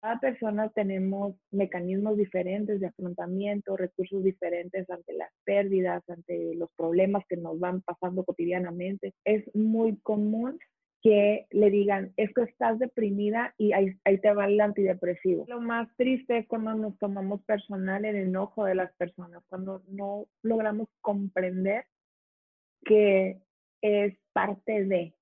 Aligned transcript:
cada 0.00 0.18
persona 0.18 0.70
tenemos 0.70 1.34
mecanismos 1.50 2.16
diferentes 2.16 2.80
de 2.80 2.86
afrontamiento, 2.86 3.76
recursos 3.76 4.22
diferentes 4.24 4.88
ante 4.88 5.12
las 5.12 5.30
pérdidas, 5.44 6.02
ante 6.08 6.54
los 6.54 6.70
problemas 6.76 7.24
que 7.28 7.36
nos 7.36 7.58
van 7.58 7.82
pasando 7.82 8.24
cotidianamente. 8.24 9.14
Es 9.24 9.44
muy 9.54 9.98
común 10.02 10.58
que 11.02 11.46
le 11.50 11.70
digan, 11.70 12.12
es 12.16 12.32
que 12.34 12.42
estás 12.42 12.78
deprimida 12.78 13.54
y 13.56 13.72
ahí, 13.72 13.96
te 14.04 14.32
va 14.32 14.46
el 14.46 14.60
antidepresivo. 14.60 15.44
Lo 15.48 15.60
más 15.60 15.88
triste 15.96 16.38
es 16.38 16.46
cuando 16.46 16.74
nos 16.74 16.98
tomamos 16.98 17.42
personal 17.44 18.04
el 18.04 18.16
enojo 18.16 18.64
de 18.64 18.74
las 18.74 18.92
personas, 18.96 19.42
cuando 19.48 19.82
no 19.88 20.26
logramos 20.42 20.88
comprender 21.00 21.84
que 22.84 23.38
es 23.82 24.14
parte 24.32 24.84
de. 24.84 25.14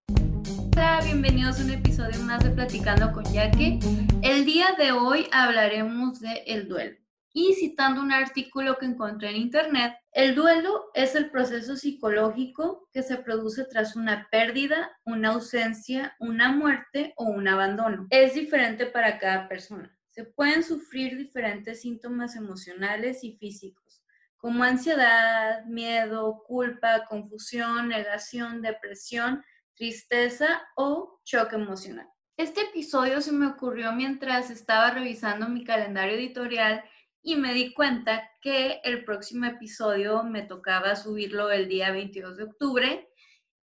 Hola, 0.80 1.00
bienvenidos 1.02 1.58
a 1.58 1.64
un 1.64 1.70
episodio 1.70 2.20
más 2.20 2.44
de 2.44 2.50
Platicando 2.50 3.10
con 3.12 3.24
Yaque. 3.32 3.80
El 4.22 4.44
día 4.44 4.76
de 4.78 4.92
hoy 4.92 5.26
hablaremos 5.32 6.20
de 6.20 6.44
el 6.46 6.68
duelo. 6.68 6.96
Y 7.32 7.54
citando 7.54 8.00
un 8.00 8.12
artículo 8.12 8.78
que 8.78 8.86
encontré 8.86 9.30
en 9.30 9.38
internet, 9.38 9.94
el 10.12 10.36
duelo 10.36 10.84
es 10.94 11.16
el 11.16 11.32
proceso 11.32 11.74
psicológico 11.74 12.88
que 12.92 13.02
se 13.02 13.16
produce 13.16 13.64
tras 13.64 13.96
una 13.96 14.28
pérdida, 14.30 14.92
una 15.04 15.30
ausencia, 15.30 16.14
una 16.20 16.52
muerte 16.52 17.12
o 17.16 17.24
un 17.24 17.48
abandono. 17.48 18.06
Es 18.10 18.34
diferente 18.34 18.86
para 18.86 19.18
cada 19.18 19.48
persona. 19.48 19.92
Se 20.10 20.26
pueden 20.26 20.62
sufrir 20.62 21.18
diferentes 21.18 21.80
síntomas 21.80 22.36
emocionales 22.36 23.24
y 23.24 23.36
físicos, 23.36 24.04
como 24.36 24.62
ansiedad, 24.62 25.64
miedo, 25.64 26.44
culpa, 26.46 27.04
confusión, 27.08 27.88
negación, 27.88 28.62
depresión, 28.62 29.42
tristeza 29.78 30.60
o 30.76 31.20
choque 31.24 31.54
emocional. 31.54 32.08
Este 32.36 32.62
episodio 32.62 33.20
se 33.20 33.32
me 33.32 33.46
ocurrió 33.46 33.92
mientras 33.92 34.50
estaba 34.50 34.90
revisando 34.90 35.48
mi 35.48 35.64
calendario 35.64 36.14
editorial 36.14 36.84
y 37.22 37.36
me 37.36 37.54
di 37.54 37.72
cuenta 37.72 38.28
que 38.40 38.80
el 38.84 39.04
próximo 39.04 39.46
episodio 39.46 40.22
me 40.24 40.42
tocaba 40.42 40.96
subirlo 40.96 41.50
el 41.50 41.68
día 41.68 41.90
22 41.92 42.36
de 42.36 42.44
octubre 42.44 43.08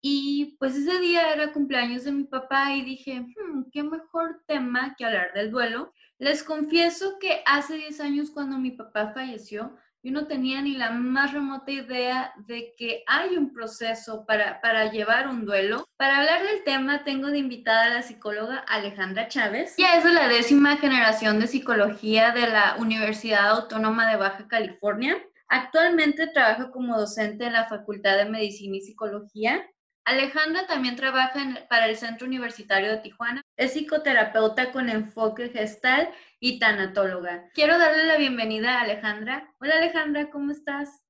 y 0.01 0.57
pues 0.59 0.75
ese 0.75 0.99
día 0.99 1.31
era 1.31 1.53
cumpleaños 1.53 2.03
de 2.03 2.11
mi 2.11 2.25
papá 2.25 2.75
y 2.75 2.83
dije, 2.83 3.21
hmm, 3.21 3.69
qué 3.71 3.83
mejor 3.83 4.43
tema 4.45 4.95
que 4.97 5.05
hablar 5.05 5.31
del 5.33 5.49
duelo. 5.49 5.93
Les 6.17 6.43
confieso 6.43 7.17
que 7.19 7.41
hace 7.45 7.77
10 7.77 8.01
años 8.01 8.31
cuando 8.31 8.57
mi 8.59 8.71
papá 8.71 9.13
falleció, 9.13 9.77
yo 10.03 10.11
no 10.11 10.27
tenía 10.27 10.61
ni 10.61 10.75
la 10.75 10.91
más 10.91 11.31
remota 11.31 11.71
idea 11.71 12.33
de 12.45 12.73
que 12.77 13.03
hay 13.07 13.37
un 13.37 13.53
proceso 13.53 14.25
para, 14.25 14.59
para 14.59 14.91
llevar 14.91 15.29
un 15.29 15.45
duelo. 15.45 15.87
Para 15.95 16.19
hablar 16.19 16.43
del 16.43 16.65
tema 16.65 17.05
tengo 17.05 17.27
de 17.27 17.37
invitada 17.37 17.85
a 17.85 17.89
la 17.89 18.01
psicóloga 18.01 18.57
Alejandra 18.57 19.29
Chávez. 19.29 19.75
Ella 19.77 19.95
es 19.97 20.03
de 20.03 20.11
la 20.11 20.27
décima 20.27 20.75
generación 20.75 21.39
de 21.39 21.47
psicología 21.47 22.31
de 22.31 22.47
la 22.47 22.75
Universidad 22.79 23.49
Autónoma 23.51 24.09
de 24.11 24.17
Baja 24.17 24.45
California. 24.49 25.15
Actualmente 25.47 26.27
trabaja 26.27 26.69
como 26.69 26.99
docente 26.99 27.45
en 27.45 27.53
la 27.53 27.69
Facultad 27.69 28.17
de 28.17 28.25
Medicina 28.25 28.75
y 28.75 28.81
Psicología 28.81 29.65
Alejandra 30.05 30.67
también 30.67 30.97
trabaja 30.97 31.39
para 31.69 31.87
el 31.87 31.95
Centro 31.95 32.27
Universitario 32.27 32.89
de 32.91 32.97
Tijuana. 32.97 33.41
Es 33.55 33.73
psicoterapeuta 33.73 34.71
con 34.73 34.89
enfoque 34.89 35.49
gestal 35.49 36.09
y 36.41 36.59
tanatóloga. 36.59 37.49
Quiero 37.53 37.77
darle 37.77 38.05
la 38.05 38.17
bienvenida 38.17 38.77
a 38.77 38.81
Alejandra. 38.81 39.49
Hola 39.61 39.77
Alejandra, 39.77 40.29
¿cómo 40.29 40.51
estás? 40.51 41.01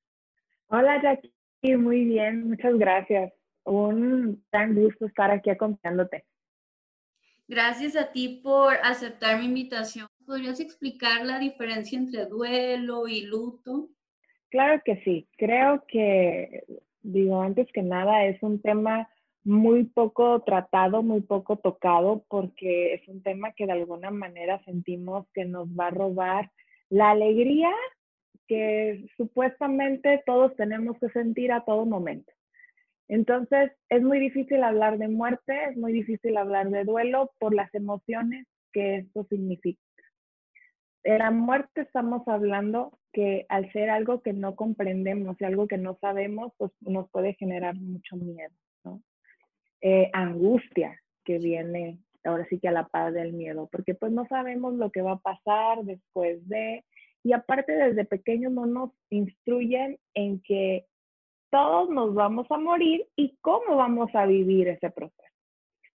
Hola 0.67 1.01
Jackie, 1.01 1.75
muy 1.75 2.05
bien, 2.05 2.49
muchas 2.49 2.75
gracias. 2.77 3.33
Un 3.63 4.45
gran 4.51 4.75
gusto 4.75 5.07
estar 5.07 5.31
aquí 5.31 5.49
acompañándote. 5.49 6.25
Gracias 7.47 7.95
a 7.95 8.11
ti 8.11 8.41
por 8.43 8.75
aceptar 8.83 9.39
mi 9.39 9.45
invitación. 9.45 10.07
¿Podrías 10.25 10.59
explicar 10.59 11.25
la 11.25 11.39
diferencia 11.39 11.97
entre 11.97 12.27
duelo 12.27 13.07
y 13.07 13.25
luto? 13.25 13.89
Claro 14.49 14.81
que 14.85 15.01
sí. 15.03 15.27
Creo 15.37 15.83
que 15.87 16.63
digo, 17.03 17.41
antes 17.41 17.67
que 17.71 17.83
nada, 17.83 18.25
es 18.25 18.41
un 18.41 18.61
tema 18.61 19.09
muy 19.43 19.83
poco 19.83 20.41
tratado, 20.41 21.03
muy 21.03 21.21
poco 21.21 21.57
tocado, 21.57 22.23
porque 22.29 22.93
es 22.95 23.07
un 23.07 23.21
tema 23.21 23.51
que 23.51 23.65
de 23.65 23.73
alguna 23.73 24.09
manera 24.09 24.63
sentimos 24.63 25.27
que 25.33 25.45
nos 25.45 25.67
va 25.67 25.87
a 25.87 25.91
robar 25.91 26.51
la 26.89 27.11
alegría 27.11 27.69
que 28.47 29.05
supuestamente 29.17 30.21
todos 30.25 30.55
tenemos 30.55 30.97
que 30.99 31.09
sentir 31.09 31.51
a 31.51 31.63
todo 31.65 31.85
momento. 31.85 32.31
Entonces, 33.07 33.71
es 33.89 34.01
muy 34.01 34.19
difícil 34.19 34.63
hablar 34.63 34.97
de 34.97 35.07
muerte, 35.07 35.53
es 35.69 35.77
muy 35.77 35.91
difícil 35.91 36.37
hablar 36.37 36.69
de 36.69 36.83
duelo 36.83 37.31
por 37.39 37.53
las 37.53 37.73
emociones 37.75 38.47
que 38.71 38.97
esto 38.97 39.25
significa. 39.29 39.81
De 41.03 41.17
la 41.17 41.31
muerte 41.31 41.81
estamos 41.81 42.27
hablando 42.27 42.97
que 43.11 43.45
al 43.49 43.71
ser 43.71 43.89
algo 43.89 44.21
que 44.21 44.33
no 44.33 44.55
comprendemos 44.55 45.39
y 45.39 45.45
algo 45.45 45.67
que 45.67 45.77
no 45.77 45.97
sabemos, 45.99 46.53
pues 46.57 46.71
nos 46.81 47.09
puede 47.09 47.33
generar 47.33 47.75
mucho 47.75 48.15
miedo, 48.15 48.53
¿no? 48.85 49.01
Eh, 49.81 50.09
angustia 50.13 50.97
que 51.25 51.39
viene 51.39 51.99
ahora 52.23 52.45
sí 52.49 52.59
que 52.59 52.69
a 52.69 52.71
la 52.71 52.87
par 52.87 53.11
del 53.11 53.33
miedo, 53.33 53.67
porque 53.71 53.95
pues 53.95 54.11
no 54.11 54.25
sabemos 54.27 54.75
lo 54.75 54.91
que 54.91 55.01
va 55.01 55.13
a 55.13 55.19
pasar 55.19 55.83
después 55.83 56.47
de, 56.47 56.85
y 57.23 57.33
aparte 57.33 57.73
desde 57.73 58.05
pequeños 58.05 58.53
no 58.53 58.65
nos 58.65 58.91
instruyen 59.09 59.97
en 60.13 60.41
que 60.41 60.85
todos 61.49 61.89
nos 61.89 62.13
vamos 62.13 62.47
a 62.49 62.57
morir 62.57 63.05
y 63.15 63.37
cómo 63.41 63.75
vamos 63.75 64.09
a 64.15 64.25
vivir 64.25 64.69
ese 64.69 64.89
proceso. 64.89 65.21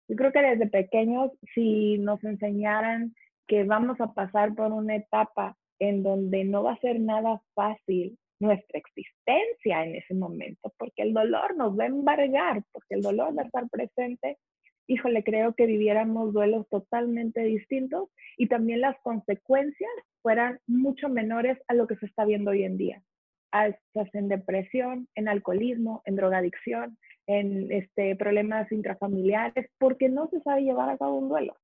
Yo 0.07 0.17
creo 0.17 0.33
que 0.33 0.41
desde 0.41 0.67
pequeños, 0.67 1.33
si 1.55 1.99
nos 1.99 2.23
enseñaran 2.25 3.15
que 3.49 3.65
vamos 3.65 4.01
a 4.01 4.13
pasar 4.13 4.55
por 4.55 4.73
una 4.73 4.95
etapa 4.95 5.57
en 5.81 6.03
donde 6.03 6.45
no 6.45 6.63
va 6.63 6.75
a 6.75 6.81
ser 6.81 7.01
nada 7.01 7.41
fácil 7.55 8.17
nuestra 8.41 8.79
existencia 8.79 9.85
en 9.85 9.97
ese 9.97 10.15
momento, 10.15 10.73
porque 10.79 11.03
el 11.03 11.13
dolor 11.13 11.57
nos 11.57 11.77
va 11.77 11.85
a 11.85 11.89
embargar, 11.89 12.63
porque 12.73 12.95
el 12.95 13.03
dolor 13.03 13.37
va 13.37 13.43
a 13.43 13.47
estar 13.47 13.69
presente. 13.69 14.39
Híjole, 14.87 15.25
creo 15.25 15.55
que 15.55 15.67
viviéramos 15.67 16.33
duelos 16.33 16.69
totalmente 16.69 17.43
distintos 17.43 18.09
y 18.37 18.47
también 18.47 18.81
las 18.81 18.97
consecuencias 19.03 19.91
fueran 20.23 20.61
mucho 20.67 21.09
menores 21.09 21.59
a 21.69 21.75
lo 21.75 21.87
que 21.87 21.97
se 21.97 22.07
está 22.07 22.25
viendo 22.25 22.53
hoy 22.53 22.65
en 22.65 22.77
día. 22.77 23.03
Alzas 23.51 24.15
en 24.15 24.29
depresión, 24.29 25.09
en 25.15 25.29
alcoholismo, 25.29 26.03
en 26.05 26.17
drogadicción, 26.17 26.97
en 27.27 27.73
este, 27.73 28.15
problemas 28.17 28.71
intrafamiliares, 28.71 29.69
porque 29.79 30.09
no 30.09 30.29
se 30.29 30.41
sabe 30.41 30.63
llevar 30.63 30.91
a 30.91 30.99
cabo 30.99 31.17
un 31.17 31.29
duelo. 31.29 31.57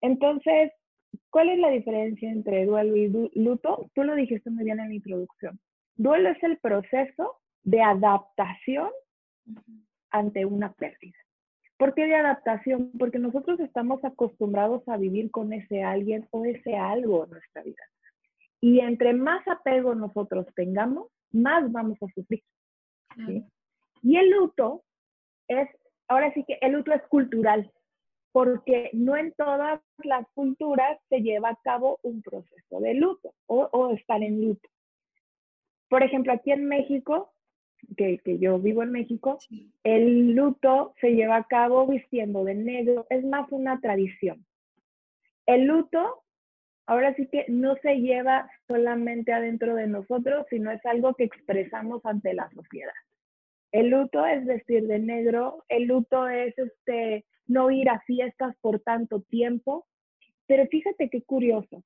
Entonces, 0.00 0.72
¿Cuál 1.30 1.50
es 1.50 1.58
la 1.58 1.70
diferencia 1.70 2.30
entre 2.30 2.64
duelo 2.64 2.96
y 2.96 3.08
luto? 3.34 3.90
Tú 3.94 4.04
lo 4.04 4.14
dijiste 4.14 4.50
muy 4.50 4.64
bien 4.64 4.80
en 4.80 4.88
la 4.88 4.94
introducción. 4.94 5.58
Duelo 5.94 6.30
es 6.30 6.42
el 6.42 6.58
proceso 6.58 7.40
de 7.62 7.82
adaptación 7.82 8.90
ante 10.10 10.44
una 10.44 10.72
pérdida. 10.72 11.16
¿Por 11.78 11.94
qué 11.94 12.06
de 12.06 12.14
adaptación? 12.14 12.90
Porque 12.98 13.18
nosotros 13.18 13.60
estamos 13.60 14.02
acostumbrados 14.04 14.88
a 14.88 14.96
vivir 14.96 15.30
con 15.30 15.52
ese 15.52 15.82
alguien 15.82 16.26
o 16.30 16.44
ese 16.44 16.76
algo 16.76 17.24
en 17.24 17.30
nuestra 17.30 17.62
vida. 17.62 17.82
Y 18.60 18.80
entre 18.80 19.12
más 19.12 19.46
apego 19.46 19.94
nosotros 19.94 20.46
tengamos, 20.54 21.08
más 21.32 21.70
vamos 21.70 21.98
a 22.02 22.06
sufrir. 22.14 22.42
Y 24.02 24.16
el 24.16 24.30
luto 24.30 24.84
es, 25.48 25.68
ahora 26.08 26.32
sí 26.32 26.44
que 26.44 26.58
el 26.60 26.72
luto 26.72 26.92
es 26.92 27.02
cultural 27.08 27.70
porque 28.36 28.90
no 28.92 29.16
en 29.16 29.32
todas 29.32 29.80
las 30.04 30.28
culturas 30.34 30.98
se 31.08 31.22
lleva 31.22 31.48
a 31.48 31.58
cabo 31.64 31.98
un 32.02 32.20
proceso 32.20 32.80
de 32.80 32.92
luto 32.92 33.32
o, 33.46 33.92
estar 33.92 34.22
en 34.22 34.44
luto. 34.44 34.68
Por 35.88 36.02
ejemplo, 36.02 36.34
aquí 36.34 36.52
en 36.52 36.66
México, 36.66 37.32
que, 37.96 38.18
que, 38.18 38.38
yo 38.38 38.58
vivo 38.58 38.82
en 38.82 38.92
México, 38.92 39.38
el 39.84 40.34
luto 40.34 40.92
se 41.00 41.14
lleva 41.14 41.36
a 41.36 41.44
cabo 41.44 41.86
vistiendo 41.86 42.44
de 42.44 42.56
negro, 42.56 43.06
es 43.08 43.24
más 43.24 43.50
una 43.52 43.80
tradición. 43.80 44.44
El 45.46 45.64
luto, 45.64 46.22
ahora 46.84 47.14
sí 47.14 47.28
que 47.28 47.46
no 47.48 47.76
se 47.76 48.02
lleva 48.02 48.50
solamente 48.68 49.32
adentro 49.32 49.74
de 49.76 49.86
nosotros, 49.86 50.44
sino 50.50 50.70
es 50.70 50.84
algo 50.84 51.14
que 51.14 51.24
expresamos 51.24 52.04
ante 52.04 52.34
la 52.34 52.50
sociedad. 52.50 52.92
El 53.72 53.88
luto 53.88 54.26
es 54.26 54.44
vestir 54.44 54.86
de 54.86 54.98
negro, 54.98 55.64
el 55.70 55.84
luto 55.84 56.28
es 56.28 56.52
este, 56.58 57.24
no 57.46 57.70
ir 57.70 57.88
a 57.88 58.00
fiestas 58.00 58.56
por 58.60 58.80
tanto 58.80 59.22
tiempo. 59.22 59.86
Pero 60.46 60.66
fíjate 60.66 61.10
qué 61.10 61.22
curioso, 61.22 61.82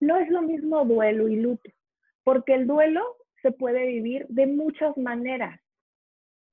no 0.00 0.18
es 0.18 0.28
lo 0.28 0.42
mismo 0.42 0.84
duelo 0.84 1.28
y 1.28 1.36
luto, 1.36 1.70
porque 2.24 2.54
el 2.54 2.66
duelo 2.66 3.02
se 3.42 3.52
puede 3.52 3.86
vivir 3.86 4.26
de 4.28 4.46
muchas 4.46 4.96
maneras. 4.96 5.60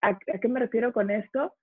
¿A, 0.01 0.17
qué 0.17 0.47
me 0.47 0.59
refiero 0.59 0.93
con 0.93 1.09
esto? 1.09 1.53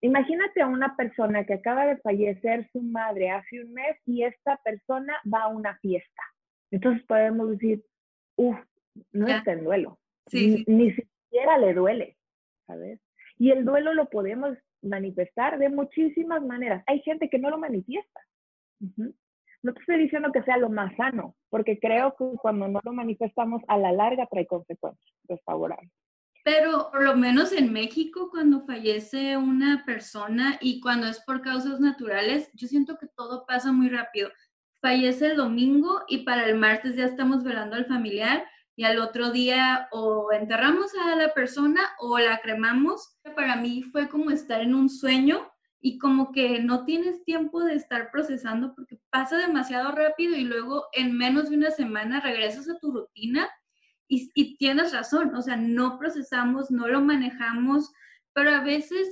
Imagínate 0.00 0.60
a 0.60 0.66
una 0.66 0.96
persona 0.96 1.44
que 1.44 1.54
acaba 1.54 1.86
de 1.86 1.96
fallecer 1.98 2.68
su 2.72 2.82
madre 2.82 3.30
hace 3.30 3.62
un 3.62 3.72
mes 3.72 3.96
y 4.04 4.24
esta 4.24 4.56
persona 4.58 5.14
va 5.32 5.44
a 5.44 5.48
una 5.48 5.78
fiesta. 5.78 6.22
Entonces 6.70 7.04
podemos 7.06 7.50
decir, 7.50 7.82
uff, 8.36 8.58
no 9.12 9.28
está 9.28 9.52
en 9.52 9.64
duelo. 9.64 9.98
Ni, 10.32 10.64
ni, 10.66 10.92
siquiera 10.92 11.58
le 11.58 11.74
duele, 11.74 12.16
¿sabes? 12.66 13.00
Y 13.38 13.50
el 13.50 13.64
duelo 13.64 13.94
lo 13.94 14.08
podemos 14.08 14.56
manifestar 14.84 15.58
de 15.58 15.68
muchísimas 15.68 16.42
maneras. 16.42 16.82
Hay 16.86 17.00
gente 17.00 17.28
que 17.28 17.38
no 17.38 17.50
lo 17.50 17.58
manifiesta. 17.58 18.20
no 18.80 19.72
te 19.72 19.80
estoy 19.80 19.98
diciendo 19.98 20.30
que 20.32 20.42
sea 20.42 20.56
lo 20.58 20.68
más 20.68 20.94
sano, 20.96 21.34
porque 21.48 21.78
creo 21.78 22.14
que 22.16 22.24
cuando 22.40 22.68
no 22.68 22.80
lo 22.84 22.92
manifestamos 22.92 23.62
a 23.68 23.78
la 23.78 23.92
larga 23.92 24.26
trae 24.26 24.46
consecuencias 24.46 25.14
desfavorables. 25.24 25.90
Pero 26.44 26.90
por 26.90 27.02
lo 27.02 27.16
menos 27.16 27.52
en 27.52 27.72
México, 27.72 28.28
cuando 28.30 28.66
fallece 28.66 29.38
una 29.38 29.82
persona 29.86 30.58
y 30.60 30.80
cuando 30.80 31.06
es 31.06 31.18
por 31.20 31.40
causas 31.40 31.80
naturales, 31.80 32.50
yo 32.52 32.68
siento 32.68 32.98
que 32.98 33.06
todo 33.16 33.46
pasa 33.46 33.72
muy 33.72 33.88
rápido. 33.88 34.30
Fallece 34.82 35.28
el 35.28 35.36
domingo 35.36 36.02
y 36.06 36.18
para 36.18 36.44
el 36.46 36.56
martes 36.56 36.96
ya 36.96 37.06
estamos 37.06 37.42
velando 37.42 37.76
al 37.76 37.86
familiar 37.86 38.44
y 38.76 38.84
al 38.84 38.98
otro 38.98 39.30
día 39.30 39.88
o 39.92 40.32
enterramos 40.32 40.92
a 40.94 41.14
la 41.16 41.32
persona 41.32 41.80
o 41.98 42.18
la 42.18 42.38
cremamos. 42.38 43.18
Para 43.36 43.56
mí 43.56 43.82
fue 43.82 44.08
como 44.08 44.30
estar 44.30 44.60
en 44.60 44.74
un 44.74 44.88
sueño 44.88 45.50
y 45.80 45.98
como 45.98 46.32
que 46.32 46.60
no 46.60 46.84
tienes 46.84 47.24
tiempo 47.24 47.62
de 47.62 47.74
estar 47.74 48.10
procesando 48.10 48.74
porque 48.74 48.98
pasa 49.10 49.36
demasiado 49.36 49.92
rápido 49.92 50.34
y 50.34 50.44
luego 50.44 50.86
en 50.92 51.16
menos 51.16 51.50
de 51.50 51.56
una 51.56 51.70
semana 51.70 52.20
regresas 52.20 52.68
a 52.68 52.78
tu 52.78 52.90
rutina 52.90 53.50
y, 54.08 54.56
tienes 54.56 54.92
razón, 54.92 55.34
o 55.34 55.42
sea, 55.42 55.56
no 55.56 55.98
procesamos, 55.98 56.70
no 56.70 56.88
lo 56.88 57.00
manejamos, 57.00 57.92
pero 58.32 58.50
a 58.50 58.60
veces 58.60 59.08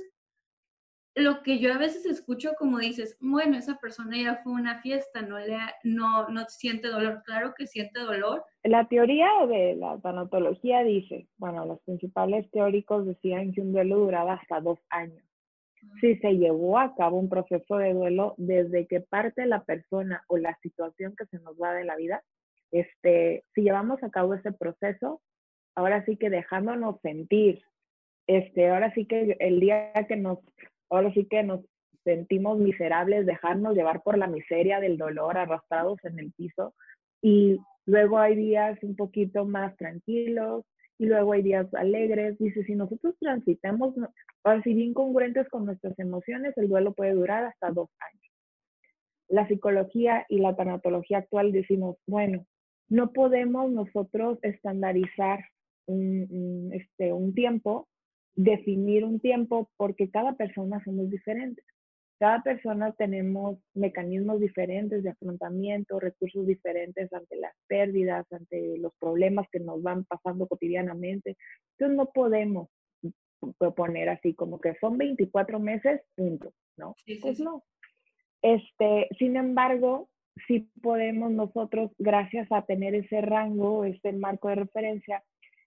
lo 1.15 1.43
que 1.43 1.59
yo 1.59 1.73
a 1.73 1.77
veces 1.77 2.05
escucho 2.05 2.53
como 2.57 2.79
dices, 2.79 3.17
bueno, 3.19 3.57
esa 3.57 3.77
persona 3.77 4.17
ya 4.17 4.41
fue 4.43 4.53
una 4.53 4.81
fiesta, 4.81 5.21
no 5.21 5.37
le 5.37 5.57
no 5.83 6.27
no 6.29 6.45
siente 6.47 6.87
dolor, 6.87 7.21
claro 7.23 7.53
que 7.55 7.67
siente 7.67 7.99
dolor. 7.99 8.43
La 8.63 8.87
teoría 8.87 9.29
de 9.47 9.75
la 9.75 9.99
tanatología 9.99 10.83
dice, 10.83 11.27
bueno, 11.37 11.65
los 11.65 11.79
principales 11.81 12.49
teóricos 12.51 13.05
decían 13.05 13.51
que 13.51 13.61
un 13.61 13.73
duelo 13.73 13.97
duraba 13.97 14.33
hasta 14.33 14.59
dos 14.59 14.79
años. 14.89 15.23
Si 15.99 16.15
se 16.17 16.37
llevó 16.37 16.79
a 16.79 16.95
cabo 16.95 17.19
un 17.19 17.29
proceso 17.29 17.77
de 17.77 17.93
duelo 17.93 18.35
desde 18.37 18.87
que 18.87 19.01
parte 19.01 19.45
la 19.45 19.63
persona 19.63 20.23
o 20.27 20.37
la 20.37 20.57
situación 20.61 21.13
que 21.17 21.25
se 21.25 21.39
nos 21.39 21.55
va 21.61 21.73
de 21.73 21.83
la 21.83 21.97
vida, 21.97 22.23
este, 22.71 23.43
si 23.53 23.61
llevamos 23.61 24.01
a 24.01 24.09
cabo 24.09 24.33
ese 24.33 24.51
proceso, 24.53 25.21
ahora 25.75 26.03
sí 26.05 26.17
que 26.17 26.29
dejándonos 26.29 27.01
sentir, 27.01 27.61
este, 28.27 28.69
ahora 28.69 28.93
sí 28.93 29.05
que 29.05 29.35
el 29.39 29.59
día 29.59 29.91
que 30.07 30.15
nos, 30.15 30.39
ahora 30.95 31.13
sí 31.13 31.25
que 31.29 31.43
nos 31.43 31.61
sentimos 32.03 32.59
miserables, 32.59 33.25
dejarnos 33.25 33.75
llevar 33.75 34.01
por 34.03 34.17
la 34.17 34.27
miseria 34.27 34.79
del 34.79 34.97
dolor, 34.97 35.37
arrastrados 35.37 35.97
en 36.03 36.19
el 36.19 36.31
piso, 36.33 36.73
y 37.21 37.57
luego 37.85 38.19
hay 38.19 38.35
días 38.35 38.77
un 38.83 38.95
poquito 38.95 39.45
más 39.45 39.75
tranquilos, 39.77 40.65
y 40.99 41.05
luego 41.05 41.33
hay 41.33 41.41
días 41.41 41.73
alegres. 41.73 42.37
Dice, 42.37 42.63
si 42.63 42.75
nosotros 42.75 43.15
transitamos, 43.19 43.93
ahora 44.43 44.61
sí 44.63 44.73
bien 44.73 44.93
congruentes 44.93 45.47
con 45.49 45.65
nuestras 45.65 45.97
emociones, 45.99 46.53
el 46.57 46.69
duelo 46.69 46.93
puede 46.93 47.13
durar 47.13 47.45
hasta 47.45 47.71
dos 47.71 47.89
años. 47.99 48.31
La 49.27 49.47
psicología 49.47 50.25
y 50.29 50.39
la 50.39 50.55
tanatología 50.55 51.19
actual 51.19 51.51
decimos, 51.51 51.97
bueno, 52.05 52.45
no 52.89 53.11
podemos 53.11 53.71
nosotros 53.71 54.37
estandarizar 54.43 55.43
un, 55.87 56.69
este, 56.73 57.11
un 57.11 57.33
tiempo, 57.33 57.87
definir 58.35 59.05
un 59.05 59.19
tiempo, 59.19 59.69
porque 59.77 60.09
cada 60.09 60.33
persona 60.33 60.83
somos 60.83 61.09
diferentes. 61.09 61.65
Cada 62.19 62.41
persona 62.41 62.93
tenemos 62.93 63.59
mecanismos 63.73 64.39
diferentes 64.39 65.03
de 65.03 65.09
afrontamiento, 65.09 65.99
recursos 65.99 66.45
diferentes 66.45 67.11
ante 67.11 67.35
las 67.35 67.53
pérdidas, 67.67 68.25
ante 68.31 68.77
los 68.77 68.93
problemas 68.99 69.47
que 69.51 69.59
nos 69.59 69.81
van 69.81 70.05
pasando 70.05 70.47
cotidianamente. 70.47 71.35
Entonces 71.71 71.97
no 71.97 72.11
podemos 72.13 72.69
proponer 73.57 74.09
así 74.09 74.33
como 74.33 74.59
que 74.59 74.75
son 74.79 74.97
24 74.97 75.59
meses, 75.59 76.01
punto, 76.15 76.53
¿no? 76.77 76.95
pues 77.21 77.39
no. 77.39 77.63
Este, 78.41 79.09
sin 79.19 79.35
embargo, 79.35 80.09
sí 80.47 80.69
podemos 80.81 81.31
nosotros, 81.31 81.91
gracias 81.97 82.49
a 82.51 82.65
tener 82.65 82.95
ese 82.95 83.21
rango, 83.21 83.85
ese 83.85 84.13
marco 84.13 84.49
de 84.49 84.55
referencia, 84.55 85.23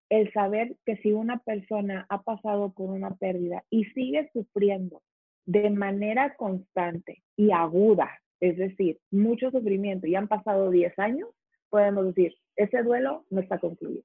el 0.09 0.33
saber 0.33 0.77
que 0.85 0.97
si 0.99 1.13
una 1.13 1.39
persona 1.39 2.07
ha 2.09 2.23
pasado 2.23 2.73
por 2.73 2.91
una 2.91 3.15
pérdida 3.17 3.65
y 3.71 3.85
sigue 3.87 4.31
sufriendo 4.33 5.03
de 5.47 5.71
manera 5.71 6.37
constante 6.37 7.23
y 7.37 7.51
aguda, 7.51 8.11
es 8.41 8.57
decir, 8.57 8.99
mucho 9.11 9.51
sufrimiento 9.51 10.07
y 10.07 10.15
han 10.15 10.29
pasado 10.29 10.71
10 10.71 10.99
años, 10.99 11.29
podemos 11.71 12.07
decir, 12.07 12.35
ese 12.57 12.83
duelo 12.83 13.25
no 13.31 13.41
está 13.41 13.59
concluido. 13.59 14.03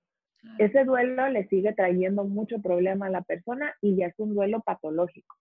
Ese 0.57 0.85
duelo 0.85 1.29
le 1.29 1.47
sigue 1.49 1.73
trayendo 1.73 2.23
mucho 2.23 2.59
problema 2.61 3.05
a 3.05 3.11
la 3.11 3.21
persona 3.21 3.75
y 3.79 3.95
ya 3.95 4.07
es 4.07 4.15
un 4.17 4.33
duelo 4.33 4.61
patológico, 4.61 5.35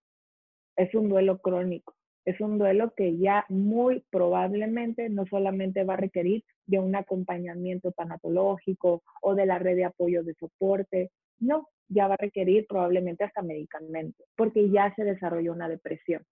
es 0.76 0.94
un 0.94 1.08
duelo 1.08 1.38
crónico 1.38 1.94
es 2.24 2.40
un 2.40 2.58
duelo 2.58 2.92
que 2.94 3.16
ya 3.16 3.44
muy 3.48 4.04
probablemente 4.10 5.08
no 5.08 5.26
solamente 5.26 5.84
va 5.84 5.94
a 5.94 5.98
requerir 5.98 6.44
de 6.66 6.78
un 6.78 6.94
acompañamiento 6.94 7.92
tanatológico 7.92 9.02
o 9.22 9.34
de 9.34 9.46
la 9.46 9.58
red 9.58 9.76
de 9.76 9.84
apoyo 9.84 10.22
de 10.22 10.34
soporte, 10.34 11.10
no, 11.38 11.68
ya 11.88 12.06
va 12.06 12.14
a 12.14 12.18
requerir 12.18 12.66
probablemente 12.68 13.24
hasta 13.24 13.42
medicamentos, 13.42 14.26
porque 14.36 14.70
ya 14.70 14.94
se 14.94 15.04
desarrolló 15.04 15.52
una 15.52 15.68
depresión. 15.68 16.22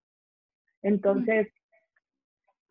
Entonces, 0.83 1.49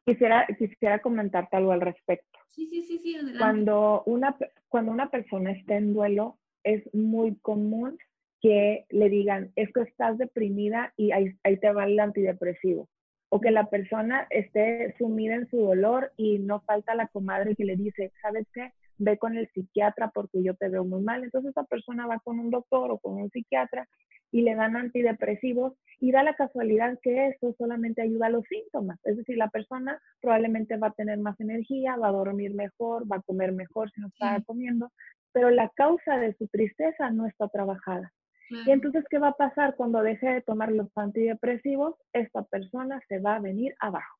quisiera, 0.05 0.47
quisiera 0.57 0.99
comentarte 0.99 1.57
algo 1.57 1.73
al 1.73 1.81
respecto. 1.81 2.39
Sí, 2.47 2.67
sí, 2.67 2.83
sí, 2.83 2.99
sí, 2.99 3.17
Cuando 3.37 4.03
una, 4.05 4.37
cuando 4.69 4.91
una 4.91 5.09
persona 5.09 5.51
está 5.51 5.75
en 5.75 5.93
duelo, 5.93 6.37
es 6.63 6.83
muy 6.93 7.35
común 7.41 7.97
que 8.39 8.85
le 8.89 9.09
digan, 9.09 9.51
es 9.55 9.71
que 9.73 9.81
estás 9.81 10.17
deprimida 10.17 10.93
y 10.95 11.11
ahí, 11.11 11.33
ahí 11.43 11.57
te 11.57 11.71
va 11.71 11.85
el 11.85 11.99
antidepresivo 11.99 12.87
o 13.29 13.41
que 13.41 13.51
la 13.51 13.69
persona 13.69 14.27
esté 14.29 14.95
sumida 14.97 15.35
en 15.35 15.49
su 15.49 15.57
dolor 15.57 16.11
y 16.17 16.39
no 16.39 16.61
falta 16.61 16.95
la 16.95 17.07
comadre 17.07 17.55
que 17.55 17.65
le 17.65 17.75
dice, 17.75 18.11
¿sabes 18.21 18.47
qué? 18.53 18.71
Ve 18.97 19.17
con 19.17 19.37
el 19.37 19.49
psiquiatra 19.49 20.09
porque 20.13 20.41
yo 20.43 20.55
te 20.55 20.69
veo 20.69 20.85
muy 20.85 21.01
mal. 21.01 21.23
Entonces 21.23 21.51
esa 21.51 21.63
persona 21.65 22.07
va 22.07 22.19
con 22.19 22.39
un 22.39 22.49
doctor 22.49 22.91
o 22.91 22.97
con 22.97 23.13
un 23.21 23.29
psiquiatra 23.29 23.87
y 24.31 24.41
le 24.41 24.55
dan 24.55 24.75
antidepresivos 24.75 25.73
y 25.99 26.11
da 26.11 26.23
la 26.23 26.35
casualidad 26.35 26.99
que 27.01 27.27
eso 27.27 27.53
solamente 27.57 28.01
ayuda 28.01 28.27
a 28.27 28.31
los 28.31 28.43
síntomas. 28.45 28.99
Es 29.03 29.17
decir, 29.17 29.37
la 29.37 29.49
persona 29.49 30.01
probablemente 30.21 30.77
va 30.77 30.87
a 30.87 30.93
tener 30.93 31.17
más 31.19 31.39
energía, 31.39 31.95
va 31.95 32.09
a 32.09 32.13
dormir 32.13 32.53
mejor, 32.53 33.09
va 33.11 33.17
a 33.17 33.21
comer 33.21 33.51
mejor 33.51 33.91
si 33.91 34.01
no 34.01 34.07
está 34.07 34.41
comiendo, 34.45 34.91
pero 35.31 35.49
la 35.49 35.69
causa 35.75 36.17
de 36.17 36.33
su 36.33 36.47
tristeza 36.47 37.09
no 37.11 37.25
está 37.25 37.47
trabajada. 37.47 38.11
Y 38.49 38.71
entonces, 38.71 39.03
¿qué 39.09 39.19
va 39.19 39.29
a 39.29 39.37
pasar 39.37 39.75
cuando 39.75 40.01
deje 40.01 40.27
de 40.27 40.41
tomar 40.41 40.71
los 40.71 40.87
antidepresivos? 40.95 41.95
Esta 42.13 42.43
persona 42.43 43.01
se 43.07 43.19
va 43.19 43.35
a 43.35 43.39
venir 43.39 43.75
abajo. 43.79 44.17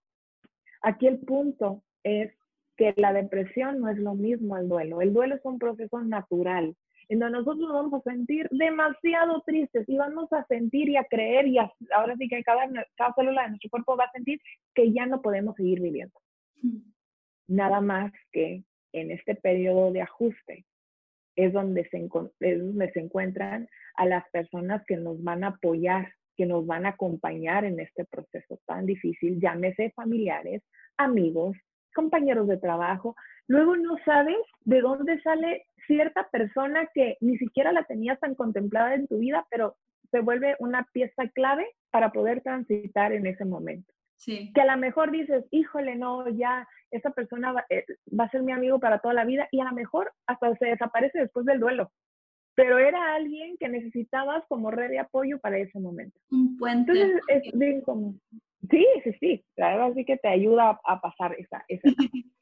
Aquí 0.81 1.07
el 1.07 1.19
punto 1.19 1.83
es 2.03 2.31
que 2.75 2.93
la 2.97 3.13
depresión 3.13 3.79
no 3.79 3.89
es 3.89 3.97
lo 3.97 4.13
mismo 4.13 4.55
al 4.55 4.69
duelo. 4.69 5.01
El 5.01 5.13
duelo 5.13 5.35
es 5.35 5.45
un 5.45 5.57
proceso 5.57 6.01
natural, 6.01 6.75
en 7.09 7.19
donde 7.19 7.39
nosotros 7.39 7.59
nos 7.59 7.73
vamos 7.73 7.93
a 7.93 8.11
sentir 8.11 8.47
demasiado 8.51 9.41
tristes 9.41 9.87
y 9.87 9.97
vamos 9.97 10.31
a 10.31 10.45
sentir 10.45 10.89
y 10.89 10.97
a 10.97 11.05
creer 11.05 11.47
y 11.47 11.57
ahora 11.57 12.15
sí 12.17 12.27
que 12.27 12.43
cada, 12.43 12.69
cada 12.95 13.13
célula 13.13 13.43
de 13.43 13.49
nuestro 13.49 13.69
cuerpo 13.69 13.97
va 13.97 14.05
a 14.05 14.11
sentir 14.11 14.39
que 14.75 14.91
ya 14.91 15.05
no 15.05 15.21
podemos 15.21 15.55
seguir 15.55 15.81
viviendo. 15.81 16.19
Nada 17.47 17.81
más 17.81 18.11
que 18.31 18.63
en 18.93 19.11
este 19.11 19.35
periodo 19.35 19.91
de 19.91 20.01
ajuste 20.01 20.65
es 21.37 21.53
donde 21.53 21.87
se, 21.89 22.09
es 22.41 22.59
donde 22.59 22.91
se 22.91 22.99
encuentran 22.99 23.69
a 23.95 24.05
las 24.05 24.27
personas 24.31 24.83
que 24.85 24.97
nos 24.97 25.23
van 25.23 25.43
a 25.43 25.49
apoyar, 25.49 26.09
que 26.35 26.45
nos 26.45 26.65
van 26.65 26.85
a 26.85 26.89
acompañar 26.89 27.63
en 27.63 27.79
este 27.79 28.05
proceso 28.05 28.59
tan 28.65 28.85
difícil, 28.85 29.39
llámese 29.39 29.91
familiares, 29.91 30.61
amigos, 30.97 31.55
compañeros 31.95 32.47
de 32.47 32.57
trabajo. 32.57 33.15
Luego 33.47 33.77
no 33.77 33.97
sabes 34.03 34.37
de 34.65 34.81
dónde 34.81 35.21
sale 35.21 35.65
cierta 35.85 36.27
persona 36.29 36.89
que 36.93 37.17
ni 37.21 37.37
siquiera 37.37 37.71
la 37.71 37.83
tenías 37.83 38.19
tan 38.19 38.35
contemplada 38.35 38.95
en 38.95 39.07
tu 39.07 39.19
vida, 39.19 39.45
pero 39.49 39.77
se 40.11 40.19
vuelve 40.19 40.55
una 40.59 40.87
pieza 40.91 41.27
clave 41.33 41.67
para 41.91 42.11
poder 42.11 42.41
transitar 42.41 43.13
en 43.13 43.25
ese 43.27 43.45
momento. 43.45 43.93
Sí. 44.17 44.51
Que 44.53 44.61
a 44.61 44.65
lo 44.65 44.77
mejor 44.77 45.11
dices, 45.11 45.45
híjole, 45.51 45.95
no, 45.95 46.27
ya 46.29 46.67
esa 46.91 47.11
persona 47.11 47.53
va, 47.53 47.65
eh, 47.69 47.85
va, 48.19 48.25
a 48.25 48.29
ser 48.29 48.43
mi 48.43 48.51
amigo 48.51 48.79
para 48.79 48.99
toda 48.99 49.13
la 49.13 49.25
vida 49.25 49.47
y 49.51 49.59
a 49.59 49.65
lo 49.65 49.73
mejor 49.73 50.11
hasta 50.25 50.55
se 50.55 50.65
desaparece 50.65 51.19
después 51.19 51.45
del 51.45 51.59
duelo 51.59 51.91
pero 52.57 52.79
era 52.79 53.13
alguien 53.13 53.55
que 53.59 53.69
necesitabas 53.69 54.43
como 54.47 54.71
red 54.71 54.89
de 54.89 54.97
apoyo 54.97 55.39
para 55.39 55.59
ese 55.59 55.79
momento. 55.79 56.19
Un 56.31 56.57
puente. 56.57 56.91
Entonces 56.91 57.21
es 57.27 57.53
bien 57.53 57.81
común. 57.81 58.19
Sí, 58.67 58.83
sí, 59.03 59.11
sí, 59.19 59.45
la 59.55 59.69
verdad 59.69 59.93
sí 59.93 60.03
que 60.03 60.17
te 60.17 60.27
ayuda 60.27 60.79
a, 60.83 60.99
pasar 60.99 61.35
esa, 61.37 61.63
esa 61.67 61.83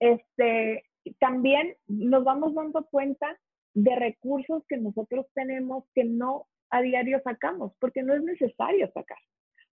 este, 0.00 0.84
también 1.18 1.74
nos 1.88 2.22
vamos 2.22 2.54
dando 2.54 2.84
cuenta 2.90 3.38
de 3.72 3.96
recursos 3.96 4.62
que 4.68 4.76
nosotros 4.76 5.26
tenemos 5.32 5.84
que 5.94 6.04
no 6.04 6.46
a 6.68 6.82
diario 6.82 7.22
sacamos, 7.24 7.72
porque 7.80 8.02
no 8.02 8.12
es 8.12 8.22
necesario 8.22 8.90
sacar. 8.92 9.18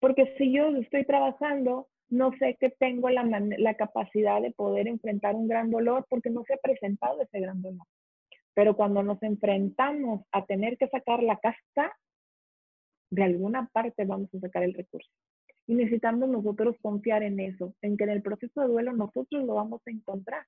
Porque 0.00 0.34
si 0.36 0.52
yo 0.52 0.68
estoy 0.76 1.04
trabajando, 1.04 1.88
no 2.08 2.32
sé 2.38 2.56
que 2.60 2.70
tengo 2.70 3.08
la, 3.10 3.74
capacidad 3.74 4.40
de 4.40 4.52
poder 4.52 4.86
enfrentar 4.86 5.34
un 5.34 5.48
gran 5.48 5.70
dolor 5.70 6.06
porque 6.08 6.30
no 6.30 6.44
se 6.44 6.54
ha 6.54 6.58
presentado 6.58 7.20
ese 7.22 7.40
gran 7.40 7.62
dolor. 7.62 7.86
Pero 8.54 8.76
cuando 8.76 9.02
nos 9.02 9.22
enfrentamos 9.22 10.22
a 10.32 10.44
tener 10.44 10.78
que 10.78 10.88
sacar 10.88 11.22
la 11.22 11.36
casta, 11.38 11.94
de 13.10 13.22
alguna 13.22 13.68
parte 13.72 14.04
vamos 14.04 14.32
a 14.34 14.40
sacar 14.40 14.62
el 14.62 14.74
recurso. 14.74 15.10
Y 15.66 15.74
necesitamos 15.74 16.28
nosotros 16.28 16.76
confiar 16.80 17.22
en 17.22 17.40
eso, 17.40 17.74
en 17.82 17.96
que 17.96 18.04
en 18.04 18.10
el 18.10 18.22
proceso 18.22 18.60
de 18.60 18.68
duelo 18.68 18.92
nosotros 18.92 19.44
lo 19.44 19.54
vamos 19.54 19.80
a 19.86 19.90
encontrar. 19.90 20.46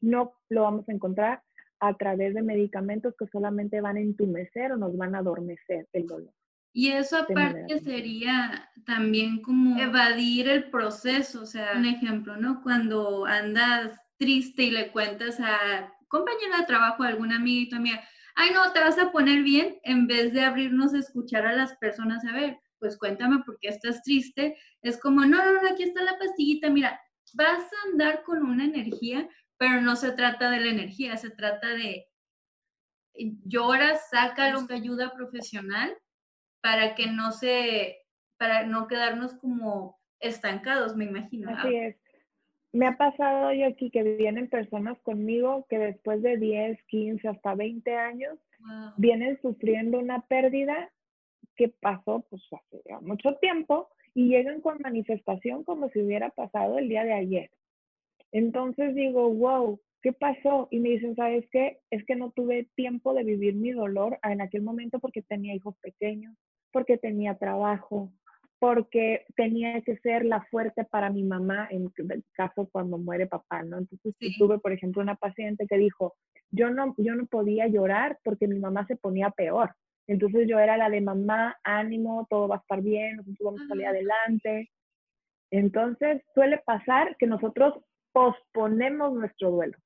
No 0.00 0.32
lo 0.48 0.62
vamos 0.62 0.88
a 0.88 0.92
encontrar 0.92 1.42
a 1.78 1.94
través 1.94 2.34
de 2.34 2.42
medicamentos 2.42 3.14
que 3.16 3.26
solamente 3.26 3.80
van 3.80 3.96
a 3.96 4.00
entumecer 4.00 4.72
o 4.72 4.76
nos 4.76 4.96
van 4.96 5.14
a 5.14 5.18
adormecer 5.18 5.86
el 5.92 6.06
dolor. 6.06 6.32
Y 6.76 6.88
eso 6.88 7.16
aparte 7.16 7.80
sería 7.80 8.70
también 8.84 9.40
como 9.40 9.80
evadir 9.80 10.46
el 10.46 10.68
proceso, 10.68 11.40
o 11.40 11.46
sea, 11.46 11.72
un 11.74 11.86
ejemplo, 11.86 12.36
¿no? 12.36 12.62
Cuando 12.62 13.24
andas 13.24 13.98
triste 14.18 14.64
y 14.64 14.70
le 14.72 14.92
cuentas 14.92 15.40
a 15.40 15.90
compañera 16.08 16.58
de 16.58 16.66
trabajo, 16.66 17.02
a 17.02 17.12
y 17.12 17.68
tu 17.70 17.76
amiga, 17.76 18.06
ay 18.34 18.50
no, 18.52 18.72
te 18.72 18.80
vas 18.80 18.98
a 18.98 19.10
poner 19.10 19.42
bien, 19.42 19.78
en 19.84 20.06
vez 20.06 20.34
de 20.34 20.42
abrirnos 20.42 20.92
a 20.92 20.98
escuchar 20.98 21.46
a 21.46 21.54
las 21.54 21.74
personas, 21.78 22.22
a 22.26 22.32
ver, 22.32 22.58
pues 22.78 22.98
cuéntame 22.98 23.42
por 23.46 23.58
qué 23.58 23.68
estás 23.68 24.02
triste, 24.02 24.54
es 24.82 25.00
como, 25.00 25.22
no, 25.22 25.42
no, 25.42 25.62
no, 25.62 25.68
aquí 25.70 25.82
está 25.82 26.02
la 26.02 26.18
pastillita, 26.18 26.68
mira, 26.68 27.00
vas 27.32 27.62
a 27.62 27.90
andar 27.90 28.22
con 28.22 28.42
una 28.42 28.66
energía, 28.66 29.26
pero 29.56 29.80
no 29.80 29.96
se 29.96 30.12
trata 30.12 30.50
de 30.50 30.60
la 30.60 30.68
energía, 30.68 31.16
se 31.16 31.30
trata 31.30 31.68
de 31.68 32.04
lloras, 33.14 34.10
sácalo, 34.10 34.66
ayuda 34.68 35.14
profesional 35.14 35.96
para 36.66 36.96
que 36.96 37.06
no 37.06 37.30
se, 37.30 37.98
para 38.38 38.66
no 38.66 38.88
quedarnos 38.88 39.34
como 39.34 40.00
estancados, 40.18 40.96
me 40.96 41.04
imagino. 41.04 41.48
Así 41.56 41.76
es. 41.76 41.96
Me 42.72 42.88
ha 42.88 42.96
pasado 42.96 43.52
yo 43.52 43.66
aquí 43.66 43.88
que 43.88 44.02
vienen 44.02 44.50
personas 44.50 44.98
conmigo 45.02 45.64
que 45.68 45.78
después 45.78 46.22
de 46.22 46.36
10, 46.38 46.82
15, 46.88 47.28
hasta 47.28 47.54
20 47.54 47.96
años 47.96 48.36
vienen 48.96 49.40
sufriendo 49.40 50.00
una 50.00 50.22
pérdida 50.22 50.90
que 51.54 51.68
pasó 51.68 52.26
pues 52.28 52.42
hace 52.50 52.82
mucho 53.00 53.36
tiempo 53.36 53.88
y 54.12 54.30
llegan 54.30 54.60
con 54.60 54.78
manifestación 54.82 55.62
como 55.62 55.88
si 55.90 56.00
hubiera 56.00 56.30
pasado 56.30 56.78
el 56.78 56.88
día 56.88 57.04
de 57.04 57.12
ayer. 57.12 57.50
Entonces 58.32 58.92
digo, 58.96 59.32
wow, 59.32 59.80
¿qué 60.02 60.12
pasó? 60.12 60.66
Y 60.72 60.80
me 60.80 60.88
dicen, 60.88 61.14
¿sabes 61.14 61.46
qué? 61.52 61.78
Es 61.90 62.04
que 62.06 62.16
no 62.16 62.32
tuve 62.32 62.68
tiempo 62.74 63.14
de 63.14 63.22
vivir 63.22 63.54
mi 63.54 63.70
dolor 63.70 64.18
en 64.24 64.40
aquel 64.40 64.62
momento 64.62 64.98
porque 64.98 65.22
tenía 65.22 65.54
hijos 65.54 65.76
pequeños, 65.78 66.36
porque 66.76 66.98
tenía 66.98 67.38
trabajo, 67.38 68.12
porque 68.58 69.24
tenía 69.34 69.80
que 69.80 69.96
ser 69.96 70.26
la 70.26 70.42
fuerte 70.50 70.84
para 70.84 71.08
mi 71.08 71.22
mamá 71.22 71.66
en 71.70 71.90
el 71.96 72.22
caso 72.34 72.68
cuando 72.70 72.98
muere 72.98 73.26
papá, 73.26 73.62
¿no? 73.62 73.78
Entonces 73.78 74.14
tuve, 74.36 74.58
por 74.58 74.72
ejemplo, 74.72 75.00
una 75.00 75.14
paciente 75.14 75.66
que 75.66 75.78
dijo, 75.78 76.12
yo 76.50 76.68
no, 76.68 76.94
yo 76.98 77.14
no 77.14 77.24
podía 77.24 77.66
llorar 77.66 78.18
porque 78.22 78.46
mi 78.46 78.58
mamá 78.58 78.86
se 78.88 78.96
ponía 78.96 79.30
peor. 79.30 79.74
Entonces 80.06 80.46
yo 80.46 80.58
era 80.58 80.76
la 80.76 80.90
de 80.90 81.00
mamá, 81.00 81.56
ánimo, 81.64 82.26
todo 82.28 82.46
va 82.46 82.56
a 82.56 82.58
estar 82.58 82.82
bien, 82.82 83.16
nosotros 83.16 83.38
vamos 83.40 83.62
a 83.62 83.68
salir 83.68 83.86
adelante. 83.86 84.70
Entonces 85.50 86.20
suele 86.34 86.58
pasar 86.58 87.16
que 87.16 87.26
nosotros 87.26 87.72
posponemos 88.12 89.14
nuestro 89.14 89.50
duelo. 89.50 89.78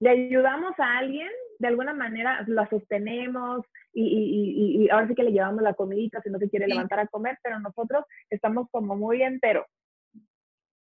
Le 0.00 0.10
ayudamos 0.10 0.72
a 0.78 0.98
alguien, 0.98 1.30
de 1.58 1.68
alguna 1.68 1.94
manera 1.94 2.44
la 2.46 2.68
sostenemos, 2.68 3.64
y, 3.92 4.88
ahora 4.90 5.08
sí 5.08 5.14
que 5.14 5.22
le 5.22 5.32
llevamos 5.32 5.62
la 5.62 5.74
comidita 5.74 6.20
si 6.20 6.30
no 6.30 6.38
se 6.38 6.50
quiere 6.50 6.68
levantar 6.68 7.00
a 7.00 7.06
comer, 7.06 7.38
pero 7.42 7.58
nosotros 7.60 8.04
estamos 8.28 8.68
como 8.70 8.96
muy 8.96 9.22
enteros. 9.22 9.66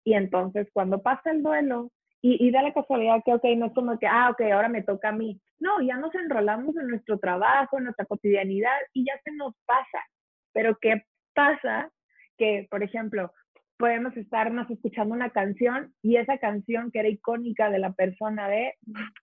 Y 0.04 0.14
entonces 0.14 0.68
cuando 0.74 1.02
pasa 1.02 1.32
el 1.32 1.42
duelo, 1.42 1.92
y, 2.22 2.52
da 2.52 2.62
la 2.62 2.74
casualidad 2.74 3.22
que, 3.24 3.34
ok, 3.34 3.44
no 3.58 3.68
es 3.68 3.74
como 3.74 3.98
que, 4.00 4.08
ah, 4.08 4.30
ok, 4.32 4.42
ahora 4.52 4.70
me 4.70 4.84
toca 4.84 5.10
a 5.10 5.12
mí. 5.12 5.40
No, 5.60 5.82
ya 5.82 5.98
nos 5.98 6.14
enrolamos 6.16 6.76
en 6.76 6.88
nuestro 6.88 7.20
trabajo, 7.20 7.78
en 7.78 7.86
nuestra 7.86 8.06
cotidianidad 8.06 8.76
y 8.94 9.06
ya 9.06 9.14
se 9.24 9.32
nos 9.34 9.54
pasa. 9.66 10.04
Pero 10.52 10.78
¿qué 10.82 11.04
pasa? 11.34 11.90
Que, 12.38 12.68
por 12.70 12.84
ejemplo, 12.84 13.32
podemos 13.78 14.16
estarnos 14.18 14.70
escuchando 14.70 15.14
una 15.14 15.30
canción 15.30 15.94
y 16.02 16.18
esa 16.18 16.38
canción 16.38 16.92
que 16.92 17.00
era 17.00 17.10
icónica 17.10 17.70
de 17.70 17.80
la 17.80 17.94
persona 17.94 18.50
de 18.50 18.74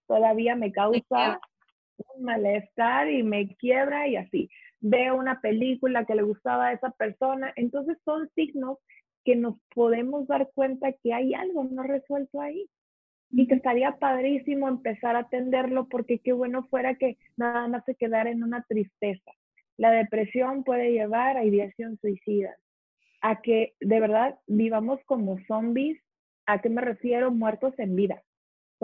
todavía 0.07 0.57
me 0.57 0.73
causa 0.73 1.41
un 2.15 2.25
malestar 2.25 3.11
y 3.11 3.23
me 3.23 3.55
quiebra 3.57 4.09
y 4.09 4.17
así. 4.17 4.49
Veo 4.81 5.17
una 5.17 5.41
película 5.41 6.05
que 6.05 6.15
le 6.15 6.23
gustaba 6.23 6.67
a 6.67 6.73
esa 6.73 6.91
persona. 6.91 7.53
Entonces 7.57 7.99
son 8.05 8.29
signos 8.35 8.79
que 9.25 9.37
nos 9.37 9.57
podemos 9.75 10.27
dar 10.27 10.51
cuenta 10.55 10.93
que 10.93 11.15
hay 11.15 11.35
algo 11.35 11.65
no 11.65 11.83
resuelto 11.83 12.41
ahí 12.41 12.69
y 13.31 13.49
que 13.49 13.55
estaría 13.55 13.93
padrísimo 13.93 14.69
empezar 14.69 15.17
a 15.17 15.21
atenderlo 15.21 15.89
porque 15.89 16.19
qué 16.19 16.33
bueno 16.33 16.65
fuera 16.65 16.95
que 16.95 17.17
nada 17.37 17.67
más 17.69 17.85
se 17.85 17.95
quedara 17.95 18.31
en 18.31 18.43
una 18.43 18.63
tristeza. 18.69 19.33
La 19.77 19.91
depresión 19.91 20.63
puede 20.63 20.93
llevar 20.93 21.37
a 21.37 21.45
ideación 21.45 21.99
suicida, 21.99 22.55
a 23.25 23.41
que 23.43 23.75
de 23.81 24.01
verdad 24.01 24.39
vivamos 24.47 25.01
como 25.07 25.39
zombies. 25.47 26.01
¿A 26.47 26.61
qué 26.61 26.69
me 26.69 26.83
refiero? 26.83 27.31
Muertos 27.31 27.75
en 27.79 27.97
vida 27.97 28.23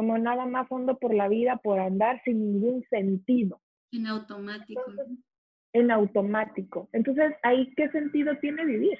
como 0.01 0.17
nada 0.17 0.47
más 0.47 0.67
hondo 0.71 0.99
por 0.99 1.13
la 1.13 1.29
vida, 1.29 1.57
por 1.59 1.79
andar 1.79 2.23
sin 2.25 2.39
ningún 2.39 2.83
sentido. 2.89 3.61
En 3.93 4.07
automático. 4.07 4.83
en 5.75 5.91
automático. 5.91 6.89
Entonces, 6.93 7.35
¿ahí 7.43 7.71
qué 7.77 7.91
sentido 7.91 8.35
tiene 8.39 8.65
vivir? 8.65 8.99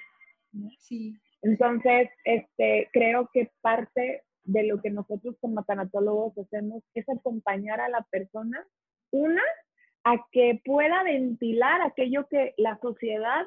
Sí. 0.79 1.17
Entonces, 1.41 2.11
este, 2.25 2.91
creo 2.93 3.31
que 3.33 3.51
parte 3.63 4.25
de 4.45 4.65
lo 4.65 4.83
que 4.83 4.91
nosotros 4.91 5.37
como 5.41 5.65
tanatólogos 5.65 6.37
hacemos 6.37 6.83
es 6.93 7.09
acompañar 7.09 7.81
a 7.81 7.89
la 7.89 8.07
persona, 8.11 8.63
una, 9.11 9.43
a 10.05 10.17
que 10.33 10.61
pueda 10.65 11.03
ventilar 11.03 11.81
aquello 11.81 12.27
que 12.29 12.53
la 12.59 12.79
sociedad 12.83 13.47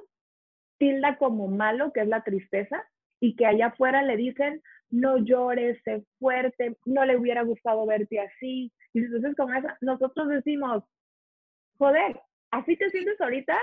tilda 0.83 1.15
como 1.15 1.47
malo, 1.47 1.93
que 1.93 2.01
es 2.01 2.09
la 2.09 2.23
tristeza, 2.23 2.85
y 3.21 3.37
que 3.37 3.45
allá 3.45 3.67
afuera 3.67 4.03
le 4.03 4.17
dicen, 4.17 4.61
no 4.89 5.17
llores, 5.17 5.81
sé 5.85 6.03
fuerte, 6.19 6.75
no 6.85 7.05
le 7.05 7.15
hubiera 7.15 7.41
gustado 7.43 7.85
verte 7.85 8.19
así. 8.19 8.69
Y 8.91 8.99
entonces 8.99 9.33
con 9.37 9.55
eso 9.55 9.69
nosotros 9.79 10.27
decimos, 10.27 10.83
joder, 11.77 12.19
así 12.51 12.75
te 12.75 12.89
sientes 12.89 13.19
ahorita, 13.21 13.57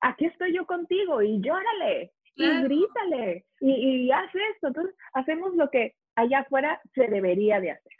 aquí 0.00 0.26
estoy 0.26 0.54
yo 0.54 0.64
contigo 0.64 1.22
y 1.22 1.40
llórale 1.40 2.12
y 2.36 2.62
grítale 2.62 3.44
y, 3.58 3.72
y 4.06 4.12
haz 4.12 4.32
esto. 4.54 4.68
Entonces 4.68 4.94
hacemos 5.12 5.56
lo 5.56 5.68
que 5.70 5.96
allá 6.14 6.40
afuera 6.40 6.80
se 6.94 7.08
debería 7.08 7.60
de 7.60 7.72
hacer. 7.72 7.92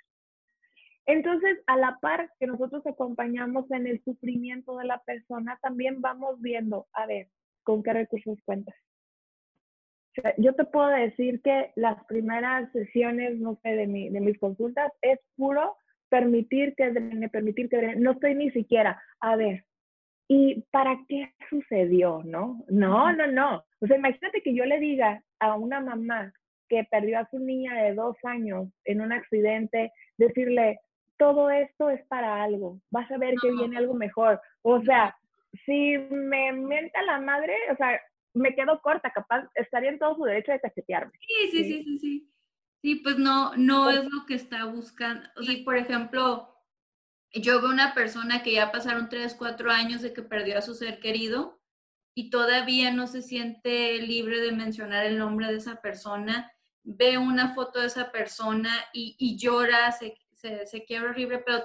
Entonces, 1.06 1.58
a 1.66 1.76
la 1.76 1.98
par 2.00 2.30
que 2.38 2.46
nosotros 2.46 2.86
acompañamos 2.86 3.68
en 3.72 3.88
el 3.88 4.00
sufrimiento 4.04 4.76
de 4.76 4.84
la 4.84 5.02
persona, 5.02 5.58
también 5.60 6.00
vamos 6.00 6.40
viendo, 6.40 6.86
a 6.92 7.06
ver, 7.06 7.26
con 7.70 7.82
qué 7.82 7.92
recursos 7.92 8.38
cuentas 8.44 8.74
yo 10.38 10.54
te 10.54 10.64
puedo 10.64 10.88
decir 10.88 11.40
que 11.42 11.72
las 11.76 12.04
primeras 12.06 12.70
sesiones, 12.72 13.38
no 13.38 13.58
sé, 13.62 13.70
de, 13.70 13.86
mi, 13.86 14.08
de 14.10 14.20
mis 14.20 14.38
consultas 14.38 14.92
es 15.02 15.18
puro 15.36 15.76
permitir 16.08 16.74
que 16.74 16.90
drene, 16.90 17.28
permitir 17.28 17.68
que 17.68 17.76
drene. 17.76 17.96
No 17.96 18.12
estoy 18.12 18.34
ni 18.34 18.50
siquiera, 18.50 19.00
a 19.20 19.36
ver, 19.36 19.64
¿y 20.28 20.62
para 20.70 20.98
qué 21.08 21.32
sucedió, 21.48 22.22
no? 22.24 22.64
No, 22.68 23.12
no, 23.12 23.26
no. 23.28 23.64
O 23.80 23.86
sea, 23.86 23.96
imagínate 23.96 24.42
que 24.42 24.54
yo 24.54 24.64
le 24.64 24.78
diga 24.80 25.22
a 25.38 25.56
una 25.56 25.80
mamá 25.80 26.32
que 26.68 26.84
perdió 26.90 27.20
a 27.20 27.28
su 27.30 27.38
niña 27.38 27.74
de 27.82 27.94
dos 27.94 28.16
años 28.24 28.68
en 28.84 29.00
un 29.00 29.12
accidente, 29.12 29.92
decirle, 30.18 30.80
todo 31.16 31.50
esto 31.50 31.90
es 31.90 32.04
para 32.06 32.42
algo, 32.42 32.80
vas 32.90 33.10
a 33.10 33.18
ver 33.18 33.34
que 33.40 33.50
viene 33.52 33.76
algo 33.76 33.94
mejor. 33.94 34.40
O 34.62 34.80
sea, 34.82 35.16
si 35.66 35.98
me 36.10 36.52
menta 36.52 37.02
la 37.02 37.20
madre, 37.20 37.54
o 37.72 37.76
sea, 37.76 38.00
me 38.34 38.54
quedo 38.54 38.80
corta, 38.80 39.12
capaz 39.12 39.48
estaría 39.54 39.90
en 39.90 39.98
todo 39.98 40.16
su 40.16 40.24
derecho 40.24 40.52
de 40.52 40.60
cachetearme. 40.60 41.12
Sí, 41.20 41.50
sí, 41.50 41.64
sí, 41.64 41.84
sí, 41.84 41.98
sí. 41.98 42.32
Sí, 42.82 42.94
pues 42.96 43.18
no, 43.18 43.54
no 43.56 43.90
es 43.90 44.04
lo 44.04 44.24
que 44.26 44.34
está 44.34 44.64
buscando. 44.64 45.28
Y 45.40 45.64
por 45.64 45.76
ejemplo, 45.76 46.56
yo 47.32 47.60
veo 47.60 47.70
una 47.70 47.94
persona 47.94 48.42
que 48.42 48.54
ya 48.54 48.72
pasaron 48.72 49.08
tres, 49.08 49.34
cuatro 49.34 49.70
años 49.70 50.00
de 50.00 50.14
que 50.14 50.22
perdió 50.22 50.58
a 50.58 50.62
su 50.62 50.74
ser 50.74 50.98
querido 50.98 51.60
y 52.14 52.30
todavía 52.30 52.90
no 52.90 53.06
se 53.06 53.22
siente 53.22 53.98
libre 54.00 54.40
de 54.40 54.52
mencionar 54.52 55.04
el 55.04 55.18
nombre 55.18 55.48
de 55.48 55.58
esa 55.58 55.80
persona, 55.80 56.50
ve 56.82 57.18
una 57.18 57.54
foto 57.54 57.80
de 57.80 57.86
esa 57.86 58.10
persona 58.10 58.72
y, 58.92 59.14
y 59.18 59.36
llora, 59.36 59.92
se, 59.92 60.16
se, 60.32 60.66
se 60.66 60.84
quiebra 60.84 61.10
horrible, 61.10 61.38
pero 61.44 61.62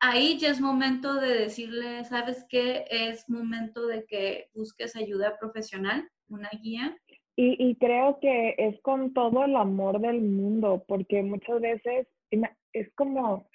ahí 0.00 0.38
ya 0.38 0.48
es 0.48 0.60
momento 0.60 1.14
de 1.14 1.34
decirle, 1.34 2.04
¿sabes 2.04 2.44
qué? 2.48 2.84
Es 2.90 3.28
momento 3.28 3.86
de 3.86 4.04
que 4.06 4.48
busques 4.54 4.96
ayuda 4.96 5.38
profesional, 5.38 6.08
una 6.28 6.48
guía. 6.62 6.96
Y, 7.36 7.74
creo 7.76 8.18
que 8.20 8.54
es 8.58 8.78
con 8.82 9.14
todo 9.14 9.44
el 9.44 9.56
amor 9.56 9.98
del 9.98 10.20
mundo, 10.20 10.84
porque 10.86 11.22
muchas 11.22 11.58
veces 11.62 12.06
es 12.74 12.92
como, 12.94 13.48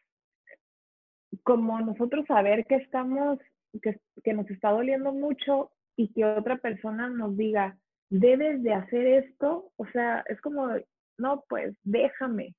como 1.44 1.80
nosotros 1.82 2.26
saber 2.26 2.66
que 2.66 2.76
estamos, 2.76 3.38
que, 3.84 4.00
que 4.24 4.34
nos 4.34 4.50
está 4.50 4.72
doliendo 4.72 5.12
mucho 5.12 5.72
y 5.96 6.12
que 6.14 6.26
otra 6.26 6.58
persona 6.58 7.10
nos 7.10 7.38
diga, 7.38 7.78
debes 8.10 8.64
de 8.64 8.74
hacer 8.74 9.06
esto, 9.06 9.72
o 9.76 9.86
sea, 9.88 10.24
es 10.30 10.42
como, 10.42 10.68
no, 11.20 11.44
pues 11.48 11.76
déjame. 11.84 12.56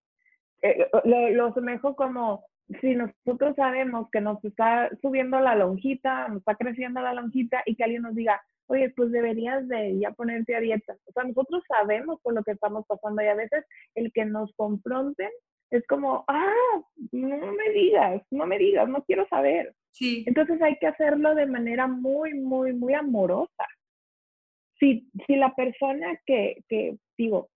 Eh, 0.62 0.88
lo, 1.04 1.30
lo 1.30 1.46
asemejo 1.46 1.96
como, 1.96 2.44
si 2.80 2.94
nosotros 2.94 3.54
sabemos 3.56 4.08
que 4.10 4.20
nos 4.20 4.44
está 4.44 4.90
subiendo 5.00 5.38
la 5.40 5.54
lonjita, 5.54 6.28
nos 6.28 6.38
está 6.38 6.56
creciendo 6.56 7.00
la 7.00 7.14
lonjita 7.14 7.62
y 7.64 7.76
que 7.76 7.84
alguien 7.84 8.02
nos 8.02 8.14
diga, 8.14 8.42
oye, 8.66 8.92
pues 8.96 9.12
deberías 9.12 9.66
de 9.68 9.98
ya 9.98 10.10
ponerte 10.12 10.56
a 10.56 10.60
dieta. 10.60 10.96
O 11.06 11.12
sea, 11.12 11.24
nosotros 11.24 11.62
sabemos 11.68 12.20
por 12.22 12.34
lo 12.34 12.42
que 12.42 12.52
estamos 12.52 12.84
pasando 12.86 13.22
y 13.22 13.26
a 13.26 13.34
veces 13.34 13.64
el 13.94 14.12
que 14.12 14.24
nos 14.24 14.52
confronten 14.56 15.30
es 15.70 15.86
como, 15.86 16.24
ah, 16.28 16.82
no 17.12 17.52
me 17.52 17.70
digas, 17.70 18.22
no 18.30 18.46
me 18.46 18.58
digas, 18.58 18.88
no 18.88 19.02
quiero 19.04 19.26
saber. 19.28 19.74
Sí. 19.90 20.24
Entonces 20.26 20.60
hay 20.62 20.76
que 20.78 20.86
hacerlo 20.86 21.34
de 21.34 21.46
manera 21.46 21.86
muy, 21.86 22.34
muy, 22.34 22.72
muy 22.72 22.94
amorosa. 22.94 23.66
Si, 24.78 25.08
si 25.26 25.36
la 25.36 25.54
persona 25.54 26.20
que, 26.26 26.62
que, 26.68 26.96
digo, 27.16 27.48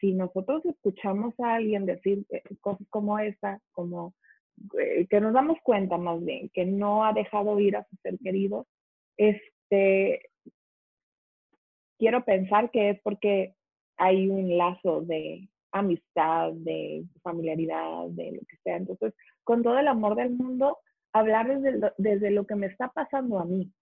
si 0.00 0.12
nosotros 0.12 0.64
escuchamos 0.66 1.34
a 1.40 1.54
alguien 1.54 1.86
decir 1.86 2.24
eh, 2.28 2.42
cosas 2.60 2.86
como 2.90 3.18
esta, 3.18 3.58
como 3.72 4.14
que 5.08 5.20
nos 5.20 5.32
damos 5.32 5.58
cuenta 5.62 5.98
más 5.98 6.24
bien 6.24 6.48
que 6.50 6.64
no 6.64 7.04
ha 7.04 7.12
dejado 7.12 7.58
ir 7.60 7.76
a 7.76 7.84
su 7.84 7.96
ser 7.96 8.18
querido, 8.18 8.66
este, 9.16 10.30
quiero 11.98 12.24
pensar 12.24 12.70
que 12.70 12.90
es 12.90 13.00
porque 13.02 13.54
hay 13.96 14.28
un 14.28 14.56
lazo 14.56 15.02
de 15.02 15.48
amistad, 15.72 16.52
de 16.52 17.04
familiaridad, 17.22 18.08
de 18.10 18.32
lo 18.32 18.40
que 18.40 18.56
sea. 18.62 18.76
Entonces, 18.76 19.12
con 19.42 19.62
todo 19.62 19.78
el 19.78 19.88
amor 19.88 20.14
del 20.14 20.30
mundo, 20.30 20.78
hablar 21.12 21.60
desde, 21.60 21.92
desde 21.98 22.30
lo 22.30 22.46
que 22.46 22.54
me 22.54 22.66
está 22.66 22.88
pasando 22.88 23.38
a 23.38 23.44
mí. 23.44 23.72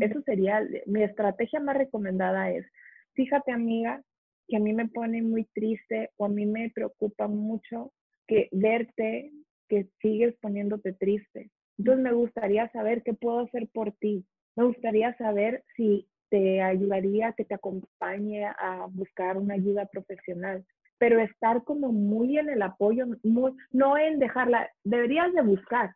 Eso 0.00 0.20
sería, 0.22 0.62
mi 0.86 1.02
estrategia 1.02 1.58
más 1.58 1.76
recomendada 1.76 2.50
es, 2.50 2.66
fíjate 3.14 3.52
amiga, 3.52 4.02
que 4.46 4.56
a 4.56 4.60
mí 4.60 4.74
me 4.74 4.88
pone 4.88 5.22
muy 5.22 5.44
triste 5.54 6.10
o 6.16 6.26
a 6.26 6.28
mí 6.28 6.44
me 6.44 6.70
preocupa 6.70 7.26
mucho 7.26 7.92
que 8.26 8.48
verte 8.52 9.32
que 9.72 9.88
sigues 10.02 10.36
poniéndote 10.42 10.92
triste. 10.92 11.50
Entonces 11.78 12.04
me 12.04 12.12
gustaría 12.12 12.68
saber 12.72 13.02
qué 13.02 13.14
puedo 13.14 13.40
hacer 13.40 13.68
por 13.72 13.92
ti. 13.92 14.22
Me 14.54 14.64
gustaría 14.64 15.16
saber 15.16 15.64
si 15.76 16.06
te 16.28 16.60
ayudaría 16.60 17.32
que 17.32 17.46
te 17.46 17.54
acompañe 17.54 18.44
a 18.44 18.86
buscar 18.90 19.38
una 19.38 19.54
ayuda 19.54 19.86
profesional, 19.86 20.62
pero 20.98 21.20
estar 21.20 21.64
como 21.64 21.90
muy 21.90 22.36
en 22.36 22.50
el 22.50 22.60
apoyo, 22.60 23.06
no 23.22 23.96
en 23.96 24.18
dejarla, 24.18 24.70
deberías 24.84 25.32
de 25.32 25.40
buscar, 25.40 25.94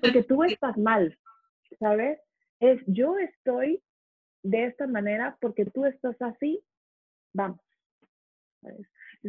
porque 0.00 0.22
tú 0.28 0.42
estás 0.44 0.78
mal, 0.78 1.14
¿sabes? 1.78 2.18
Es 2.60 2.80
yo 2.86 3.18
estoy 3.18 3.82
de 4.42 4.64
esta 4.64 4.86
manera 4.86 5.36
porque 5.38 5.66
tú 5.66 5.84
estás 5.84 6.16
así, 6.22 6.64
vamos. 7.34 7.60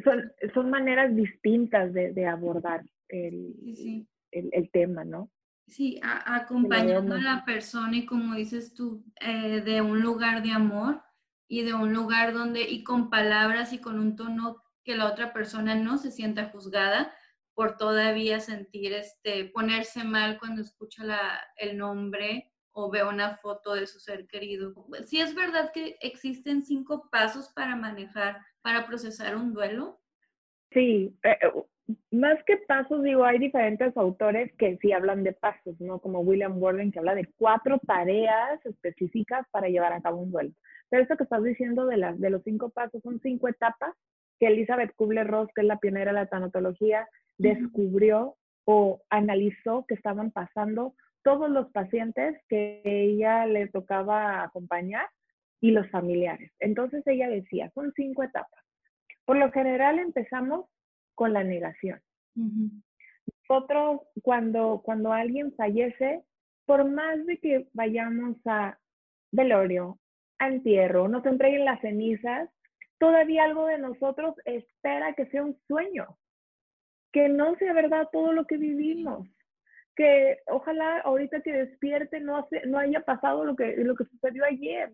Son, 0.03 0.31
son 0.53 0.69
maneras 0.69 1.15
distintas 1.15 1.93
de, 1.93 2.13
de 2.13 2.25
abordar 2.25 2.83
el, 3.09 4.07
el, 4.31 4.71
tema, 4.71 5.03
¿no? 5.03 5.29
Sí, 5.67 5.99
acompañando 6.03 7.15
a 7.15 7.21
la 7.21 7.45
persona 7.45 7.97
y 7.97 8.05
como 8.05 8.35
dices 8.35 8.73
tú, 8.73 9.05
eh, 9.21 9.61
de 9.61 9.81
un 9.81 10.01
lugar 10.01 10.41
de 10.41 10.51
amor 10.51 11.03
y 11.47 11.63
de 11.63 11.73
un 11.73 11.93
lugar 11.93 12.33
donde, 12.33 12.63
y 12.63 12.83
con 12.83 13.09
palabras 13.09 13.71
y 13.73 13.79
con 13.79 13.99
un 13.99 14.15
tono 14.15 14.63
que 14.83 14.95
la 14.95 15.07
otra 15.07 15.31
persona 15.31 15.75
no 15.75 15.97
se 15.97 16.11
sienta 16.11 16.49
juzgada 16.49 17.13
por 17.53 17.77
todavía 17.77 18.39
sentir, 18.39 18.93
este, 18.93 19.45
ponerse 19.45 20.03
mal 20.03 20.39
cuando 20.39 20.61
escucha 20.61 21.03
la, 21.03 21.39
el 21.57 21.77
nombre 21.77 22.51
o 22.71 22.89
ve 22.89 23.03
una 23.03 23.37
foto 23.37 23.75
de 23.75 23.85
su 23.85 23.99
ser 23.99 24.27
querido. 24.27 24.73
Sí 25.05 25.21
es 25.21 25.35
verdad 25.35 25.71
que 25.73 25.97
existen 26.01 26.63
cinco 26.63 27.09
pasos 27.11 27.49
para 27.49 27.75
manejar, 27.75 28.41
para 28.63 28.87
procesar 28.87 29.35
un 29.35 29.53
duelo. 29.53 29.99
Sí, 30.71 31.15
eh, 31.23 31.37
más 32.11 32.43
que 32.45 32.57
pasos, 32.57 33.03
digo, 33.03 33.25
hay 33.25 33.37
diferentes 33.37 33.95
autores 33.97 34.51
que 34.57 34.77
sí 34.81 34.91
hablan 34.91 35.23
de 35.23 35.33
pasos, 35.33 35.79
¿no? 35.79 35.99
Como 35.99 36.21
William 36.21 36.57
Warden, 36.57 36.91
que 36.91 36.99
habla 36.99 37.13
de 37.13 37.29
cuatro 37.37 37.79
tareas 37.85 38.65
específicas 38.65 39.45
para 39.51 39.67
llevar 39.67 39.93
a 39.93 40.01
cabo 40.01 40.21
un 40.21 40.31
duelo. 40.31 40.51
Pero 40.89 41.03
eso 41.03 41.17
que 41.17 41.23
estás 41.23 41.43
diciendo 41.43 41.85
de, 41.85 41.97
las, 41.97 42.19
de 42.19 42.29
los 42.29 42.41
cinco 42.43 42.69
pasos 42.69 43.01
son 43.03 43.19
cinco 43.21 43.47
etapas 43.47 43.93
que 44.39 44.47
Elizabeth 44.47 44.95
Kubler-Ross, 44.95 45.49
que 45.53 45.61
es 45.61 45.67
la 45.67 45.79
pionera 45.79 46.11
de 46.11 46.19
la 46.19 46.27
tanatología, 46.27 47.07
descubrió 47.37 48.37
o 48.65 49.01
analizó 49.09 49.85
que 49.87 49.95
estaban 49.95 50.31
pasando 50.31 50.95
todos 51.23 51.49
los 51.49 51.69
pacientes 51.71 52.37
que 52.47 52.81
ella 52.85 53.45
le 53.45 53.67
tocaba 53.67 54.43
acompañar 54.43 55.07
y 55.63 55.71
los 55.71 55.89
familiares. 55.91 56.51
Entonces 56.59 57.07
ella 57.07 57.29
decía, 57.29 57.71
son 57.73 57.93
cinco 57.95 58.21
etapas. 58.21 58.65
Por 59.23 59.37
lo 59.37 59.49
general 59.53 59.97
empezamos 59.97 60.65
con 61.15 61.31
la 61.31 61.41
negación. 61.41 62.01
Nosotros, 62.35 64.01
cuando, 64.21 64.81
cuando 64.83 65.13
alguien 65.13 65.55
fallece, 65.55 66.21
por 66.65 66.83
más 66.83 67.25
de 67.25 67.37
que 67.37 67.69
vayamos 67.71 68.35
a 68.45 68.77
velorio, 69.31 69.99
a 70.37 70.49
entierro, 70.49 71.07
nos 71.07 71.25
entreguen 71.25 71.63
las 71.63 71.79
cenizas, 71.79 72.49
todavía 72.97 73.45
algo 73.45 73.67
de 73.67 73.77
nosotros 73.77 74.35
espera 74.43 75.13
que 75.13 75.27
sea 75.27 75.45
un 75.45 75.57
sueño, 75.65 76.17
que 77.13 77.29
no 77.29 77.55
sea 77.55 77.71
verdad 77.71 78.09
todo 78.11 78.33
lo 78.33 78.45
que 78.47 78.57
vivimos, 78.57 79.29
que 79.95 80.39
ojalá 80.47 80.99
ahorita 81.05 81.39
que 81.39 81.53
despierte 81.53 82.19
no, 82.19 82.45
no 82.65 82.79
haya 82.79 82.99
pasado 82.99 83.45
lo 83.45 83.55
que, 83.55 83.77
lo 83.77 83.95
que 83.95 84.03
sucedió 84.03 84.43
ayer. 84.43 84.91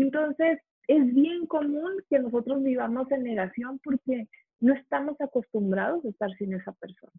Entonces, 0.00 0.58
es 0.88 1.14
bien 1.14 1.46
común 1.46 1.92
que 2.10 2.18
nosotros 2.18 2.62
vivamos 2.62 3.10
en 3.10 3.22
negación 3.22 3.80
porque 3.82 4.28
no 4.60 4.74
estamos 4.74 5.20
acostumbrados 5.20 6.04
a 6.04 6.08
estar 6.08 6.30
sin 6.36 6.54
esa 6.54 6.72
persona. 6.72 7.12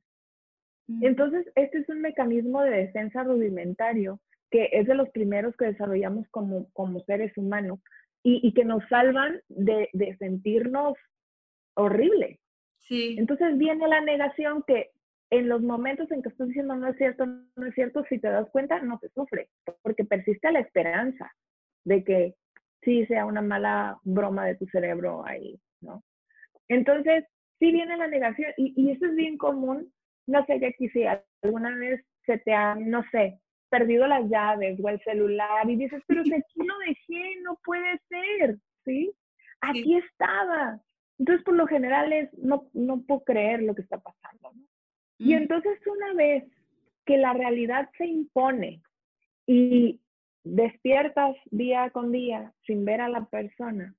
Entonces, 1.01 1.51
este 1.55 1.79
es 1.79 1.89
un 1.89 2.01
mecanismo 2.01 2.61
de 2.61 2.69
defensa 2.69 3.23
rudimentario 3.23 4.19
que 4.51 4.69
es 4.71 4.85
de 4.85 4.93
los 4.93 5.09
primeros 5.09 5.55
que 5.57 5.65
desarrollamos 5.65 6.27
como, 6.29 6.69
como 6.73 6.99
seres 7.01 7.35
humanos 7.37 7.79
y, 8.23 8.53
que 8.53 8.65
nos 8.65 8.83
salvan 8.87 9.41
de, 9.49 9.89
de, 9.93 10.15
sentirnos 10.17 10.95
horrible. 11.75 12.39
Sí. 12.79 13.15
Entonces 13.19 13.57
viene 13.57 13.87
la 13.87 14.01
negación 14.01 14.63
que 14.65 14.91
en 15.29 15.49
los 15.49 15.61
momentos 15.61 16.09
en 16.11 16.21
que 16.21 16.29
estás 16.29 16.47
diciendo 16.47 16.75
no 16.75 16.87
es 16.87 16.97
cierto, 16.97 17.25
no 17.25 17.65
es 17.65 17.75
cierto, 17.75 18.03
si 18.09 18.19
te 18.19 18.29
das 18.29 18.49
cuenta, 18.49 18.79
no 18.81 18.97
se 18.99 19.09
sufre, 19.09 19.49
porque 19.81 20.05
persiste 20.05 20.51
la 20.51 20.59
esperanza 20.59 21.31
de 21.83 22.03
que 22.03 22.35
sí 22.85 23.05
sea 23.07 23.25
una 23.25 23.41
mala 23.41 23.99
broma 24.03 24.45
de 24.45 24.55
tu 24.55 24.65
cerebro 24.67 25.25
ahí, 25.25 25.59
¿no? 25.81 26.03
Entonces, 26.69 27.25
sí 27.59 27.71
viene 27.71 27.97
la 27.97 28.07
negación 28.07 28.51
y, 28.57 28.73
y 28.75 28.91
eso 28.91 29.05
es 29.05 29.15
bien 29.15 29.37
común. 29.37 29.91
No 30.27 30.45
sé, 30.45 30.53
aquí 30.65 30.89
si 30.89 31.05
alguna 31.43 31.75
vez 31.75 32.03
se 32.25 32.37
te 32.39 32.53
ha, 32.53 32.75
no 32.75 33.03
sé, 33.11 33.39
perdido 33.69 34.07
las 34.07 34.29
llaves 34.29 34.79
o 34.81 34.89
el 34.89 35.01
celular 35.01 35.69
y 35.69 35.75
dices, 35.75 36.01
pero 36.07 36.23
si 36.23 36.33
aquí 36.33 36.59
lo 36.59 36.77
dejé, 36.79 37.41
no 37.43 37.59
puede 37.63 37.99
ser, 38.07 38.57
¿sí? 38.85 39.11
Aquí 39.61 39.97
estaba. 39.97 40.79
Entonces, 41.19 41.43
por 41.43 41.55
lo 41.55 41.67
general 41.67 42.13
es, 42.13 42.33
no, 42.37 42.69
no 42.73 43.01
puedo 43.01 43.23
creer 43.23 43.63
lo 43.63 43.75
que 43.75 43.81
está 43.81 43.97
pasando, 43.99 44.51
¿no? 44.53 44.63
Y 45.17 45.33
mm. 45.33 45.37
entonces 45.37 45.79
una 45.87 46.13
vez 46.13 46.43
que 47.05 47.17
la 47.17 47.33
realidad 47.33 47.89
se 47.97 48.05
impone 48.05 48.81
y 49.47 50.01
despiertas 50.45 51.35
día 51.51 51.89
con 51.89 52.11
día 52.11 52.53
sin 52.65 52.85
ver 52.85 53.01
a 53.01 53.09
la 53.09 53.25
persona. 53.25 53.93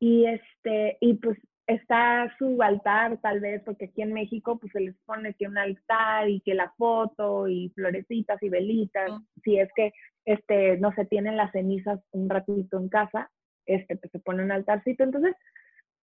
Y 0.00 0.24
este 0.26 0.96
y 1.00 1.14
pues 1.14 1.38
está 1.66 2.32
su 2.38 2.62
altar 2.62 3.18
tal 3.22 3.40
vez, 3.40 3.62
porque 3.64 3.86
aquí 3.86 4.02
en 4.02 4.12
México 4.12 4.58
pues 4.58 4.72
se 4.72 4.80
les 4.80 4.96
pone 5.04 5.34
que 5.34 5.46
un 5.46 5.58
altar 5.58 6.28
y 6.28 6.40
que 6.40 6.54
la 6.54 6.72
foto 6.76 7.48
y 7.48 7.70
florecitas 7.70 8.42
y 8.42 8.48
velitas, 8.48 9.10
si 9.42 9.58
es 9.58 9.68
que 9.74 9.92
este 10.24 10.78
no 10.78 10.92
se 10.92 11.04
tienen 11.06 11.36
las 11.36 11.52
cenizas 11.52 12.00
un 12.12 12.28
ratito 12.28 12.78
en 12.78 12.88
casa, 12.88 13.30
este 13.66 13.96
pues 13.96 14.12
se 14.12 14.20
pone 14.20 14.42
un 14.42 14.52
altarcito, 14.52 15.04
entonces 15.04 15.34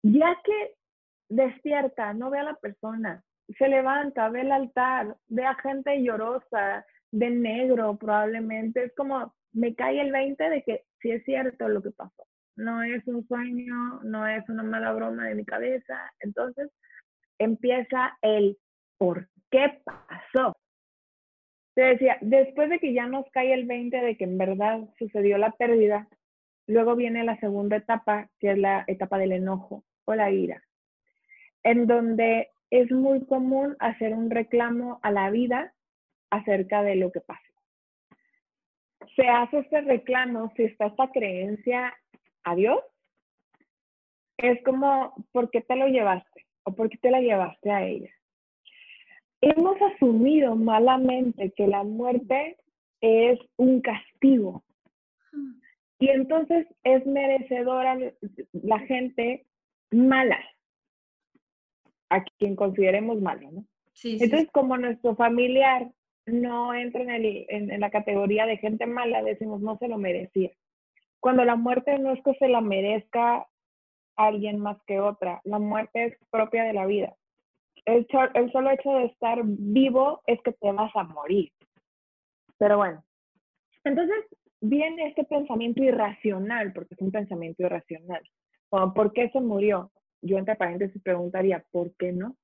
ya 0.02 0.36
que 0.44 0.74
despierta, 1.28 2.14
no 2.14 2.30
ve 2.30 2.38
a 2.38 2.44
la 2.44 2.54
persona, 2.54 3.22
se 3.58 3.68
levanta, 3.68 4.28
ve 4.28 4.42
el 4.42 4.52
altar, 4.52 5.16
ve 5.28 5.44
a 5.44 5.54
gente 5.56 6.02
llorosa, 6.02 6.86
de 7.10 7.30
negro 7.30 7.96
probablemente, 7.96 8.84
es 8.84 8.94
como 8.94 9.34
me 9.58 9.74
cae 9.74 10.00
el 10.00 10.12
20 10.12 10.50
de 10.50 10.62
que 10.62 10.84
sí 11.00 11.10
es 11.10 11.24
cierto 11.24 11.68
lo 11.68 11.82
que 11.82 11.90
pasó 11.90 12.28
no 12.58 12.82
es 12.82 13.06
un 13.06 13.26
sueño, 13.26 14.00
no 14.02 14.26
es 14.26 14.46
una 14.48 14.64
mala 14.64 14.92
broma 14.92 15.26
de 15.28 15.36
mi 15.36 15.44
cabeza. 15.44 16.12
Entonces 16.20 16.70
empieza 17.38 18.18
el 18.20 18.58
¿por 18.98 19.28
qué 19.50 19.80
pasó? 19.84 20.56
Te 21.74 21.82
decía, 21.82 22.18
después 22.20 22.68
de 22.68 22.80
que 22.80 22.92
ya 22.92 23.06
nos 23.06 23.24
cae 23.30 23.54
el 23.54 23.64
20 23.66 23.96
de 23.96 24.16
que 24.16 24.24
en 24.24 24.36
verdad 24.36 24.80
sucedió 24.98 25.38
la 25.38 25.52
pérdida, 25.52 26.08
luego 26.66 26.96
viene 26.96 27.22
la 27.22 27.38
segunda 27.38 27.76
etapa, 27.76 28.28
que 28.40 28.50
es 28.50 28.58
la 28.58 28.84
etapa 28.88 29.16
del 29.18 29.30
enojo 29.30 29.84
o 30.04 30.14
la 30.16 30.32
ira, 30.32 30.60
en 31.62 31.86
donde 31.86 32.48
es 32.70 32.90
muy 32.90 33.24
común 33.26 33.76
hacer 33.78 34.12
un 34.12 34.30
reclamo 34.30 34.98
a 35.02 35.12
la 35.12 35.30
vida 35.30 35.72
acerca 36.30 36.82
de 36.82 36.96
lo 36.96 37.12
que 37.12 37.20
pasó. 37.20 37.57
Se 39.16 39.26
hace 39.28 39.58
este 39.60 39.80
reclamo 39.82 40.52
si 40.56 40.64
está 40.64 40.86
esta 40.86 41.10
creencia 41.10 41.94
Adiós, 42.44 42.80
es 44.38 44.62
como, 44.64 45.12
¿por 45.32 45.50
qué 45.50 45.60
te 45.60 45.76
lo 45.76 45.86
llevaste? 45.88 46.46
¿O 46.62 46.74
por 46.74 46.88
qué 46.88 46.96
te 46.96 47.10
la 47.10 47.20
llevaste 47.20 47.70
a 47.70 47.84
ella? 47.84 48.10
hemos 49.40 49.80
asumido 49.82 50.56
malamente 50.56 51.52
que 51.52 51.66
la 51.66 51.84
muerte 51.84 52.56
es 53.00 53.38
un 53.56 53.80
castigo. 53.80 54.64
Y 56.00 56.08
entonces 56.10 56.66
es 56.84 57.04
merecedora 57.06 57.98
la 58.52 58.78
gente 58.80 59.46
mala, 59.90 60.38
a 62.08 62.22
quien 62.38 62.56
consideremos 62.56 63.20
malo, 63.20 63.50
¿no? 63.50 63.64
entonces, 64.04 64.48
como 64.52 64.76
nuestro 64.78 65.16
familiar 65.16 65.90
no 66.28 66.74
entra 66.74 67.02
en, 67.02 67.10
el, 67.10 67.46
en, 67.48 67.80
la 67.80 67.90
categoría 67.90 68.46
de 68.46 68.58
gente 68.58 68.86
mala, 68.86 69.22
decimos 69.22 69.60
no 69.60 69.76
se 69.78 69.88
lo 69.88 69.98
merecía. 69.98 70.50
Cuando 71.20 71.44
la 71.44 71.56
muerte 71.56 71.98
no 71.98 72.12
es 72.12 72.22
que 72.22 72.34
se 72.34 72.48
la 72.48 72.60
merezca 72.60 73.46
alguien 74.16 74.60
más 74.60 74.78
que 74.86 75.00
otra, 75.00 75.40
la 75.44 75.58
muerte 75.58 76.04
es 76.04 76.18
propia 76.30 76.64
de 76.64 76.72
la 76.72 76.86
vida. 76.86 77.14
El, 77.84 78.06
el 78.34 78.52
solo 78.52 78.70
hecho 78.70 78.90
de 78.92 79.06
estar 79.06 79.40
vivo 79.44 80.22
es 80.26 80.40
que 80.42 80.52
te 80.52 80.72
vas 80.72 80.94
a 80.94 81.04
morir. 81.04 81.50
Pero 82.58 82.76
bueno, 82.76 83.02
entonces 83.84 84.16
viene 84.60 85.08
este 85.08 85.24
pensamiento 85.24 85.82
irracional, 85.82 86.72
porque 86.72 86.94
es 86.94 87.00
un 87.00 87.12
pensamiento 87.12 87.62
irracional. 87.62 88.22
¿Por 88.70 89.12
qué 89.12 89.30
se 89.30 89.40
murió? 89.40 89.90
Yo 90.20 90.36
entre 90.36 90.56
paréntesis 90.56 91.00
preguntaría, 91.02 91.64
¿por 91.70 91.94
qué 91.96 92.12
no? 92.12 92.36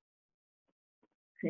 ¿Sí? 1.39 1.49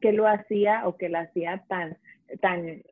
¿Qué, 0.00 0.12
lo, 0.12 0.26
hacía 0.26 0.86
o 0.86 0.96
qué 0.96 1.08
lo 1.08 1.18
hacía 1.18 1.64
tan, 1.68 1.96
tan 2.40 2.82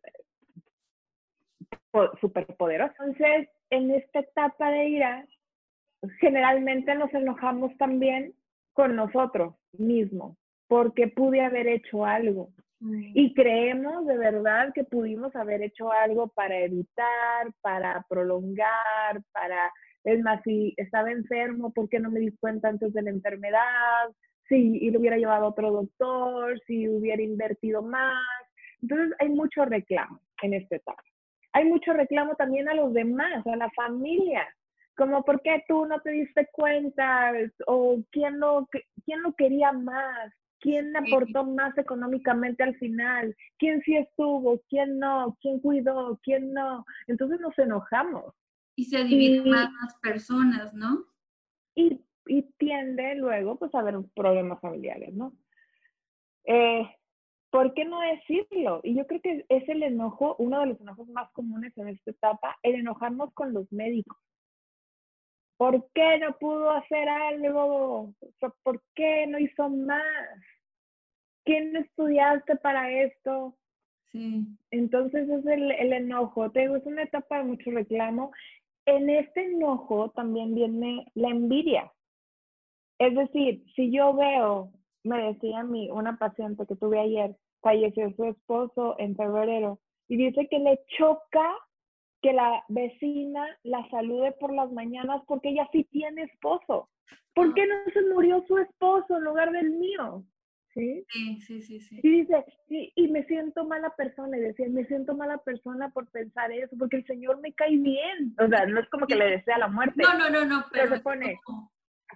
superpoderoso? 2.20 2.94
Entonces, 3.00 3.48
en 3.70 3.90
esta 3.90 4.20
etapa 4.20 4.70
de 4.70 4.88
ira, 4.88 5.26
generalmente 6.20 6.94
nos 6.94 7.12
enojamos 7.12 7.76
también 7.76 8.34
con 8.72 8.96
nosotros 8.96 9.54
mismos, 9.72 10.36
porque 10.68 11.08
pude 11.08 11.40
haber 11.40 11.66
hecho 11.66 12.04
algo, 12.04 12.50
y 12.80 13.34
creemos 13.34 14.06
de 14.06 14.16
verdad 14.16 14.72
que 14.72 14.84
pudimos 14.84 15.34
haber 15.34 15.62
hecho 15.62 15.90
algo 15.90 16.28
para 16.28 16.58
evitar, 16.60 17.52
para 17.60 18.06
prolongar, 18.08 19.20
para, 19.32 19.72
es 20.04 20.20
más, 20.22 20.40
si 20.44 20.74
estaba 20.76 21.10
enfermo, 21.10 21.72
¿por 21.72 21.88
qué 21.88 21.98
no 21.98 22.10
me 22.10 22.20
di 22.20 22.30
cuenta 22.38 22.68
antes 22.68 22.92
de 22.92 23.02
la 23.02 23.10
enfermedad? 23.10 24.10
Si 24.48 24.78
y 24.78 24.90
lo 24.90 25.00
hubiera 25.00 25.16
llevado 25.16 25.46
a 25.46 25.48
otro 25.48 25.70
doctor, 25.70 26.60
si 26.66 26.88
hubiera 26.88 27.22
invertido 27.22 27.82
más. 27.82 28.24
Entonces 28.80 29.14
hay 29.18 29.28
mucho 29.28 29.64
reclamo 29.64 30.20
en 30.42 30.54
esta 30.54 30.76
etapa. 30.76 31.02
Hay 31.52 31.64
mucho 31.64 31.92
reclamo 31.92 32.34
también 32.36 32.68
a 32.68 32.74
los 32.74 32.92
demás, 32.92 33.46
a 33.46 33.56
la 33.56 33.70
familia, 33.70 34.46
como 34.96 35.22
por 35.22 35.40
qué 35.42 35.64
tú 35.68 35.86
no 35.86 36.00
te 36.00 36.10
diste 36.10 36.48
cuenta 36.52 37.32
o 37.66 38.02
quién 38.10 38.38
no, 38.38 38.68
quién 39.04 39.22
no 39.22 39.32
quería 39.34 39.72
más, 39.72 40.32
quién 40.60 40.94
aportó 40.96 41.44
más 41.44 41.76
económicamente 41.78 42.64
al 42.64 42.76
final, 42.76 43.34
quién 43.58 43.80
sí 43.82 43.96
estuvo, 43.96 44.60
quién 44.68 44.98
no, 44.98 45.36
quién 45.40 45.60
cuidó, 45.60 46.18
quién 46.22 46.52
no. 46.52 46.84
Entonces 47.06 47.40
nos 47.40 47.56
enojamos. 47.58 48.34
Y 48.76 48.84
se 48.84 49.04
dividen 49.04 49.50
más 49.50 49.70
las 49.82 49.94
personas, 50.00 50.74
¿no? 50.74 51.04
Y, 51.74 52.00
y, 52.28 52.42
tiende 52.58 53.14
luego 53.14 53.56
pues 53.56 53.74
a 53.74 53.80
haber 53.80 53.96
problemas 54.14 54.60
familiares, 54.60 55.12
¿no? 55.14 55.32
Eh, 56.44 56.88
¿Por 57.50 57.72
qué 57.74 57.84
no 57.84 58.00
decirlo? 58.00 58.80
Y 58.82 58.94
yo 58.94 59.06
creo 59.06 59.20
que 59.20 59.46
es 59.48 59.68
el 59.68 59.82
enojo, 59.82 60.36
uno 60.38 60.60
de 60.60 60.66
los 60.66 60.80
enojos 60.80 61.08
más 61.08 61.30
comunes 61.32 61.76
en 61.78 61.88
esta 61.88 62.10
etapa, 62.10 62.56
el 62.62 62.74
enojarnos 62.76 63.32
con 63.32 63.54
los 63.54 63.70
médicos. 63.72 64.18
¿Por 65.56 65.88
qué 65.92 66.18
no 66.18 66.36
pudo 66.38 66.70
hacer 66.70 67.08
algo? 67.08 68.14
¿Por 68.62 68.82
qué 68.94 69.26
no 69.26 69.38
hizo 69.38 69.68
más? 69.68 70.02
¿Quién 71.44 71.74
estudiaste 71.74 72.56
para 72.56 72.92
esto? 72.92 73.56
Sí. 74.12 74.46
Entonces 74.70 75.28
es 75.28 75.46
el, 75.46 75.72
el 75.72 75.92
enojo. 75.94 76.50
Te 76.50 76.60
digo, 76.60 76.76
es 76.76 76.86
una 76.86 77.02
etapa 77.02 77.38
de 77.38 77.44
mucho 77.44 77.70
reclamo. 77.70 78.30
En 78.86 79.10
este 79.10 79.46
enojo 79.46 80.10
también 80.10 80.54
viene 80.54 81.06
la 81.14 81.28
envidia. 81.28 81.92
Es 82.98 83.14
decir, 83.14 83.64
si 83.76 83.92
yo 83.92 84.14
veo, 84.14 84.72
me 85.04 85.32
decía 85.32 85.60
a 85.60 85.64
mí 85.64 85.88
una 85.90 86.18
paciente 86.18 86.66
que 86.66 86.76
tuve 86.76 86.98
ayer, 86.98 87.36
falleció 87.60 88.12
su 88.14 88.24
esposo 88.24 88.96
en 88.98 89.16
febrero, 89.16 89.78
y 90.08 90.16
dice 90.16 90.48
que 90.48 90.58
le 90.58 90.80
choca 90.96 91.54
que 92.22 92.32
la 92.32 92.64
vecina 92.68 93.46
la 93.62 93.88
salude 93.90 94.32
por 94.32 94.52
las 94.52 94.72
mañanas 94.72 95.22
porque 95.26 95.50
ella 95.50 95.68
sí 95.70 95.84
tiene 95.90 96.22
esposo. 96.22 96.88
¿Por 97.34 97.54
qué 97.54 97.66
no 97.66 97.74
se 97.92 98.02
murió 98.12 98.44
su 98.48 98.58
esposo 98.58 99.16
en 99.16 99.24
lugar 99.24 99.52
del 99.52 99.70
mío? 99.70 100.24
¿Sí? 100.74 101.04
Sí, 101.10 101.40
sí, 101.40 101.80
sí, 101.80 102.00
Y 102.02 102.10
dice, 102.20 102.44
y, 102.68 103.08
me 103.08 103.24
siento 103.24 103.64
mala 103.64 103.90
persona, 103.90 104.36
y 104.36 104.40
decía, 104.40 104.66
me 104.68 104.84
siento 104.84 105.14
mala 105.14 105.38
persona 105.38 105.90
por 105.90 106.08
pensar 106.10 106.52
eso, 106.52 106.76
porque 106.78 106.96
el 106.96 107.06
Señor 107.06 107.40
me 107.40 107.52
cae 107.52 107.76
bien. 107.76 108.34
O 108.38 108.48
sea, 108.48 108.66
no 108.66 108.80
es 108.80 108.88
como 108.88 109.06
que 109.06 109.16
le 109.16 109.30
desea 109.30 109.58
la 109.58 109.68
muerte. 109.68 110.02
No, 110.02 110.18
no, 110.18 110.30
no, 110.30 110.44
no, 110.44 110.64
pero, 110.70 110.94
se 110.94 111.00
pone 111.00 111.38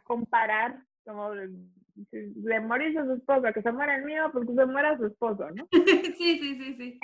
comparar, 0.04 0.82
como 1.04 1.30
de 1.32 2.60
morirse 2.60 2.98
a 2.98 3.04
su 3.04 3.12
esposo, 3.14 3.52
que 3.52 3.62
se 3.62 3.72
muera 3.72 3.96
el 3.96 4.04
mío, 4.04 4.30
porque 4.32 4.54
se 4.54 4.66
muera 4.66 4.96
su 4.96 5.06
esposo, 5.06 5.50
¿no? 5.50 5.66
sí, 6.16 6.38
sí, 6.38 6.54
sí, 6.56 6.74
sí. 6.74 7.00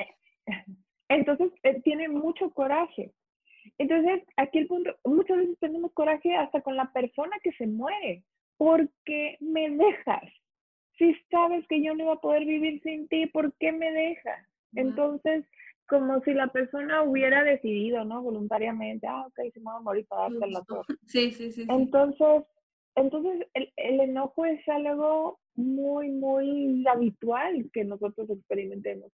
Entonces, 1.08 1.50
eh, 1.62 1.80
tiene 1.82 2.08
mucho 2.08 2.50
coraje. 2.50 3.12
Entonces, 3.78 4.22
aquí 4.36 4.58
el 4.58 4.66
punto, 4.66 4.94
muchas 5.04 5.38
veces 5.38 5.58
tenemos 5.60 5.92
coraje 5.92 6.34
hasta 6.36 6.60
con 6.62 6.76
la 6.76 6.90
persona 6.92 7.36
que 7.42 7.52
se 7.52 7.66
muere, 7.66 8.24
porque 8.56 9.36
me 9.40 9.70
dejas. 9.70 10.22
Si 10.96 11.14
sabes 11.30 11.66
que 11.68 11.82
yo 11.82 11.94
no 11.94 12.04
iba 12.04 12.12
a 12.14 12.20
poder 12.20 12.44
vivir 12.44 12.82
sin 12.82 13.08
ti, 13.08 13.26
¿por 13.26 13.52
qué 13.58 13.72
me 13.72 13.92
dejas? 13.92 14.46
Entonces, 14.74 15.44
como 15.86 16.20
si 16.20 16.34
la 16.34 16.48
persona 16.48 17.02
hubiera 17.02 17.44
decidido, 17.44 18.04
¿no? 18.04 18.22
Voluntariamente, 18.22 19.06
ah, 19.06 19.26
ok, 19.26 19.52
se 19.52 19.60
me 19.60 19.66
va 19.66 19.76
a 19.76 19.80
morir 19.80 20.06
para 20.06 20.22
darte 20.22 20.50
la 20.50 20.62
torre. 20.64 20.94
Sí, 21.06 21.30
sí, 21.30 21.52
sí. 21.52 21.66
Entonces, 21.68 22.44
entonces 22.98 23.46
el, 23.54 23.72
el, 23.76 24.00
enojo 24.00 24.44
es 24.44 24.66
algo 24.68 25.38
muy, 25.54 26.10
muy 26.10 26.84
habitual 26.86 27.70
que 27.72 27.84
nosotros 27.84 28.28
experimentemos. 28.30 29.10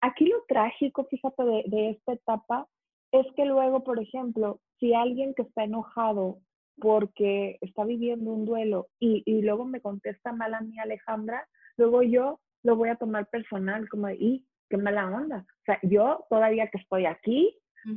Aquí 0.00 0.26
lo 0.26 0.42
trágico, 0.46 1.04
fíjate, 1.04 1.42
de, 1.42 1.90
esta 1.90 2.12
etapa 2.12 2.68
es 3.12 3.26
que 3.34 3.44
luego, 3.44 3.82
por 3.82 3.98
ejemplo, 3.98 4.60
si 4.78 4.94
alguien 4.94 5.34
que 5.34 5.42
está 5.42 5.64
enojado 5.64 6.38
porque 6.78 7.56
está 7.62 7.84
viviendo 7.84 8.30
un 8.30 8.44
duelo 8.44 8.88
y, 8.98 9.22
luego 9.42 9.64
me 9.64 9.80
contesta 9.80 10.32
mal 10.32 10.52
a 10.52 10.60
mí 10.60 10.78
Alejandra, 10.78 11.48
luego 11.78 12.02
yo 12.02 12.40
lo 12.62 12.76
voy 12.76 12.90
a 12.90 12.96
tomar 12.96 13.26
personal, 13.28 13.88
como, 13.88 14.10
y 14.10 14.44
qué 14.68 14.76
mala 14.76 15.06
onda. 15.06 15.46
O 15.62 15.64
sea, 15.64 15.78
yo 15.82 16.26
todavía 16.28 16.68
que 16.68 16.78
estoy 16.78 17.06
aquí, 17.06 17.56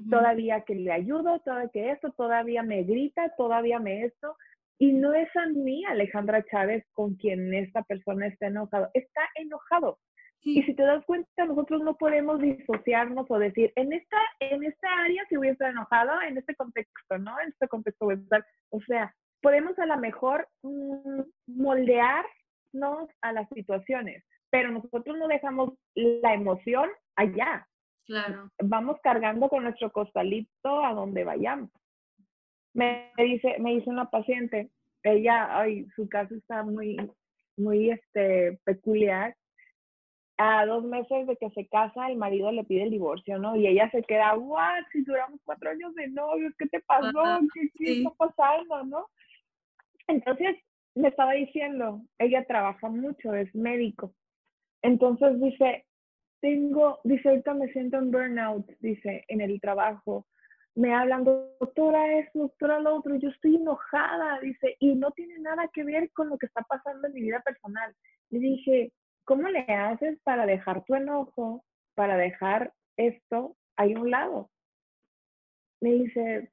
todavía 0.09 0.61
que 0.61 0.75
le 0.75 0.91
ayudo, 0.91 1.39
todavía 1.39 1.69
que 1.69 1.91
esto, 1.91 2.11
todavía 2.11 2.63
me 2.63 2.83
grita, 2.83 3.33
todavía 3.35 3.79
me 3.79 4.05
esto. 4.05 4.35
Y 4.79 4.93
no 4.93 5.13
es 5.13 5.29
a 5.35 5.45
mí, 5.47 5.83
Alejandra 5.85 6.43
Chávez, 6.45 6.85
con 6.93 7.15
quien 7.15 7.53
esta 7.53 7.83
persona 7.83 8.27
está 8.27 8.47
enojado. 8.47 8.89
Está 8.93 9.21
enojado 9.35 9.99
y 10.41 10.63
si 10.63 10.73
te 10.73 10.83
das 10.83 11.03
cuenta, 11.05 11.45
nosotros 11.45 11.81
no 11.81 11.95
podemos 11.95 12.39
disociarnos 12.39 13.25
o 13.29 13.39
decir, 13.39 13.73
en 13.75 13.91
esta, 13.91 14.17
en 14.39 14.63
esta 14.63 14.87
área 15.03 15.23
si 15.27 15.35
voy 15.35 15.49
a 15.49 15.51
estar 15.51 15.69
enojado, 15.69 16.21
en 16.21 16.37
este 16.37 16.55
contexto, 16.55 17.17
¿no? 17.17 17.39
En 17.41 17.49
este 17.49 17.67
contexto 17.67 18.05
voy 18.05 18.15
a 18.15 18.19
estar. 18.19 18.45
O 18.69 18.79
sea, 18.81 19.13
podemos 19.41 19.77
a 19.79 19.85
lo 19.85 19.97
mejor 19.97 20.47
mm, 20.63 21.21
moldearnos 21.47 23.09
a 23.21 23.33
las 23.33 23.49
situaciones, 23.49 24.23
pero 24.49 24.71
nosotros 24.71 25.17
no 25.17 25.27
dejamos 25.27 25.73
la 25.95 26.33
emoción 26.33 26.89
allá. 27.17 27.67
Claro. 28.05 28.49
Vamos 28.63 28.97
cargando 29.03 29.49
con 29.49 29.63
nuestro 29.63 29.91
costalito 29.91 30.85
a 30.85 30.93
donde 30.93 31.25
vayamos. 31.25 31.69
Me 32.73 33.11
dice, 33.17 33.55
me 33.59 33.75
dice 33.75 33.89
una 33.89 34.09
paciente, 34.09 34.69
ella, 35.03 35.59
ay, 35.59 35.87
su 35.95 36.07
caso 36.07 36.35
está 36.35 36.63
muy, 36.63 36.97
muy 37.57 37.91
este, 37.91 38.59
peculiar 38.63 39.35
a 40.37 40.65
dos 40.65 40.85
meses 40.85 41.27
de 41.27 41.35
que 41.35 41.49
se 41.49 41.67
casa, 41.67 42.07
el 42.07 42.17
marido 42.17 42.49
le 42.53 42.63
pide 42.63 42.83
el 42.83 42.91
divorcio, 42.91 43.37
¿no? 43.39 43.57
Y 43.57 43.67
ella 43.67 43.91
se 43.91 44.01
queda, 44.03 44.37
what, 44.37 44.85
si 44.93 45.03
duramos 45.03 45.41
cuatro 45.43 45.69
años 45.69 45.93
de 45.95 46.07
novios, 46.07 46.53
¿qué 46.57 46.65
te 46.67 46.79
pasó? 46.79 47.41
¿Qué, 47.53 47.91
está 47.99 48.09
pasando, 48.11 48.85
no? 48.85 49.07
Entonces, 50.07 50.55
me 50.95 51.09
estaba 51.09 51.33
diciendo, 51.33 52.01
ella 52.17 52.45
trabaja 52.45 52.87
mucho, 52.87 53.33
es 53.33 53.53
médico. 53.53 54.13
Entonces 54.81 55.41
dice, 55.41 55.85
tengo, 56.39 56.99
dice, 57.03 57.29
ahorita 57.29 57.53
me 57.53 57.67
siento 57.73 57.97
en 57.97 58.09
burnout, 58.09 58.65
dice, 58.79 59.25
en 59.27 59.41
el 59.41 59.59
trabajo. 59.59 60.25
Me 60.75 60.93
hablan, 60.93 61.23
doctora 61.23 62.19
esto, 62.19 62.39
doctora 62.39 62.79
lo 62.79 62.95
otro, 62.95 63.15
yo 63.15 63.29
estoy 63.29 63.55
enojada, 63.57 64.39
dice, 64.39 64.75
y 64.79 64.95
no 64.95 65.11
tiene 65.11 65.39
nada 65.39 65.67
que 65.73 65.83
ver 65.83 66.11
con 66.11 66.29
lo 66.29 66.37
que 66.37 66.45
está 66.45 66.61
pasando 66.61 67.07
en 67.07 67.13
mi 67.13 67.21
vida 67.21 67.41
personal. 67.41 67.93
Le 68.29 68.39
dije, 68.39 68.93
¿cómo 69.25 69.47
le 69.49 69.59
haces 69.61 70.19
para 70.23 70.45
dejar 70.45 70.85
tu 70.85 70.95
enojo, 70.95 71.65
para 71.95 72.17
dejar 72.17 72.73
esto 72.97 73.57
ahí 73.75 73.93
a 73.93 73.99
un 73.99 74.11
lado? 74.11 74.49
Me 75.81 75.91
dice, 75.91 76.51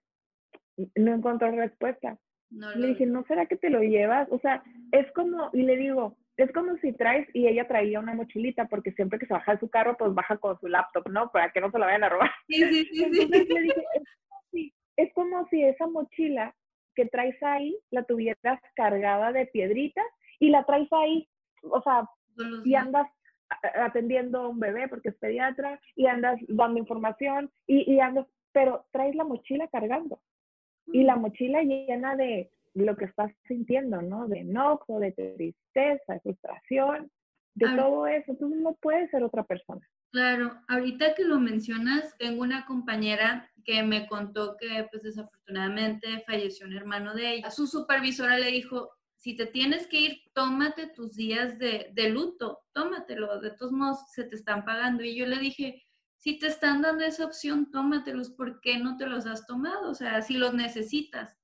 no 0.94 1.14
encontró 1.14 1.50
respuesta. 1.50 2.18
le 2.50 2.88
dije, 2.88 3.06
¿no 3.06 3.24
será 3.24 3.46
que 3.46 3.56
te 3.56 3.70
lo 3.70 3.80
llevas? 3.80 4.28
O 4.30 4.38
sea, 4.38 4.62
es 4.92 5.10
como, 5.12 5.50
y 5.52 5.62
le 5.62 5.76
digo, 5.76 6.16
es 6.36 6.52
como 6.52 6.76
si 6.78 6.92
traes, 6.92 7.28
y 7.34 7.46
ella 7.46 7.66
traía 7.66 8.00
una 8.00 8.14
mochilita, 8.14 8.66
porque 8.66 8.92
siempre 8.92 9.18
que 9.18 9.26
se 9.26 9.32
baja 9.32 9.52
de 9.52 9.60
su 9.60 9.70
carro, 9.70 9.96
pues 9.96 10.14
baja 10.14 10.36
con 10.36 10.58
su 10.60 10.68
laptop, 10.68 11.08
¿no? 11.08 11.30
Para 11.30 11.50
que 11.50 11.60
no 11.60 11.70
se 11.70 11.78
la 11.78 11.86
vayan 11.86 12.04
a 12.04 12.08
robar. 12.10 12.30
Sí, 12.48 12.62
sí, 12.62 12.84
sí. 12.92 13.04
sí. 13.12 13.28
le 13.28 13.62
dije, 13.62 13.84
es, 13.94 14.04
como 14.22 14.40
si, 14.50 14.72
es 14.96 15.14
como 15.14 15.46
si 15.48 15.62
esa 15.62 15.86
mochila 15.86 16.54
que 16.94 17.06
traes 17.06 17.42
ahí 17.42 17.78
la 17.90 18.04
tuvieras 18.04 18.60
cargada 18.74 19.32
de 19.32 19.46
piedritas 19.46 20.06
y 20.38 20.50
la 20.50 20.64
traes 20.64 20.88
ahí, 20.92 21.28
o 21.62 21.80
sea, 21.82 22.08
y 22.64 22.74
andas 22.74 23.08
atendiendo 23.74 24.40
a 24.40 24.48
un 24.48 24.58
bebé 24.58 24.88
porque 24.88 25.10
es 25.10 25.16
pediatra 25.16 25.80
y 25.94 26.06
andas 26.06 26.38
dando 26.48 26.78
información 26.78 27.50
y, 27.66 27.90
y 27.90 28.00
andas, 28.00 28.26
pero 28.52 28.86
traes 28.92 29.14
la 29.14 29.24
mochila 29.24 29.68
cargando 29.68 30.20
y 30.86 31.02
la 31.04 31.16
mochila 31.16 31.62
llena 31.62 32.16
de 32.16 32.50
lo 32.84 32.96
que 32.96 33.06
estás 33.06 33.32
sintiendo, 33.46 34.02
¿no? 34.02 34.28
De 34.28 34.40
enojo, 34.40 35.00
de 35.00 35.12
tristeza, 35.12 36.14
de 36.14 36.20
frustración, 36.20 37.10
de 37.54 37.66
todo 37.76 38.06
eso. 38.06 38.34
Tú 38.38 38.48
no 38.48 38.74
puedes 38.74 39.10
ser 39.10 39.22
otra 39.22 39.44
persona. 39.44 39.80
Claro, 40.12 40.54
ahorita 40.68 41.14
que 41.14 41.24
lo 41.24 41.40
mencionas, 41.40 42.16
tengo 42.18 42.42
una 42.42 42.64
compañera 42.66 43.50
que 43.64 43.82
me 43.82 44.06
contó 44.06 44.56
que 44.56 44.86
pues 44.90 45.02
desafortunadamente 45.02 46.22
falleció 46.26 46.66
un 46.66 46.74
hermano 46.74 47.14
de 47.14 47.34
ella. 47.34 47.50
Su 47.50 47.66
supervisora 47.66 48.38
le 48.38 48.50
dijo, 48.50 48.90
si 49.16 49.34
te 49.34 49.46
tienes 49.46 49.86
que 49.86 50.00
ir, 50.00 50.22
tómate 50.32 50.86
tus 50.88 51.16
días 51.16 51.58
de, 51.58 51.90
de 51.92 52.10
luto, 52.10 52.60
tómatelo, 52.72 53.40
de 53.40 53.50
todos 53.50 53.72
modos 53.72 53.98
se 54.12 54.24
te 54.24 54.36
están 54.36 54.64
pagando. 54.64 55.02
Y 55.02 55.16
yo 55.16 55.26
le 55.26 55.38
dije, 55.38 55.82
si 56.16 56.38
te 56.38 56.46
están 56.46 56.82
dando 56.82 57.04
esa 57.04 57.24
opción, 57.24 57.70
tómatelos, 57.70 58.30
¿por 58.30 58.60
qué 58.60 58.78
no 58.78 58.96
te 58.96 59.06
los 59.06 59.26
has 59.26 59.46
tomado? 59.46 59.90
O 59.90 59.94
sea, 59.94 60.22
si 60.22 60.34
los 60.34 60.54
necesitas. 60.54 61.36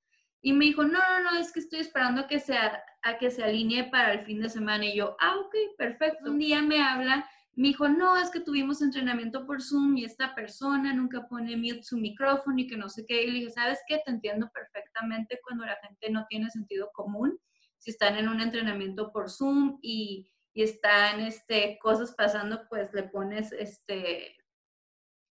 Y 0.44 0.52
me 0.52 0.64
dijo, 0.64 0.82
no, 0.82 0.98
no, 0.98 1.30
no, 1.30 1.38
es 1.38 1.52
que 1.52 1.60
estoy 1.60 1.78
esperando 1.78 2.22
a 2.22 2.26
que, 2.26 2.40
sea, 2.40 2.82
a 3.02 3.16
que 3.16 3.30
se 3.30 3.44
alinee 3.44 3.84
para 3.84 4.12
el 4.12 4.24
fin 4.24 4.42
de 4.42 4.48
semana. 4.48 4.84
Y 4.86 4.96
yo, 4.96 5.16
ah, 5.20 5.36
ok, 5.38 5.54
perfecto. 5.78 6.32
Un 6.32 6.38
día 6.38 6.60
me 6.60 6.82
habla, 6.82 7.24
me 7.54 7.68
dijo, 7.68 7.88
no, 7.88 8.16
es 8.16 8.28
que 8.28 8.40
tuvimos 8.40 8.82
entrenamiento 8.82 9.46
por 9.46 9.62
Zoom 9.62 9.96
y 9.96 10.04
esta 10.04 10.34
persona 10.34 10.92
nunca 10.92 11.28
pone 11.28 11.56
mute 11.56 11.84
su 11.84 11.96
micrófono 11.96 12.58
y 12.58 12.66
que 12.66 12.76
no 12.76 12.88
sé 12.88 13.06
qué. 13.06 13.22
Y 13.22 13.26
le 13.28 13.38
dije, 13.38 13.50
¿sabes 13.52 13.78
qué? 13.86 14.00
Te 14.04 14.10
entiendo 14.10 14.50
perfectamente 14.52 15.38
cuando 15.44 15.64
la 15.64 15.76
gente 15.76 16.10
no 16.10 16.26
tiene 16.28 16.50
sentido 16.50 16.90
común. 16.92 17.38
Si 17.78 17.92
están 17.92 18.16
en 18.16 18.28
un 18.28 18.40
entrenamiento 18.40 19.12
por 19.12 19.30
Zoom 19.30 19.78
y, 19.80 20.28
y 20.54 20.62
están 20.64 21.20
este, 21.20 21.78
cosas 21.80 22.14
pasando, 22.16 22.66
pues 22.68 22.92
le 22.92 23.04
pones 23.04 23.52
este, 23.52 24.36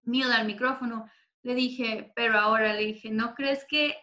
miedo 0.03 0.33
al 0.33 0.47
micrófono. 0.47 1.11
Le 1.43 1.57
dije, 1.57 2.13
pero 2.15 2.39
ahora 2.39 2.75
le 2.75 2.85
dije, 2.87 3.11
¿no 3.11 3.35
crees 3.35 3.65
que 3.69 3.97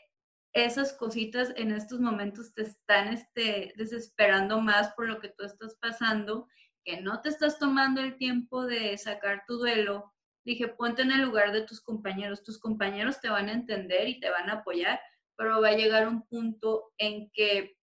esas 0.66 0.94
cositas 0.94 1.54
en 1.56 1.72
estos 1.72 2.00
momentos 2.00 2.54
te 2.54 2.64
están 2.64 3.10
este, 3.10 3.74
desesperando 3.76 4.60
más 4.62 4.94
por 4.94 5.08
lo 5.08 5.20
que 5.20 5.30
tú 5.30 5.44
estás 5.44 5.76
pasando, 5.82 6.48
que 6.84 7.02
no 7.02 7.22
te 7.22 7.30
estás 7.30 7.60
tomando 7.60 8.02
el 8.02 8.18
tiempo 8.18 8.66
de 8.66 8.98
sacar 8.98 9.44
tu 9.48 9.58
duelo? 9.58 10.14
Dije, 10.46 10.68
ponte 10.68 11.02
en 11.02 11.12
el 11.12 11.24
lugar 11.24 11.52
de 11.52 11.64
tus 11.64 11.82
compañeros. 11.82 12.44
Tus 12.44 12.60
compañeros 12.60 13.20
te 13.20 13.30
van 13.30 13.50
a 13.50 13.54
entender 13.54 14.08
y 14.08 14.20
te 14.20 14.30
van 14.30 14.50
a 14.50 14.60
apoyar, 14.60 15.00
pero 15.36 15.62
va 15.62 15.70
a 15.70 15.76
llegar 15.76 16.08
un 16.08 16.26
punto 16.28 16.94
en 16.98 17.30
que 17.32 17.78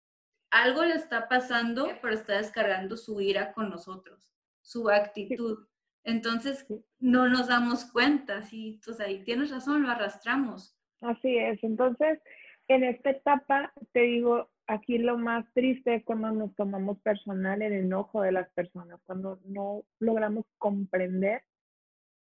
algo 0.49 0.85
le 0.85 0.93
está 0.93 1.27
pasando, 1.27 1.89
pero 2.01 2.13
está 2.13 2.37
descargando 2.37 2.95
su 2.95 3.19
ira 3.19 3.53
con 3.53 3.69
nosotros, 3.69 4.31
su 4.61 4.89
actitud. 4.89 5.67
Entonces, 6.03 6.65
no 6.99 7.27
nos 7.27 7.47
damos 7.47 7.85
cuenta, 7.85 8.41
sí, 8.43 8.79
pues 8.85 8.99
ahí 8.99 9.23
tienes 9.23 9.51
razón, 9.51 9.83
lo 9.83 9.89
arrastramos. 9.89 10.77
Así 11.01 11.37
es, 11.37 11.61
entonces, 11.63 12.19
en 12.67 12.83
esta 12.83 13.11
etapa, 13.11 13.73
te 13.91 14.01
digo, 14.01 14.49
aquí 14.67 14.97
lo 14.97 15.17
más 15.17 15.45
triste 15.53 15.95
es 15.95 16.03
cuando 16.05 16.31
nos 16.31 16.55
tomamos 16.55 16.99
personal 17.01 17.61
el 17.61 17.73
enojo 17.73 18.21
de 18.21 18.31
las 18.31 18.49
personas, 18.51 18.99
cuando 19.05 19.39
no 19.45 19.83
logramos 19.99 20.45
comprender 20.57 21.43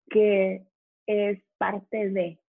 que 0.10 0.66
es 1.08 1.42
parte 1.58 2.10
de. 2.10 2.40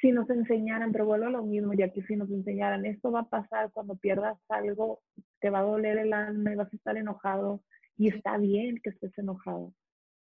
Si 0.00 0.10
nos 0.10 0.28
enseñaran, 0.30 0.90
pero 0.92 1.06
vuelvo 1.06 1.26
a 1.26 1.30
lo 1.30 1.44
mismo, 1.44 1.74
ya 1.74 1.90
que 1.90 2.02
si 2.02 2.16
nos 2.16 2.30
enseñaran, 2.30 2.84
esto 2.84 3.12
va 3.12 3.20
a 3.20 3.28
pasar 3.28 3.70
cuando 3.72 3.96
pierdas 3.96 4.36
algo, 4.48 5.00
te 5.40 5.50
va 5.50 5.60
a 5.60 5.62
doler 5.62 5.98
el 5.98 6.12
alma 6.12 6.52
y 6.52 6.56
vas 6.56 6.72
a 6.72 6.76
estar 6.76 6.96
enojado 6.96 7.62
y 7.96 8.08
está 8.08 8.36
bien 8.36 8.80
que 8.82 8.90
estés 8.90 9.16
enojado 9.18 9.72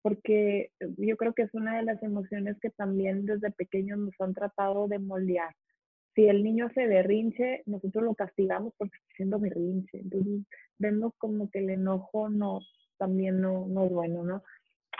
porque 0.01 0.71
yo 0.97 1.17
creo 1.17 1.33
que 1.33 1.43
es 1.43 1.53
una 1.53 1.77
de 1.77 1.83
las 1.83 2.01
emociones 2.03 2.57
que 2.61 2.69
también 2.69 3.25
desde 3.25 3.51
pequeños 3.51 3.99
nos 3.99 4.13
han 4.19 4.33
tratado 4.33 4.87
de 4.87 4.99
moldear. 4.99 5.53
Si 6.19 6.27
el 6.27 6.43
niño 6.43 6.69
se 6.75 6.85
berrinche, 6.85 7.63
nosotros 7.65 8.03
lo 8.03 8.13
castigamos 8.13 8.73
porque 8.77 8.97
está 8.97 9.07
haciendo 9.13 9.39
berrinche. 9.39 9.99
Entonces, 9.99 10.41
vemos 10.77 11.13
como 11.17 11.49
que 11.49 11.59
el 11.59 11.69
enojo 11.69 12.27
no, 12.27 12.59
también 12.97 13.39
no, 13.39 13.67
no 13.69 13.85
es 13.85 13.91
bueno, 13.93 14.25
¿no? 14.25 14.43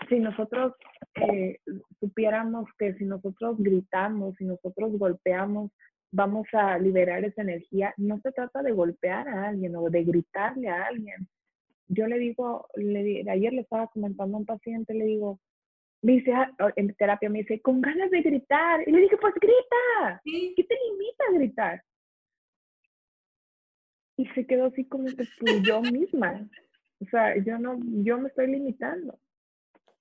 Si 0.08 0.18
nosotros 0.18 0.76
eh, 1.16 1.60
supiéramos 2.00 2.70
que 2.78 2.94
si 2.94 3.04
nosotros 3.04 3.58
gritamos, 3.60 4.38
si 4.38 4.46
nosotros 4.46 4.98
golpeamos, 4.98 5.72
vamos 6.10 6.48
a 6.54 6.80
liberar 6.80 7.26
esa 7.26 7.42
energía, 7.42 7.94
no 7.98 8.22
se 8.22 8.32
trata 8.32 8.64
de 8.64 8.72
golpear 8.72 9.28
a 9.28 9.50
alguien 9.50 9.76
o 9.76 9.90
de 9.90 10.06
gritarle 10.06 10.70
a 10.70 10.86
alguien, 10.86 11.28
yo 11.90 12.08
le 12.08 12.18
digo, 12.18 12.68
le, 12.76 13.30
ayer 13.30 13.52
le 13.52 13.64
estaba 13.64 13.88
comentando 13.88 14.38
a 14.38 14.40
un 14.40 14.46
paciente, 14.46 14.94
le 14.94 15.04
digo, 15.04 15.42
me 16.02 16.14
dice, 16.14 16.34
ah, 16.34 16.52
en 16.76 16.94
terapia 16.96 17.30
me 17.30 17.40
dice, 17.40 17.62
con 17.62 17.82
ganas 17.82 18.10
de 18.12 18.22
gritar. 18.22 18.88
Y 18.88 18.92
le 18.92 19.02
dije, 19.02 19.18
pues 19.18 19.34
grita. 19.36 20.22
¿Qué 20.24 20.64
te 20.64 20.78
limita 20.90 21.24
a 21.30 21.34
gritar? 21.34 21.84
Y 24.18 24.26
se 24.28 24.46
quedó 24.46 24.66
así 24.66 24.86
como 24.86 25.06
que 25.06 25.26
pues, 25.40 25.62
yo 25.64 25.82
misma. 25.82 26.48
O 27.02 27.06
sea, 27.06 27.38
yo 27.38 27.58
no, 27.58 27.80
yo 28.04 28.18
me 28.18 28.30
estoy 28.30 28.48
limitando. 28.48 29.18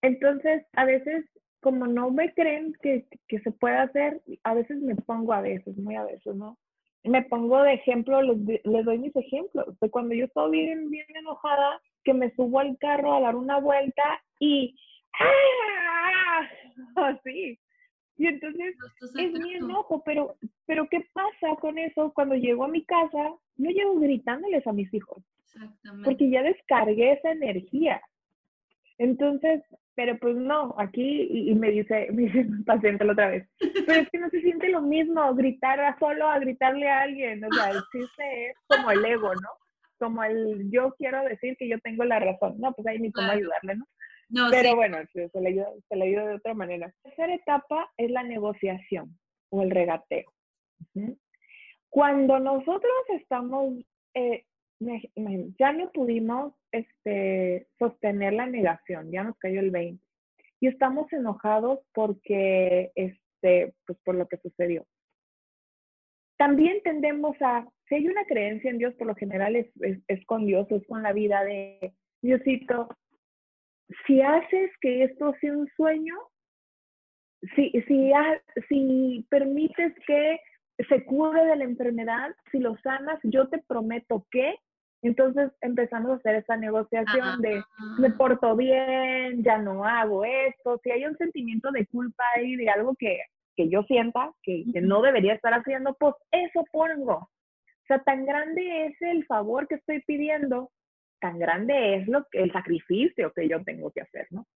Entonces, 0.03 0.65
a 0.75 0.85
veces, 0.85 1.25
como 1.61 1.87
no 1.87 2.11
me 2.11 2.33
creen 2.35 2.75
que, 2.83 3.07
que 3.27 3.41
se 3.41 3.51
puede 3.51 3.77
hacer, 3.77 4.21
a 4.45 4.55
veces 4.55 4.79
me 4.81 4.95
pongo 4.97 5.33
a 5.33 5.41
veces, 5.41 5.77
muy 5.77 5.97
a 5.97 6.05
veces, 6.05 6.35
¿no? 6.35 6.59
me 7.05 7.23
pongo 7.23 7.63
de 7.63 7.75
ejemplo, 7.75 8.23
les, 8.23 8.85
doy 8.85 8.99
mis 8.99 9.15
ejemplos. 9.17 9.79
De 9.81 9.91
cuando 9.91 10.15
yo 10.15 10.27
estoy 10.27 10.51
bien, 10.51 10.91
bien 10.91 11.07
enojada, 11.15 11.81
que 12.05 12.15
me 12.15 12.35
subo 12.35 12.61
al 12.61 12.77
carro 12.79 13.15
a 13.15 13.21
dar 13.21 13.37
una 13.37 13.59
vuelta 13.59 14.23
y 14.39 14.77
¡ah! 15.15 16.49
así. 16.97 17.59
Y 18.17 18.27
entonces 18.27 18.75
es 19.17 19.33
mi 19.33 19.55
enojo, 19.55 20.03
pero, 20.05 20.37
pero 20.67 20.89
¿qué 20.89 21.07
pasa 21.13 21.55
con 21.61 21.79
eso? 21.79 22.13
Cuando 22.15 22.35
llego 22.35 22.65
a 22.65 22.69
mi 22.69 22.85
casa, 22.85 23.35
no 23.57 23.71
llego 23.71 24.01
gritándoles 24.01 24.67
a 24.67 24.73
mis 24.73 24.93
hijos. 24.93 25.23
Porque 26.05 26.29
ya 26.29 26.43
descargué 26.43 27.13
esa 27.13 27.31
energía. 27.31 28.03
Entonces, 28.99 29.63
pero 29.95 30.19
pues 30.19 30.37
no, 30.37 30.75
aquí, 30.79 31.29
y, 31.29 31.55
me 31.55 31.71
dice, 31.71 32.09
me 32.13 32.23
dice 32.23 32.47
paciente 32.67 33.05
la 33.05 33.13
otra 33.13 33.31
vez, 33.31 33.49
pero 33.87 34.01
es 34.01 34.11
que 34.11 34.19
no 34.19 34.29
se 34.31 34.41
siente 34.43 34.69
lo 34.69 34.83
mismo 34.83 35.35
gritar 35.35 35.81
a 35.81 35.99
solo 35.99 36.29
a 36.29 36.39
gritarle 36.39 36.89
a 36.89 37.03
alguien, 37.03 37.43
o 37.45 37.53
sea, 37.53 37.71
el 37.71 37.81
chiste 37.93 38.51
es 38.51 38.57
como 38.69 38.91
el 38.91 39.05
ego, 39.05 39.35
¿no? 39.35 39.49
Como 39.99 40.23
el 40.23 40.71
yo 40.71 40.95
quiero 40.99 41.23
decir 41.25 41.57
que 41.57 41.69
yo 41.69 41.81
tengo 41.81 42.05
la 42.05 42.21
razón, 42.21 42.61
no, 42.61 42.73
pues 42.73 42.87
ahí 42.87 43.01
ni 43.01 43.11
cómo 43.11 43.31
ayudarle, 43.31 43.77
¿no? 43.77 43.87
No 44.29 44.49
pero 44.51 44.77
bueno, 44.77 44.99
se, 45.13 45.31
le 45.41 45.49
ayuda, 45.49 45.71
se 45.89 45.97
le 45.97 46.05
ayuda 46.07 46.27
de 46.27 46.35
otra 46.35 46.55
manera. 46.55 46.87
La 46.87 47.11
tercera 47.11 47.35
etapa 47.35 47.91
es 47.97 48.11
la 48.11 48.23
negociación 48.23 49.19
o 49.51 49.63
el 49.63 49.71
regateo. 49.71 50.33
Cuando 51.89 52.39
nosotros 52.39 52.93
estamos 53.09 53.75
eh, 54.15 54.45
ya 55.59 55.73
no 55.73 55.91
pudimos 55.93 56.55
este, 56.73 57.67
sostener 57.79 58.33
la 58.35 58.47
negación, 58.47 59.11
ya 59.11 59.25
nos 59.25 59.37
cayó 59.39 59.61
el 59.61 59.71
20. 59.71 60.03
Y 60.61 60.67
estamos 60.67 61.13
enojados 61.13 61.81
porque, 61.93 62.91
este, 62.95 63.75
pues 63.87 63.99
por 64.05 64.15
lo 64.15 64.27
que 64.29 64.39
sucedió. 64.39 64.87
También 66.37 66.81
tendemos 66.83 67.37
a, 67.41 67.67
si 67.89 67.97
hay 67.97 68.09
una 68.09 68.25
creencia 68.25 68.71
en 68.71 68.79
Dios, 68.79 68.95
por 68.95 69.09
lo 69.09 69.15
general 69.15 69.57
es, 69.57 69.67
es, 70.07 70.25
con 70.27 70.47
Dios, 70.47 70.71
es 70.71 70.87
con 70.87 71.03
la 71.03 71.13
vida 71.13 71.43
de 71.45 71.95
Diosito. 72.23 72.89
Si 74.07 74.21
haces 74.21 74.71
que 74.81 75.05
esto 75.05 75.35
sea 75.41 75.57
un 75.57 75.69
sueño, 75.77 76.15
si, 77.55 77.71
si, 77.87 78.13
si 78.69 79.27
permites 79.31 79.95
que 80.07 80.41
se 80.89 81.05
cure 81.05 81.45
de 81.45 81.57
la 81.57 81.65
enfermedad, 81.65 82.35
si 82.51 82.59
lo 82.59 82.77
sanas, 82.79 83.19
yo 83.23 83.49
te 83.49 83.59
prometo 83.67 84.27
que 84.31 84.55
entonces 85.03 85.53
empezamos 85.61 86.11
a 86.11 86.15
hacer 86.15 86.37
esa 86.37 86.57
negociación 86.57 87.41
de 87.41 87.63
me 87.99 88.11
porto 88.11 88.57
bien, 88.57 89.45
ya 89.45 89.59
no 89.59 89.85
hago 89.85 90.25
esto. 90.25 90.81
Si 90.83 90.91
hay 90.91 91.05
un 91.05 91.17
sentimiento 91.17 91.71
de 91.71 91.87
culpa 91.87 92.25
ahí, 92.35 92.57
de 92.57 92.69
algo 92.69 92.97
que, 92.99 93.21
que 93.57 93.69
yo 93.69 93.83
sienta 93.85 94.33
que, 94.43 94.65
que, 94.73 94.81
no 94.81 95.01
debería 95.01 95.35
estar 95.35 95.55
haciendo, 95.55 95.97
pues 96.01 96.15
eso 96.33 96.65
pongo. 96.73 97.15
O 97.15 97.87
sea, 97.87 98.03
tan 98.03 98.27
grande 98.27 98.87
es 98.87 99.01
el 99.01 99.25
favor 99.27 99.69
que 99.69 99.77
estoy 99.77 100.03
pidiendo, 100.03 100.71
tan 101.21 101.39
grande 101.39 101.97
es 101.97 102.09
lo 102.09 102.25
que, 102.31 102.43
el 102.43 102.53
sacrificio 102.53 103.33
que 103.33 103.49
yo 103.49 103.63
tengo 103.65 103.91
que 103.91 104.03
hacer, 104.03 104.27
¿no? 104.31 104.47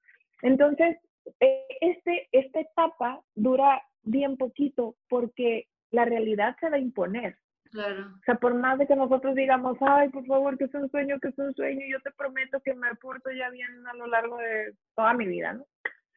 Entonces, 0.42 0.96
e, 1.40 1.66
este, 1.80 2.28
esta 2.32 2.60
etapa 2.60 3.22
dura 3.34 3.82
bien 4.02 4.36
poquito 4.36 4.96
porque 5.08 5.68
la 5.90 6.04
realidad 6.04 6.56
se 6.60 6.70
va 6.70 6.76
a 6.76 6.80
imponer. 6.80 7.36
Claro. 7.70 8.06
O 8.20 8.22
sea, 8.24 8.34
por 8.34 8.54
más 8.54 8.78
de 8.78 8.86
que 8.86 8.96
nosotros 8.96 9.34
digamos, 9.34 9.78
ay, 9.80 10.10
por 10.10 10.26
favor, 10.26 10.58
que 10.58 10.64
es 10.64 10.74
un 10.74 10.90
sueño, 10.90 11.18
que 11.20 11.28
es 11.28 11.38
un 11.38 11.54
sueño, 11.54 11.80
yo 11.90 12.00
te 12.00 12.10
prometo 12.10 12.60
que 12.60 12.74
me 12.74 12.94
porto 12.96 13.30
ya 13.30 13.48
bien 13.50 13.86
a 13.86 13.94
lo 13.94 14.06
largo 14.06 14.36
de 14.38 14.74
toda 14.94 15.14
mi 15.14 15.26
vida, 15.26 15.54
¿no? 15.54 15.64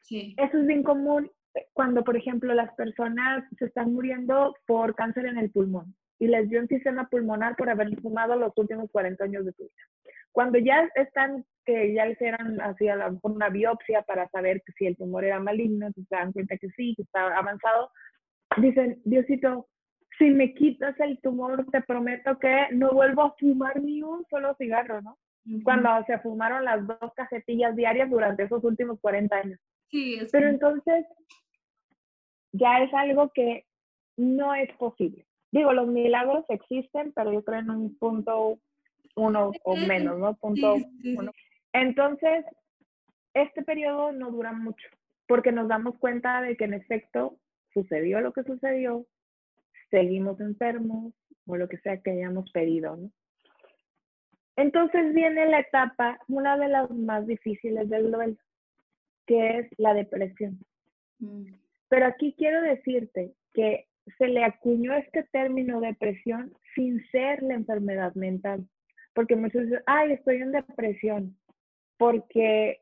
Sí. 0.01 0.35
Eso 0.37 0.57
es 0.57 0.67
bien 0.67 0.83
común 0.83 1.31
cuando, 1.71 2.03
por 2.03 2.17
ejemplo, 2.17 2.53
las 2.53 2.73
personas 2.75 3.45
se 3.57 3.65
están 3.65 3.93
muriendo 3.93 4.53
por 4.65 4.95
cáncer 4.95 5.25
en 5.27 5.37
el 5.37 5.49
pulmón 5.49 5.95
y 6.19 6.27
les 6.27 6.49
dio 6.49 6.59
enfisema 6.59 7.07
pulmonar 7.09 7.55
por 7.55 7.69
haber 7.69 7.95
fumado 8.01 8.35
los 8.35 8.53
últimos 8.57 8.89
40 8.91 9.23
años 9.23 9.45
de 9.45 9.53
su 9.53 9.63
vida. 9.63 10.13
Cuando 10.31 10.57
ya 10.57 10.89
están, 10.95 11.45
que 11.65 11.93
ya 11.93 12.05
les 12.05 12.21
eran 12.21 12.59
así 12.61 12.87
a 12.87 12.95
lo 12.95 13.19
una 13.23 13.49
biopsia 13.49 14.01
para 14.01 14.27
saber 14.29 14.61
que 14.65 14.73
si 14.73 14.85
el 14.85 14.97
tumor 14.97 15.23
era 15.23 15.39
maligno, 15.39 15.89
se 15.93 16.03
dan 16.09 16.33
cuenta 16.33 16.57
que 16.57 16.69
sí, 16.69 16.93
que 16.95 17.03
está 17.03 17.37
avanzado, 17.37 17.89
dicen, 18.57 19.01
Diosito, 19.05 19.67
si 20.17 20.29
me 20.31 20.53
quitas 20.53 20.97
el 20.99 21.19
tumor, 21.21 21.65
te 21.71 21.81
prometo 21.81 22.37
que 22.39 22.67
no 22.71 22.91
vuelvo 22.91 23.23
a 23.23 23.35
fumar 23.39 23.81
ni 23.81 24.01
un 24.01 24.25
solo 24.29 24.55
cigarro, 24.55 25.01
¿no? 25.01 25.17
Cuando 25.63 25.89
se 26.07 26.17
fumaron 26.19 26.65
las 26.65 26.85
dos 26.87 27.13
cajetillas 27.15 27.75
diarias 27.75 28.09
durante 28.09 28.43
esos 28.43 28.63
últimos 28.63 28.99
40 28.99 29.35
años. 29.35 29.59
Sí, 29.91 30.15
es 30.15 30.31
Pero 30.31 30.49
entonces, 30.49 31.05
ya 32.51 32.81
es 32.81 32.91
algo 32.93 33.31
que 33.33 33.65
no 34.17 34.55
es 34.55 34.71
posible. 34.77 35.25
Digo, 35.55 35.71
los 35.71 35.87
milagros 35.87 36.43
existen, 36.49 37.13
pero 37.13 37.31
yo 37.31 37.41
creo 37.41 37.59
en 37.59 37.69
un 37.69 37.97
punto 37.97 38.59
uno 39.15 39.51
o 39.63 39.75
menos, 39.77 40.19
¿no? 40.19 40.35
Punto 40.35 40.75
uno. 41.05 41.31
Entonces, 41.71 42.43
este 43.33 43.63
periodo 43.63 44.11
no 44.11 44.31
dura 44.31 44.51
mucho, 44.51 44.85
porque 45.29 45.53
nos 45.53 45.69
damos 45.69 45.97
cuenta 45.97 46.41
de 46.41 46.57
que 46.57 46.65
en 46.65 46.73
efecto 46.73 47.37
sucedió 47.73 48.19
lo 48.19 48.33
que 48.33 48.43
sucedió, 48.43 49.05
seguimos 49.89 50.41
enfermos 50.41 51.13
o 51.47 51.55
lo 51.55 51.69
que 51.69 51.77
sea 51.77 52.01
que 52.01 52.11
hayamos 52.11 52.51
pedido, 52.51 52.97
¿no? 52.97 53.09
Entonces 54.57 55.13
viene 55.13 55.45
la 55.45 55.61
etapa, 55.61 56.19
una 56.27 56.57
de 56.57 56.67
las 56.67 56.91
más 56.91 57.25
difíciles 57.27 57.89
del 57.89 58.11
duelo, 58.11 58.35
que 59.25 59.59
es 59.59 59.67
la 59.77 59.93
depresión. 59.93 60.59
Mm. 61.19 61.45
Pero 61.87 62.07
aquí 62.07 62.35
quiero 62.37 62.61
decirte 62.61 63.31
que 63.53 63.87
se 64.17 64.27
le 64.27 64.43
acuñó 64.43 64.93
este 64.93 65.23
término 65.23 65.81
depresión 65.81 66.53
sin 66.75 67.05
ser 67.09 67.41
la 67.43 67.55
enfermedad 67.55 68.13
mental. 68.15 68.67
Porque 69.13 69.35
muchos 69.35 69.63
dicen, 69.63 69.81
ay, 69.85 70.13
estoy 70.13 70.37
en 70.37 70.51
depresión. 70.51 71.37
Porque 71.97 72.81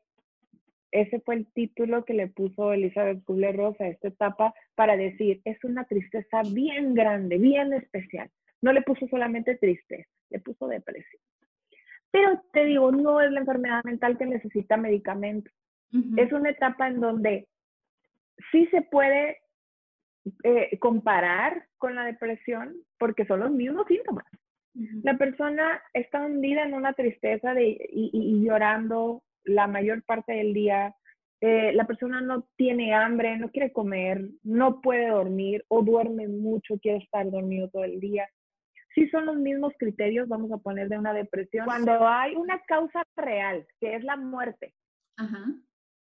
ese 0.90 1.20
fue 1.20 1.36
el 1.36 1.46
título 1.52 2.04
que 2.04 2.14
le 2.14 2.28
puso 2.28 2.72
Elizabeth 2.72 3.24
Kubler-Ross 3.24 3.80
a 3.80 3.88
esta 3.88 4.08
etapa 4.08 4.54
para 4.74 4.96
decir, 4.96 5.40
es 5.44 5.62
una 5.64 5.84
tristeza 5.84 6.42
bien 6.52 6.94
grande, 6.94 7.38
bien 7.38 7.72
especial. 7.72 8.30
No 8.62 8.72
le 8.72 8.82
puso 8.82 9.06
solamente 9.08 9.56
tristeza, 9.56 10.08
le 10.30 10.40
puso 10.40 10.68
depresión. 10.68 11.20
Pero 12.10 12.40
te 12.52 12.64
digo, 12.64 12.92
no 12.92 13.20
es 13.20 13.30
la 13.32 13.40
enfermedad 13.40 13.82
mental 13.84 14.16
que 14.16 14.26
necesita 14.26 14.76
medicamento. 14.76 15.50
Es 16.16 16.32
una 16.32 16.50
etapa 16.50 16.88
en 16.88 17.00
donde 17.00 17.46
sí 18.50 18.66
se 18.66 18.82
puede 18.82 19.38
eh, 20.42 20.78
comparar 20.78 21.66
con 21.76 21.94
la 21.94 22.04
depresión 22.04 22.76
porque 22.98 23.26
son 23.26 23.40
los 23.40 23.50
mismos 23.50 23.86
síntomas. 23.86 24.24
La 25.02 25.16
persona 25.16 25.80
está 25.92 26.24
hundida 26.24 26.64
en 26.64 26.74
una 26.74 26.94
tristeza 26.94 27.54
de, 27.54 27.78
y, 27.92 28.44
llorando 28.44 29.22
la 29.44 29.68
mayor 29.68 30.02
parte 30.02 30.32
del 30.32 30.52
día. 30.52 30.96
Eh, 31.40 31.72
la 31.74 31.86
persona 31.86 32.20
no 32.20 32.48
tiene 32.56 32.92
hambre, 32.92 33.38
no 33.38 33.50
quiere 33.50 33.72
comer, 33.72 34.28
no 34.42 34.80
puede 34.80 35.08
dormir 35.10 35.64
o 35.68 35.82
duerme 35.82 36.26
mucho, 36.26 36.78
quiere 36.80 36.98
estar 36.98 37.30
dormido 37.30 37.68
todo 37.68 37.84
el 37.84 38.00
día. 38.00 38.28
Si 38.94 39.08
son 39.10 39.26
los 39.26 39.36
mismos 39.36 39.72
criterios, 39.78 40.28
vamos 40.28 40.50
a 40.50 40.58
poner 40.58 40.88
de 40.88 40.98
una 40.98 41.12
depresión. 41.12 41.66
Cuando 41.66 42.06
hay 42.08 42.34
una 42.34 42.60
causa 42.60 43.04
real, 43.16 43.66
que 43.80 43.94
es 43.94 44.02
la 44.02 44.16
muerte, 44.16 44.74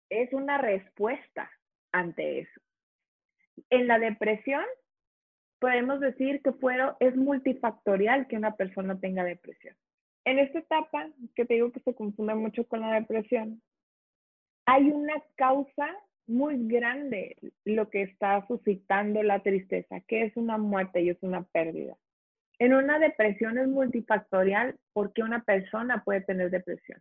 es 0.08 0.32
una 0.32 0.56
respuesta 0.58 1.50
ante 1.92 2.40
eso. 2.40 2.60
En 3.70 3.86
la 3.86 3.98
depresión, 3.98 4.64
podemos 5.58 6.00
decir 6.00 6.42
que 6.42 6.52
fueron, 6.52 6.94
es 7.00 7.16
multifactorial 7.16 8.26
que 8.26 8.36
una 8.36 8.56
persona 8.56 8.98
tenga 8.98 9.24
depresión. 9.24 9.74
En 10.24 10.38
esta 10.38 10.58
etapa, 10.58 11.08
que 11.34 11.44
te 11.44 11.54
digo 11.54 11.72
que 11.72 11.80
se 11.80 11.94
confunde 11.94 12.34
mucho 12.34 12.66
con 12.66 12.80
la 12.80 12.92
depresión, 12.94 13.62
hay 14.66 14.90
una 14.90 15.14
causa 15.36 15.88
muy 16.26 16.66
grande 16.66 17.36
lo 17.64 17.88
que 17.88 18.02
está 18.02 18.44
suscitando 18.48 19.22
la 19.22 19.40
tristeza, 19.42 20.00
que 20.00 20.24
es 20.24 20.36
una 20.36 20.58
muerte 20.58 21.02
y 21.02 21.10
es 21.10 21.22
una 21.22 21.44
pérdida. 21.44 21.96
En 22.58 22.74
una 22.74 22.98
depresión 22.98 23.58
es 23.58 23.68
multifactorial 23.68 24.76
porque 24.92 25.22
una 25.22 25.44
persona 25.44 26.02
puede 26.04 26.22
tener 26.22 26.50
depresión. 26.50 27.00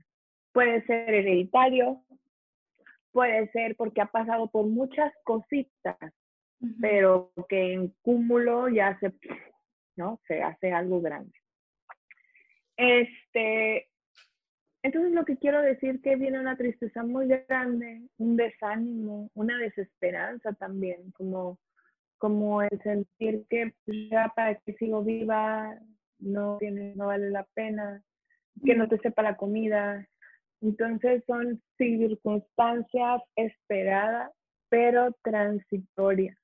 Puede 0.52 0.86
ser 0.86 1.14
hereditario, 1.14 2.04
puede 3.12 3.50
ser 3.52 3.76
porque 3.76 4.02
ha 4.02 4.08
pasado 4.08 4.48
por 4.48 4.68
muchas 4.68 5.12
cositas, 5.24 5.98
pero 6.80 7.32
que 7.50 7.74
en 7.74 7.94
cúmulo 8.02 8.70
ya 8.70 8.98
se, 9.00 9.14
¿no? 9.96 10.20
Se 10.28 10.42
hace 10.42 10.72
algo 10.72 11.02
grande. 11.02 11.34
Este, 12.78 13.88
entonces 14.84 15.14
lo 15.14 15.26
que 15.26 15.38
quiero 15.38 15.62
decir 15.62 16.02
que 16.02 16.16
viene 16.16 16.40
una 16.40 16.58
tristeza 16.58 17.04
muy 17.04 17.28
grande, 17.28 18.04
un 18.18 18.36
desánimo, 18.36 19.32
una 19.34 19.58
desesperanza 19.58 20.54
también, 20.54 21.12
como, 21.14 21.58
como 22.18 22.62
el 22.62 22.82
sentir 22.84 23.46
que 23.50 23.74
pues, 23.86 23.98
ya 24.12 24.32
para 24.36 24.56
que 24.56 24.74
sigo 24.74 25.04
viva 25.04 25.76
no 26.20 26.58
tiene, 26.60 26.94
no 26.96 27.08
vale 27.08 27.30
la 27.30 27.46
pena, 27.56 28.04
que 28.64 28.76
no 28.76 28.88
te 28.88 29.00
sepa 29.00 29.24
la 29.24 29.38
comida. 29.38 30.08
Entonces 30.62 31.24
son 31.26 31.62
circunstancias 31.78 33.22
esperadas, 33.36 34.32
pero 34.70 35.16
transitorias. 35.24 36.38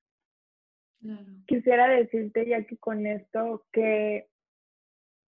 Quisiera 1.48 1.88
decirte 1.88 2.46
que 2.46 2.78
con 2.78 3.06
esto 3.06 3.64
que 3.72 4.28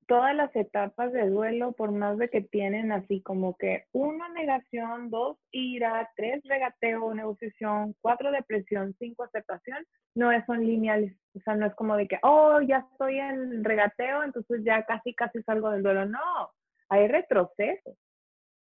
todas 0.08 0.36
las 0.36 0.56
etapas 0.56 1.12
de 1.12 1.30
duelo, 1.30 1.72
por 1.72 1.92
más 1.92 2.18
de 2.18 2.30
que 2.30 2.42
tienen 2.42 2.92
así 2.92 3.22
como 3.22 3.56
que 3.58 3.86
una 3.92 4.30
negación, 4.30 5.10
dos 5.10 5.38
ira, 5.52 6.10
tres 6.16 6.44
regateo, 6.44 7.14
negociación, 7.14 7.96
cuatro 8.02 8.32
depresión, 8.32 8.96
cinco 9.00 9.24
aceptación, 9.24 9.86
no 10.16 10.30
son 10.46 10.66
lineales. 10.66 11.16
O 11.36 11.40
sea, 11.40 11.56
no 11.56 11.66
es 11.66 11.76
como 11.76 11.96
de 11.96 12.08
que, 12.08 12.20
oh, 12.22 12.62
ya 12.62 12.86
estoy 12.92 13.20
en 13.20 13.64
regateo, 13.64 14.24
entonces 14.24 14.62
ya 14.64 14.84
casi, 14.86 15.14
casi 15.16 15.42
salgo 15.44 15.72
del 15.72 15.84
duelo. 15.84 16.06
No, 16.06 16.52
hay 16.90 17.08
retrocesos. 17.08 17.98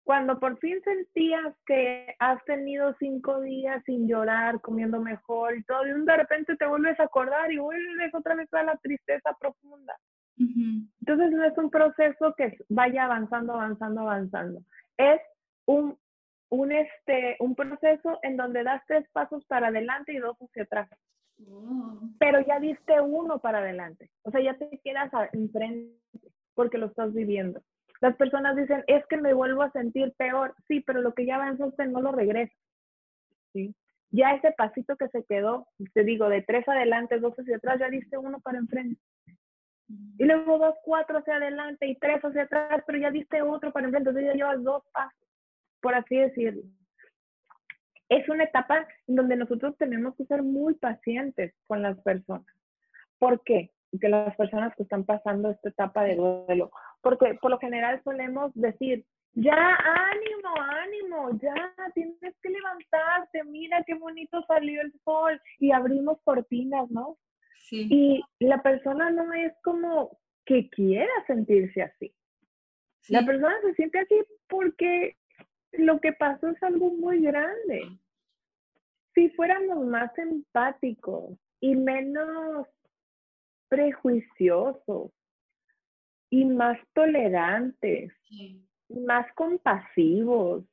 Cuando 0.07 0.39
por 0.39 0.57
fin 0.61 0.81
sentías 0.85 1.53
que 1.67 2.15
has 2.21 2.43
tenido 2.45 2.95
cinco 3.01 3.41
días 3.41 3.83
sin 3.87 4.07
llorar, 4.07 4.61
comiendo 4.61 5.01
mejor 5.01 5.57
y 5.57 5.65
todo, 5.65 5.85
y 5.85 5.91
de 5.91 6.17
repente 6.17 6.55
te 6.55 6.65
vuelves 6.65 7.01
a 7.01 7.03
acordar 7.03 7.51
y 7.51 7.59
vuelves 7.59 8.15
otra 8.15 8.37
vez 8.37 8.49
a 8.55 8.63
la 8.63 8.77
tristeza 8.77 9.37
profunda. 9.41 9.99
Entonces 10.39 11.33
no 11.33 11.45
es 11.45 11.59
un 11.59 11.71
proceso 11.71 12.33
que 12.37 12.57
vaya 12.69 13.07
avanzando, 13.07 13.55
avanzando, 13.55 14.03
avanzando. 14.03 14.61
Es 14.97 15.21
un, 15.65 15.99
un, 16.51 16.71
este, 16.71 17.35
un 17.41 17.57
proceso 17.57 18.21
en 18.23 18.37
donde 18.37 18.63
das 18.63 18.85
tres 18.87 19.09
pasos 19.11 19.45
para 19.47 19.69
adelante 19.69 20.13
y 20.13 20.19
dos 20.19 20.37
hacia 20.41 20.63
atrás. 20.63 20.89
Oh. 21.51 21.99
Pero 22.21 22.47
ya 22.47 22.61
diste 22.61 23.01
uno 23.01 23.41
para 23.41 23.59
adelante. 23.59 24.09
O 24.23 24.31
sea, 24.31 24.41
ya 24.41 24.55
te 24.55 24.81
quedas 24.85 25.11
enfrente 25.33 25.99
porque 26.55 26.79
lo 26.79 26.87
estás 26.87 27.13
viviendo. 27.13 27.61
Las 28.01 28.17
personas 28.17 28.57
dicen, 28.57 28.85
es 28.87 29.05
que 29.07 29.17
me 29.17 29.33
vuelvo 29.33 29.63
a 29.63 29.71
sentir 29.71 30.13
peor. 30.17 30.55
Sí, 30.69 30.81
pero 30.81 31.01
lo 31.01 31.15
que 31.15 31.27
ya 31.27 31.37
avanzaste 31.37 31.87
no 31.87 32.01
lo 32.01 32.13
regresa. 32.13 32.55
¿sí? 33.53 33.75
Ya 34.11 34.33
ese 34.35 34.53
pasito 34.53 34.97
que 34.97 35.09
se 35.09 35.25
quedó, 35.25 35.67
te 35.95 36.05
digo, 36.05 36.29
de 36.29 36.43
tres 36.43 36.69
adelante, 36.69 37.19
dos 37.19 37.35
hacia 37.35 37.57
atrás, 37.57 37.81
ya 37.81 37.89
diste 37.89 38.17
uno 38.17 38.41
para 38.41 38.59
enfrente. 38.59 39.01
Y 40.19 40.25
luego 40.25 40.59
dos, 40.59 40.75
cuatro 40.85 41.19
hacia 41.19 41.37
adelante 41.37 41.87
y 41.87 41.97
tres 41.97 42.21
hacia 42.23 42.43
atrás, 42.43 42.83
pero 42.87 42.99
ya 42.99 43.11
diste 43.11 43.43
otro 43.43 43.73
para 43.73 43.87
enfrente, 43.87 44.11
entonces 44.11 44.33
ya 44.33 44.37
llevas 44.37 44.63
dos 44.63 44.83
pasos, 44.93 45.29
por 45.81 45.95
así 45.95 46.17
decirlo. 46.17 46.63
Es 48.09 48.29
una 48.29 48.45
etapa 48.45 48.87
donde 49.07 49.37
nosotros 49.37 49.77
tenemos 49.79 50.15
que 50.17 50.27
ser 50.27 50.43
muy 50.43 50.75
pacientes 50.75 51.55
con 51.67 51.83
las 51.83 51.99
personas. 52.03 52.47
¿Por 53.19 53.43
qué? 53.43 53.73
Que 54.01 54.09
las 54.09 54.37
personas 54.37 54.75
que 54.77 54.85
están 54.85 55.05
pasando 55.05 55.51
esta 55.51 55.69
etapa 55.69 56.05
de 56.05 56.17
duelo 56.17 56.71
porque 57.07 57.39
por 57.41 57.53
lo 57.53 57.59
general 57.61 58.03
solemos 58.03 58.51
decir, 58.57 59.05
ya, 59.35 59.55
ánimo, 59.55 60.49
ánimo, 60.59 61.39
ya, 61.41 61.73
tienes 61.95 62.35
que 62.43 62.51
levantarte, 62.51 63.45
mira 63.45 63.85
qué 63.87 63.95
bonito 63.95 64.43
salió 64.49 64.81
el 64.81 64.93
sol 65.05 65.41
y 65.61 65.71
abrimos 65.71 66.19
cortinas, 66.25 66.91
¿no? 66.91 67.17
Sí. 67.69 67.87
Y 67.89 68.45
la 68.45 68.61
persona 68.61 69.09
no 69.11 69.33
es 69.35 69.53
como 69.63 70.19
que 70.45 70.69
quiera 70.69 71.13
sentirse 71.29 71.81
así. 71.81 72.13
La 73.09 73.25
persona 73.25 73.55
se 73.63 73.75
siente 73.75 74.01
así 74.01 74.17
porque 74.49 75.17
lo 75.75 76.01
que 76.01 76.13
pasó 76.13 76.49
es 76.49 76.61
algo 76.61 76.91
muy 76.91 77.23
grande. 77.23 77.83
Si 79.15 79.29
fuéramos 79.29 79.87
más 79.87 80.11
empáticos 80.19 81.39
y 81.61 81.77
menos 81.77 82.67
prejuiciosos 83.69 85.13
y 86.37 86.45
más 86.45 86.79
tolerantes, 86.93 88.13
más 88.91 89.27
compasivos, 89.35 90.65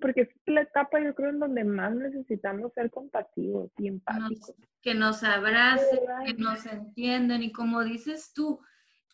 porque 0.00 0.20
es 0.20 0.28
la 0.46 0.60
etapa 0.60 1.00
yo 1.00 1.16
creo 1.16 1.30
en 1.30 1.40
donde 1.40 1.64
más 1.64 1.92
necesitamos 1.96 2.72
ser 2.74 2.92
compasivos 2.92 3.72
y 3.78 3.88
empáticos. 3.88 4.54
que 4.80 4.94
nos 4.94 5.24
abracen, 5.24 5.98
que 6.24 6.34
nos 6.34 6.64
entiendan 6.64 7.42
y 7.42 7.50
como 7.50 7.82
dices 7.82 8.32
tú, 8.32 8.60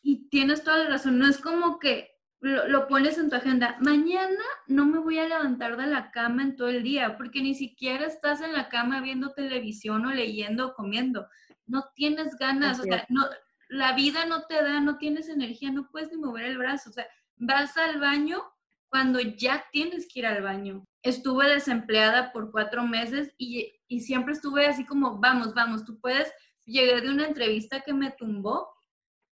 y 0.03 0.28
tienes 0.28 0.62
toda 0.64 0.84
la 0.84 0.90
razón, 0.90 1.18
no 1.18 1.26
es 1.26 1.38
como 1.38 1.78
que 1.78 2.11
lo, 2.40 2.88
pones 2.88 3.16
en 3.16 3.30
tu 3.30 3.36
agenda, 3.36 3.78
mañana 3.80 4.44
no 4.66 4.84
me 4.84 4.99
voy 4.99 5.18
a 5.18 5.26
levantar 5.26 5.78
de 5.78 5.86
la 5.86 6.11
cama 6.11 6.42
en 6.42 6.57
todo 6.57 6.68
el 6.68 6.82
día, 6.82 7.16
porque 7.16 7.40
ni 7.40 7.55
siquiera 7.55 8.05
estás 8.05 8.42
en 8.42 8.53
la 8.53 8.68
cama 8.68 9.01
viendo 9.01 9.32
televisión 9.32 10.05
o 10.05 10.12
leyendo 10.12 10.68
o 10.68 10.74
comiendo, 10.74 11.26
no 11.64 11.86
tienes 11.94 12.36
ganas, 12.36 12.80
o 12.80 12.82
sea, 12.82 13.07
no, 13.09 13.22
la 13.69 13.93
vida 13.93 14.27
no 14.27 14.43
te 14.47 14.62
da, 14.62 14.81
no 14.81 14.99
tienes 14.99 15.29
energía, 15.29 15.71
no 15.71 15.89
puedes 15.91 16.11
ni 16.11 16.19
mover 16.19 16.45
el 16.45 16.59
brazo, 16.59 16.91
o 16.91 16.93
sea, 16.93 17.07
vas 17.37 17.77
al 17.77 18.01
baño 18.01 18.43
cuando 18.89 19.21
ya 19.21 19.64
tienes 19.73 20.07
que 20.09 20.21
ir 20.21 20.27
al 20.27 20.43
baño. 20.43 20.85
Estuve 21.03 21.49
desempleada 21.49 22.33
por 22.33 22.51
cuatro 22.51 22.85
meses 22.85 23.33
y, 23.37 23.75
y 23.89 24.01
siempre 24.01 24.33
estuve 24.33 24.67
así 24.67 24.85
como, 24.85 25.19
vamos, 25.19 25.55
vamos, 25.55 25.85
tú 25.85 26.01
puedes. 26.01 26.33
Llegué 26.64 27.01
de 27.01 27.11
una 27.11 27.27
entrevista 27.27 27.81
que 27.81 27.93
me 27.93 28.11
tumbó 28.12 28.69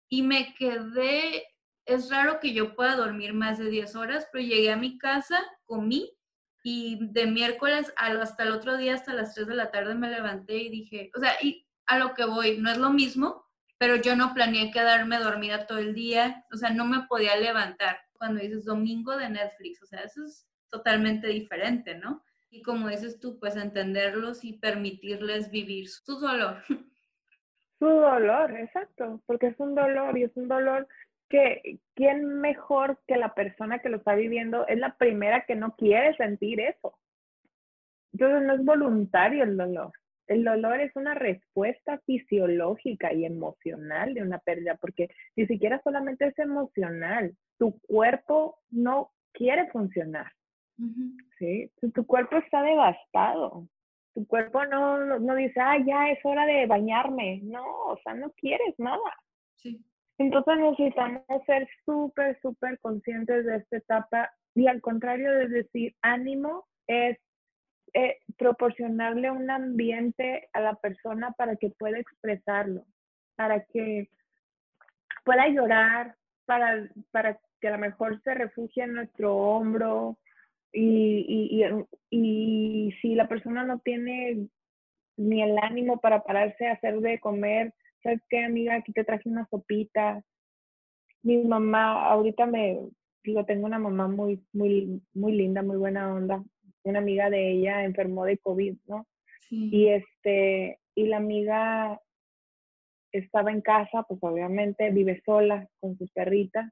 y 0.09 0.21
me 0.21 0.53
quedé, 0.53 1.43
es 1.85 2.09
raro 2.09 2.39
que 2.39 2.53
yo 2.53 2.75
pueda 2.75 2.95
dormir 2.95 3.33
más 3.33 3.57
de 3.57 3.69
10 3.69 3.95
horas, 3.95 4.27
pero 4.31 4.43
llegué 4.43 4.71
a 4.71 4.77
mi 4.77 4.97
casa, 4.97 5.39
comí 5.65 6.11
y 6.63 6.97
de 7.11 7.25
miércoles 7.25 7.93
hasta 7.97 8.43
el 8.43 8.51
otro 8.51 8.77
día, 8.77 8.93
hasta 8.93 9.13
las 9.13 9.33
3 9.33 9.47
de 9.47 9.55
la 9.55 9.71
tarde 9.71 9.95
me 9.95 10.09
levanté 10.09 10.57
y 10.57 10.69
dije, 10.69 11.11
o 11.15 11.19
sea, 11.19 11.33
y 11.41 11.67
a 11.87 11.97
lo 11.99 12.13
que 12.13 12.25
voy, 12.25 12.57
no 12.59 12.69
es 12.71 12.77
lo 12.77 12.91
mismo, 12.91 13.42
pero 13.83 13.97
yo 13.97 14.15
no 14.15 14.33
planeé 14.33 14.71
quedarme 14.71 15.19
dormida 15.19 15.67
todo 15.67 15.79
el 15.79 15.93
día, 15.93 16.45
o 16.53 16.55
sea, 16.55 16.69
no 16.69 16.85
me 16.85 17.01
podía 17.01 17.35
levantar 17.35 17.97
cuando 18.13 18.39
dices 18.39 18.63
domingo 18.63 19.17
de 19.17 19.27
Netflix, 19.27 19.83
o 19.83 19.85
sea, 19.85 19.99
eso 19.99 20.23
es 20.23 20.47
totalmente 20.69 21.27
diferente, 21.27 21.93
¿no? 21.93 22.23
Y 22.49 22.61
como 22.61 22.87
dices 22.87 23.19
tú, 23.19 23.37
pues 23.41 23.57
entenderlos 23.57 24.45
y 24.45 24.53
permitirles 24.53 25.51
vivir 25.51 25.89
su 25.89 26.17
dolor. 26.17 26.59
Su 27.77 27.87
dolor, 27.87 28.57
exacto, 28.57 29.21
porque 29.25 29.47
es 29.47 29.59
un 29.59 29.75
dolor 29.75 30.17
y 30.17 30.23
es 30.23 30.31
un 30.37 30.47
dolor 30.47 30.87
que 31.27 31.81
quién 31.93 32.39
mejor 32.39 33.01
que 33.05 33.17
la 33.17 33.33
persona 33.33 33.79
que 33.79 33.89
lo 33.89 33.97
está 33.97 34.15
viviendo 34.15 34.65
es 34.67 34.79
la 34.79 34.95
primera 34.95 35.43
que 35.45 35.55
no 35.55 35.75
quiere 35.75 36.15
sentir 36.15 36.61
eso. 36.61 36.97
Entonces 38.13 38.43
no 38.43 38.53
es 38.53 38.63
voluntario 38.63 39.43
el 39.43 39.57
dolor. 39.57 39.91
El 40.27 40.43
dolor 40.43 40.79
es 40.79 40.95
una 40.95 41.13
respuesta 41.15 41.99
fisiológica 42.05 43.13
y 43.13 43.25
emocional 43.25 44.13
de 44.13 44.21
una 44.21 44.39
pérdida, 44.39 44.75
porque 44.75 45.09
ni 45.35 45.45
siquiera 45.47 45.81
solamente 45.83 46.27
es 46.27 46.39
emocional, 46.39 47.35
tu 47.57 47.79
cuerpo 47.81 48.59
no 48.69 49.11
quiere 49.33 49.69
funcionar. 49.71 50.31
¿sí? 51.37 51.71
Tu 51.93 52.05
cuerpo 52.05 52.37
está 52.37 52.61
devastado. 52.61 53.67
Tu 54.13 54.25
cuerpo 54.27 54.63
no, 54.65 55.19
no 55.19 55.35
dice, 55.35 55.59
ah, 55.59 55.77
ya 55.85 56.09
es 56.11 56.19
hora 56.23 56.45
de 56.45 56.65
bañarme. 56.67 57.41
No, 57.43 57.63
o 57.63 57.97
sea, 58.03 58.13
no 58.13 58.31
quieres 58.33 58.75
nada. 58.77 59.17
Sí. 59.55 59.83
Entonces 60.19 60.57
necesitamos 60.57 61.23
ser 61.45 61.67
súper, 61.85 62.39
súper 62.41 62.79
conscientes 62.79 63.45
de 63.45 63.57
esta 63.57 63.77
etapa 63.77 64.31
y 64.55 64.67
al 64.67 64.81
contrario 64.81 65.31
de 65.31 65.47
decir 65.47 65.95
ánimo, 66.01 66.65
es 66.87 67.17
eh, 67.93 68.19
proporcionarle 68.43 69.31
un 69.31 69.49
ambiente 69.49 70.49
a 70.51 70.59
la 70.59 70.75
persona 70.75 71.31
para 71.31 71.55
que 71.55 71.69
pueda 71.69 71.97
expresarlo, 71.97 72.85
para 73.37 73.63
que 73.63 74.09
pueda 75.23 75.47
llorar, 75.47 76.17
para, 76.45 76.89
para 77.11 77.39
que 77.61 77.69
a 77.69 77.71
lo 77.71 77.77
mejor 77.77 78.21
se 78.23 78.33
refugie 78.33 78.83
en 78.83 78.95
nuestro 78.95 79.33
hombro 79.33 80.17
y, 80.73 81.57
y, 82.09 82.91
si 83.01 83.15
la 83.15 83.29
persona 83.29 83.63
no 83.63 83.79
tiene 83.79 84.49
ni 85.15 85.41
el 85.41 85.57
ánimo 85.59 86.01
para 86.01 86.23
pararse 86.23 86.67
a 86.67 86.73
hacer 86.73 86.99
de 86.99 87.21
comer, 87.21 87.73
¿sabes 88.01 88.19
qué, 88.29 88.43
amiga? 88.43 88.75
Aquí 88.75 88.91
te 88.91 89.05
traje 89.05 89.29
una 89.29 89.47
sopita. 89.49 90.21
Mi 91.21 91.37
mamá, 91.37 92.07
ahorita 92.07 92.45
me, 92.45 92.89
digo, 93.23 93.45
tengo 93.45 93.67
una 93.67 93.79
mamá 93.79 94.09
muy, 94.09 94.43
muy, 94.51 95.01
muy 95.13 95.31
linda, 95.31 95.61
muy 95.61 95.77
buena 95.77 96.13
onda 96.13 96.43
una 96.83 96.99
amiga 96.99 97.29
de 97.29 97.51
ella 97.51 97.83
enfermó 97.83 98.25
de 98.25 98.37
COVID, 98.37 98.77
¿no? 98.87 99.07
Y 99.49 99.89
este, 99.89 100.79
y 100.95 101.07
la 101.07 101.17
amiga 101.17 102.01
estaba 103.11 103.51
en 103.51 103.61
casa, 103.61 104.03
pues 104.03 104.19
obviamente 104.23 104.89
vive 104.89 105.21
sola 105.23 105.67
con 105.79 105.95
sus 105.97 106.11
perritas, 106.11 106.71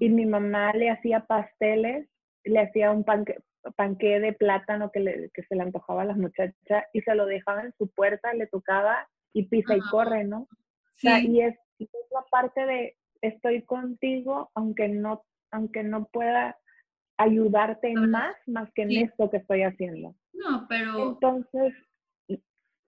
y 0.00 0.08
mm. 0.08 0.14
mi 0.14 0.26
mamá 0.26 0.72
le 0.72 0.90
hacía 0.90 1.26
pasteles, 1.26 2.08
le 2.44 2.58
hacía 2.58 2.90
un 2.90 3.04
panque, 3.04 3.38
panque 3.76 4.18
de 4.20 4.32
plátano 4.32 4.90
que, 4.90 5.00
le, 5.00 5.30
que 5.30 5.42
se 5.42 5.54
le 5.54 5.62
antojaba 5.62 6.02
a 6.02 6.06
las 6.06 6.16
muchachas 6.16 6.84
y 6.92 7.02
se 7.02 7.14
lo 7.14 7.26
dejaba 7.26 7.62
en 7.62 7.72
su 7.76 7.88
puerta, 7.88 8.32
le 8.32 8.46
tocaba 8.46 9.08
y 9.32 9.44
pisa 9.44 9.76
y 9.76 9.80
corre, 9.80 10.24
¿no? 10.24 10.48
Sí. 10.94 11.06
O 11.06 11.10
sea, 11.10 11.20
y 11.20 11.40
es, 11.42 11.56
es 11.78 11.88
la 12.10 12.24
parte 12.30 12.66
de 12.66 12.96
estoy 13.22 13.62
contigo 13.62 14.50
aunque 14.54 14.88
no 14.88 15.22
aunque 15.50 15.82
no 15.82 16.06
pueda 16.06 16.56
ayudarte 17.20 17.94
más, 17.94 18.34
más 18.46 18.70
que 18.72 18.82
en 18.82 18.92
esto 18.92 19.30
que 19.30 19.38
estoy 19.38 19.62
haciendo. 19.62 20.14
No, 20.32 20.66
pero... 20.68 21.10
Entonces... 21.10 21.74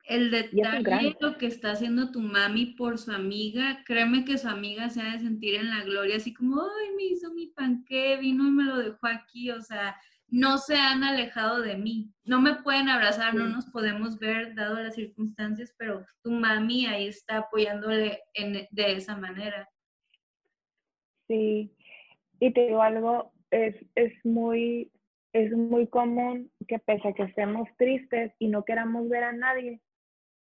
El 0.05 0.33
detalle 0.33 1.17
lo 1.21 1.39
que 1.39 1.47
está 1.47 1.71
haciendo 1.71 2.11
tu 2.11 2.19
mami 2.19 2.75
por 2.75 2.99
su 2.99 3.13
amiga, 3.13 3.85
créeme 3.87 4.25
que 4.25 4.37
su 4.37 4.49
amiga 4.49 4.91
se 4.91 5.01
ha 5.01 5.13
de 5.13 5.21
sentir 5.21 5.55
en 5.55 5.71
la 5.71 5.85
gloria, 5.85 6.17
así 6.17 6.35
como, 6.35 6.61
ay, 6.61 6.97
me 6.97 7.05
hizo 7.05 7.33
mi 7.33 7.47
panque, 7.47 8.17
vino 8.17 8.49
y 8.49 8.51
me 8.51 8.65
lo 8.65 8.79
dejó 8.79 9.07
aquí, 9.07 9.53
o 9.53 9.63
sea, 9.63 9.97
no 10.27 10.59
se 10.59 10.77
han 10.77 11.05
alejado 11.05 11.61
de 11.61 11.77
mí. 11.77 12.11
No 12.25 12.41
me 12.41 12.57
pueden 12.57 12.89
abrazar, 12.89 13.35
no 13.35 13.47
nos 13.47 13.67
podemos 13.67 14.19
ver 14.19 14.57
dado 14.57 14.83
las 14.83 14.97
circunstancias, 14.97 15.73
pero 15.79 16.05
tu 16.23 16.33
mami 16.33 16.87
ahí 16.87 17.07
está 17.07 17.39
apoyándole 17.39 18.23
en, 18.35 18.67
de 18.71 18.93
esa 18.93 19.17
manera. 19.17 19.69
Sí, 21.29 21.73
y 22.41 22.53
te 22.53 22.67
digo 22.67 22.83
algo, 22.83 23.32
es, 23.53 23.77
es, 23.95 24.13
muy, 24.25 24.91
es 25.33 25.53
muy 25.53 25.87
común 25.87 26.51
que 26.67 26.79
pese 26.79 27.09
a 27.09 27.13
que 27.13 27.25
estemos 27.25 27.69
tristes 27.77 28.33
y 28.39 28.49
no 28.49 28.65
queramos 28.65 29.09
ver 29.09 29.25
a 29.25 29.33
nadie, 29.33 29.81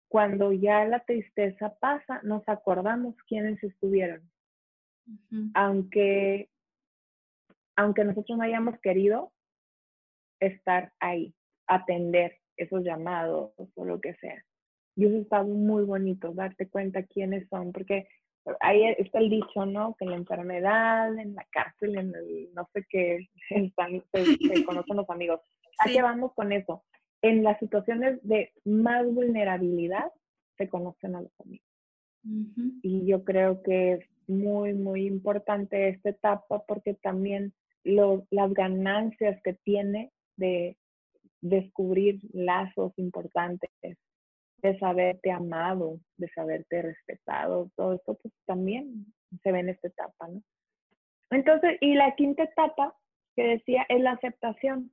cuando 0.08 0.52
ya 0.52 0.84
la 0.84 1.00
tristeza 1.00 1.74
pasa, 1.80 2.20
nos 2.22 2.46
acordamos 2.48 3.14
quiénes 3.26 3.62
estuvieron. 3.64 4.22
Aunque, 5.54 6.50
aunque 7.76 8.04
nosotros 8.04 8.36
no 8.36 8.44
hayamos 8.44 8.78
querido 8.80 9.32
estar 10.38 10.92
ahí, 11.00 11.34
atender 11.66 12.38
esos 12.58 12.84
llamados 12.84 13.52
o 13.74 13.84
lo 13.86 14.00
que 14.00 14.14
sea. 14.16 14.44
Y 14.96 15.06
eso 15.06 15.16
está 15.16 15.42
muy 15.42 15.84
bonito, 15.84 16.32
darte 16.34 16.68
cuenta 16.68 17.04
quiénes 17.04 17.48
son, 17.48 17.72
porque 17.72 18.06
ahí 18.60 18.84
está 18.98 19.18
el 19.18 19.30
dicho, 19.30 19.66
¿no? 19.66 19.94
Que 19.98 20.04
en 20.04 20.10
la 20.12 20.16
enfermedad, 20.16 21.16
en 21.18 21.34
la 21.34 21.46
cárcel, 21.50 21.96
en 21.96 22.14
el 22.14 22.48
no 22.54 22.68
sé 22.72 22.84
qué, 22.88 23.28
están, 23.50 24.02
se, 24.12 24.24
conocen 24.66 24.96
los 24.96 25.10
amigos. 25.10 25.40
¿A 25.78 25.88
qué 25.88 26.02
vamos 26.02 26.32
con 26.34 26.52
eso? 26.52 26.84
En 27.22 27.42
las 27.42 27.58
situaciones 27.58 28.20
de 28.22 28.52
más 28.64 29.06
vulnerabilidad 29.06 30.12
se 30.56 30.68
conocen 30.68 31.16
a 31.16 31.22
los 31.22 31.32
amigos. 31.40 31.66
Y 32.82 33.06
yo 33.06 33.24
creo 33.24 33.62
que 33.62 33.92
es 33.92 34.00
muy, 34.26 34.74
muy 34.74 35.06
importante 35.06 35.88
esta 35.88 36.10
etapa 36.10 36.64
porque 36.66 36.94
también 36.94 37.54
las 37.84 38.52
ganancias 38.52 39.40
que 39.42 39.54
tiene 39.54 40.12
de 40.36 40.76
descubrir 41.40 42.20
lazos 42.32 42.92
importantes 42.96 43.70
de 44.62 44.78
saberte 44.78 45.30
amado, 45.30 45.98
de 46.16 46.28
saberte 46.30 46.82
respetado, 46.82 47.70
todo 47.76 47.94
esto 47.94 48.14
pues 48.20 48.34
también 48.46 49.06
se 49.42 49.52
ve 49.52 49.60
en 49.60 49.68
esta 49.70 49.88
etapa, 49.88 50.28
¿no? 50.28 50.42
Entonces, 51.30 51.76
y 51.80 51.94
la 51.94 52.14
quinta 52.14 52.44
etapa 52.44 52.94
que 53.36 53.42
decía 53.42 53.84
es 53.88 54.00
la 54.00 54.12
aceptación. 54.12 54.90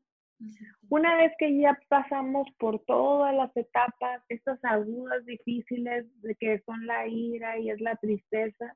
Una 0.89 1.15
vez 1.15 1.31
que 1.39 1.57
ya 1.57 1.79
pasamos 1.87 2.47
por 2.59 2.83
todas 2.85 3.33
las 3.33 3.55
etapas, 3.55 4.21
estas 4.27 4.59
agudas 4.63 5.25
difíciles 5.25 6.05
de 6.21 6.35
que 6.35 6.59
son 6.65 6.85
la 6.85 7.07
ira 7.07 7.57
y 7.57 7.69
es 7.69 7.79
la 7.79 7.95
tristeza, 7.95 8.75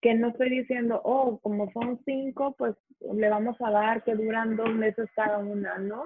que 0.00 0.14
no 0.14 0.28
estoy 0.28 0.50
diciendo, 0.50 1.00
oh, 1.04 1.38
como 1.40 1.70
son 1.72 2.00
cinco, 2.04 2.54
pues 2.56 2.76
le 3.00 3.28
vamos 3.28 3.56
a 3.60 3.70
dar 3.70 4.04
que 4.04 4.14
duran 4.14 4.56
dos 4.56 4.72
meses 4.72 5.10
cada 5.16 5.38
una, 5.38 5.78
no. 5.78 6.04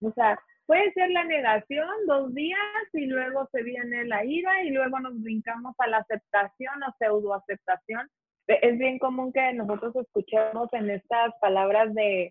O 0.00 0.12
sea, 0.12 0.38
Puede 0.70 0.92
ser 0.92 1.10
la 1.10 1.24
negación 1.24 1.88
dos 2.06 2.32
días 2.32 2.60
y 2.92 3.06
luego 3.06 3.48
se 3.50 3.60
viene 3.64 4.04
la 4.04 4.24
ira 4.24 4.62
y 4.62 4.70
luego 4.70 5.00
nos 5.00 5.20
brincamos 5.20 5.74
a 5.78 5.88
la 5.88 5.96
aceptación 5.96 6.80
o 6.84 6.94
pseudoaceptación. 6.96 8.08
E, 8.46 8.56
es 8.62 8.78
bien 8.78 9.00
común 9.00 9.32
que 9.32 9.52
nosotros 9.52 9.96
escuchemos 9.96 10.72
en 10.72 10.90
estas 10.90 11.34
palabras 11.40 11.92
de, 11.92 12.30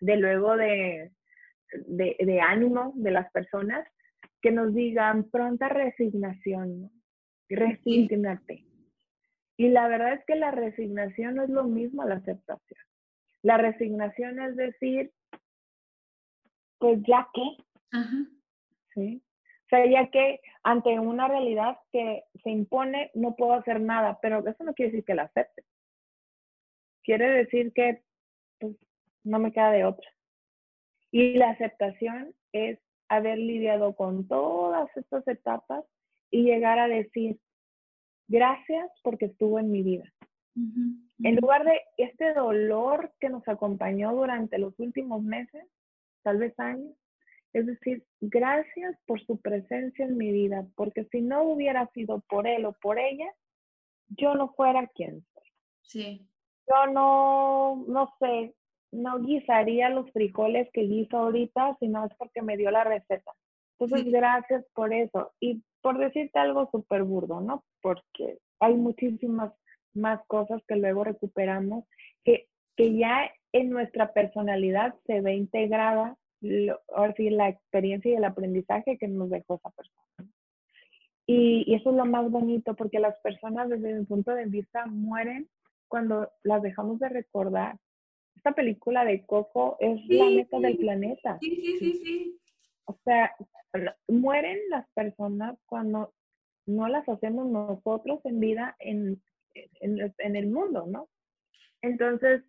de 0.00 0.16
luego 0.16 0.56
de, 0.56 1.12
de, 1.86 2.16
de 2.18 2.40
ánimo 2.40 2.94
de 2.94 3.10
las 3.10 3.30
personas 3.30 3.86
que 4.40 4.52
nos 4.52 4.72
digan 4.72 5.28
pronta 5.28 5.68
resignación, 5.68 6.90
resígnate. 7.50 8.64
Y 9.58 9.68
la 9.68 9.86
verdad 9.88 10.14
es 10.14 10.24
que 10.24 10.36
la 10.36 10.50
resignación 10.50 11.34
no 11.34 11.42
es 11.42 11.50
lo 11.50 11.64
mismo 11.64 12.00
a 12.00 12.06
la 12.06 12.14
aceptación. 12.14 12.80
La 13.42 13.58
resignación 13.58 14.40
es 14.40 14.56
decir, 14.56 15.12
pues 16.78 17.00
ya 17.06 17.28
qué. 17.34 17.65
¿Sí? 18.94 19.22
O 19.66 19.68
sea, 19.68 19.84
ya 19.84 20.10
que 20.10 20.40
ante 20.62 20.98
una 21.00 21.26
realidad 21.26 21.76
que 21.90 22.24
se 22.42 22.50
impone 22.50 23.10
no 23.14 23.34
puedo 23.34 23.54
hacer 23.54 23.80
nada, 23.80 24.18
pero 24.22 24.46
eso 24.46 24.62
no 24.64 24.74
quiere 24.74 24.92
decir 24.92 25.04
que 25.04 25.14
la 25.14 25.24
acepte. 25.24 25.64
Quiere 27.02 27.28
decir 27.28 27.72
que 27.72 28.02
pues, 28.60 28.76
no 29.24 29.38
me 29.38 29.52
queda 29.52 29.70
de 29.70 29.84
otra. 29.84 30.08
Y 31.10 31.34
la 31.34 31.50
aceptación 31.50 32.34
es 32.52 32.78
haber 33.08 33.38
lidiado 33.38 33.94
con 33.94 34.26
todas 34.28 34.88
estas 34.96 35.26
etapas 35.26 35.84
y 36.30 36.44
llegar 36.44 36.78
a 36.78 36.88
decir, 36.88 37.38
gracias 38.28 38.90
porque 39.02 39.26
estuvo 39.26 39.58
en 39.58 39.70
mi 39.70 39.82
vida. 39.82 40.12
En 41.22 41.36
lugar 41.36 41.64
de 41.64 41.82
este 41.98 42.32
dolor 42.32 43.12
que 43.20 43.28
nos 43.28 43.46
acompañó 43.46 44.14
durante 44.14 44.58
los 44.58 44.78
últimos 44.78 45.22
meses, 45.22 45.66
tal 46.22 46.38
vez 46.38 46.58
años, 46.58 46.96
es 47.56 47.66
decir, 47.66 48.04
gracias 48.20 48.98
por 49.06 49.24
su 49.24 49.40
presencia 49.40 50.04
en 50.04 50.18
mi 50.18 50.30
vida, 50.30 50.66
porque 50.74 51.04
si 51.10 51.22
no 51.22 51.42
hubiera 51.44 51.86
sido 51.94 52.20
por 52.28 52.46
él 52.46 52.66
o 52.66 52.74
por 52.82 52.98
ella, 52.98 53.32
yo 54.08 54.34
no 54.34 54.52
fuera 54.52 54.86
quien 54.88 55.24
soy. 55.32 55.44
Sí. 55.80 56.28
Yo 56.68 56.92
no, 56.92 57.84
no 57.88 58.12
sé, 58.18 58.54
no 58.92 59.20
guisaría 59.20 59.88
los 59.88 60.10
frijoles 60.12 60.68
que 60.72 60.82
guiso 60.82 61.16
ahorita, 61.16 61.76
sino 61.80 62.04
es 62.04 62.12
porque 62.18 62.42
me 62.42 62.58
dio 62.58 62.70
la 62.70 62.84
receta. 62.84 63.32
Entonces, 63.78 64.12
gracias 64.12 64.64
por 64.74 64.92
eso. 64.92 65.32
Y 65.40 65.62
por 65.80 65.96
decirte 65.96 66.38
algo 66.38 66.68
súper 66.70 67.04
burdo, 67.04 67.40
¿no? 67.40 67.64
Porque 67.80 68.38
hay 68.60 68.74
muchísimas 68.74 69.52
más 69.94 70.20
cosas 70.26 70.60
que 70.68 70.76
luego 70.76 71.04
recuperamos 71.04 71.84
que, 72.22 72.48
que 72.76 72.96
ya 72.98 73.30
en 73.52 73.70
nuestra 73.70 74.12
personalidad 74.12 74.94
se 75.06 75.22
ve 75.22 75.36
integrada, 75.36 76.16
ahora 76.94 77.14
sí, 77.16 77.30
la 77.30 77.48
experiencia 77.48 78.10
y 78.10 78.14
el 78.14 78.24
aprendizaje 78.24 78.98
que 78.98 79.08
nos 79.08 79.30
dejó 79.30 79.56
esa 79.56 79.70
persona. 79.70 80.30
Y, 81.26 81.64
y, 81.66 81.74
eso 81.74 81.90
es 81.90 81.96
lo 81.96 82.04
más 82.04 82.30
bonito, 82.30 82.74
porque 82.74 83.00
las 83.00 83.18
personas 83.20 83.68
desde 83.68 83.94
mi 83.94 84.04
punto 84.04 84.32
de 84.32 84.46
vista 84.46 84.86
mueren 84.86 85.48
cuando 85.88 86.30
las 86.44 86.62
dejamos 86.62 86.98
de 87.00 87.08
recordar 87.08 87.78
esta 88.36 88.52
película 88.52 89.04
de 89.04 89.24
Coco 89.26 89.76
es 89.80 90.00
la 90.08 90.26
meta 90.26 90.60
del 90.60 90.76
planeta. 90.76 91.38
Sí, 91.40 91.56
sí, 91.56 91.78
sí, 91.78 91.92
sí. 91.94 92.40
O 92.84 92.96
sea, 93.04 93.34
mueren 94.06 94.58
las 94.68 94.86
personas 94.90 95.58
cuando 95.66 96.12
no 96.66 96.86
las 96.86 97.08
hacemos 97.08 97.48
nosotros 97.48 98.20
en 98.24 98.38
vida 98.38 98.76
en, 98.78 99.20
en, 99.80 100.36
el 100.36 100.46
mundo, 100.48 100.86
¿no? 100.86 101.08
Entonces, 101.82 102.42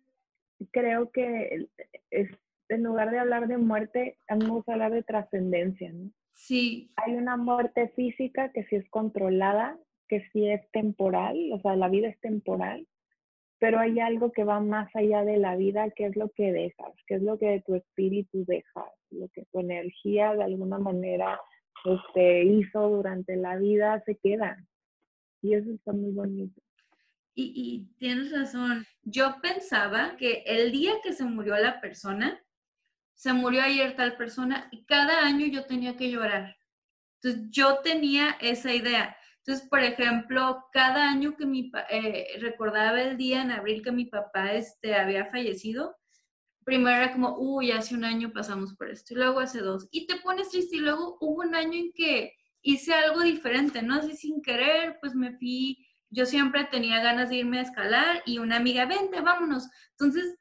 creo 0.70 1.10
que 1.10 1.66
es, 2.10 2.28
en 2.68 2.82
lugar 2.82 3.10
de 3.10 3.18
hablar 3.18 3.48
de 3.48 3.58
muerte, 3.58 4.18
vamos 4.28 4.68
a 4.68 4.72
hablar 4.72 4.92
de 4.92 5.02
trascendencia, 5.02 5.92
¿no? 5.92 6.10
Sí. 6.32 6.92
Hay 6.96 7.14
una 7.14 7.36
muerte 7.36 7.88
física 7.96 8.52
que 8.52 8.64
sí 8.64 8.76
es 8.76 8.88
controlada, 8.90 9.76
que 10.08 10.28
sí 10.32 10.48
es 10.48 10.62
temporal, 10.70 11.36
o 11.52 11.60
sea, 11.60 11.76
la 11.76 11.88
vida 11.88 12.08
es 12.08 12.20
temporal, 12.20 12.86
pero 13.58 13.80
hay 13.80 13.98
algo 13.98 14.30
que 14.32 14.44
va 14.44 14.60
más 14.60 14.88
allá 14.94 15.24
de 15.24 15.36
la 15.36 15.56
vida, 15.56 15.90
que 15.90 16.06
es 16.06 16.16
lo 16.16 16.30
que 16.30 16.52
dejas, 16.52 16.92
que 17.06 17.16
es 17.16 17.22
lo 17.22 17.38
que 17.38 17.62
tu 17.66 17.74
espíritu 17.74 18.44
deja, 18.46 18.84
lo 19.10 19.28
que 19.28 19.44
tu 19.52 19.60
energía 19.60 20.34
de 20.34 20.44
alguna 20.44 20.78
manera 20.78 21.40
este, 21.84 22.44
hizo 22.44 22.88
durante 22.88 23.36
la 23.36 23.56
vida 23.56 24.00
se 24.06 24.16
queda. 24.16 24.56
Y 25.42 25.54
eso 25.54 25.70
está 25.72 25.92
muy 25.92 26.12
bonito. 26.12 26.60
Y, 27.34 27.52
y 27.54 27.98
tienes 27.98 28.32
razón, 28.32 28.84
yo 29.02 29.36
pensaba 29.42 30.16
que 30.16 30.42
el 30.46 30.72
día 30.72 30.92
que 31.02 31.12
se 31.12 31.24
murió 31.24 31.56
la 31.56 31.80
persona, 31.80 32.40
se 33.18 33.32
murió 33.32 33.62
ayer 33.64 33.96
tal 33.96 34.16
persona 34.16 34.68
y 34.70 34.84
cada 34.84 35.26
año 35.26 35.44
yo 35.46 35.64
tenía 35.64 35.96
que 35.96 36.08
llorar. 36.08 36.56
Entonces 37.20 37.48
yo 37.50 37.80
tenía 37.80 38.36
esa 38.40 38.72
idea. 38.72 39.16
Entonces, 39.38 39.68
por 39.68 39.80
ejemplo, 39.80 40.64
cada 40.72 41.10
año 41.10 41.36
que 41.36 41.44
mi, 41.44 41.72
eh, 41.90 42.38
recordaba 42.40 43.02
el 43.02 43.16
día 43.16 43.42
en 43.42 43.50
abril 43.50 43.82
que 43.82 43.90
mi 43.90 44.04
papá 44.04 44.52
este, 44.52 44.94
había 44.94 45.26
fallecido, 45.26 45.96
primero 46.64 46.96
era 46.96 47.12
como, 47.12 47.36
uy, 47.38 47.72
hace 47.72 47.96
un 47.96 48.04
año 48.04 48.30
pasamos 48.32 48.76
por 48.76 48.88
esto, 48.88 49.14
y 49.14 49.16
luego 49.16 49.40
hace 49.40 49.62
dos, 49.62 49.88
y 49.90 50.06
te 50.06 50.16
pones 50.16 50.50
triste, 50.50 50.76
y 50.76 50.80
luego 50.80 51.18
hubo 51.20 51.42
un 51.42 51.56
año 51.56 51.72
en 51.72 51.92
que 51.92 52.34
hice 52.62 52.94
algo 52.94 53.22
diferente, 53.22 53.82
¿no? 53.82 53.94
Así 53.94 54.14
sin 54.14 54.42
querer, 54.42 54.98
pues 55.00 55.14
me 55.16 55.36
fui, 55.38 55.88
yo 56.10 56.24
siempre 56.24 56.64
tenía 56.70 57.02
ganas 57.02 57.30
de 57.30 57.36
irme 57.36 57.58
a 57.58 57.62
escalar, 57.62 58.22
y 58.26 58.38
una 58.38 58.56
amiga, 58.56 58.86
vente, 58.86 59.20
vámonos. 59.22 59.68
Entonces, 59.92 60.36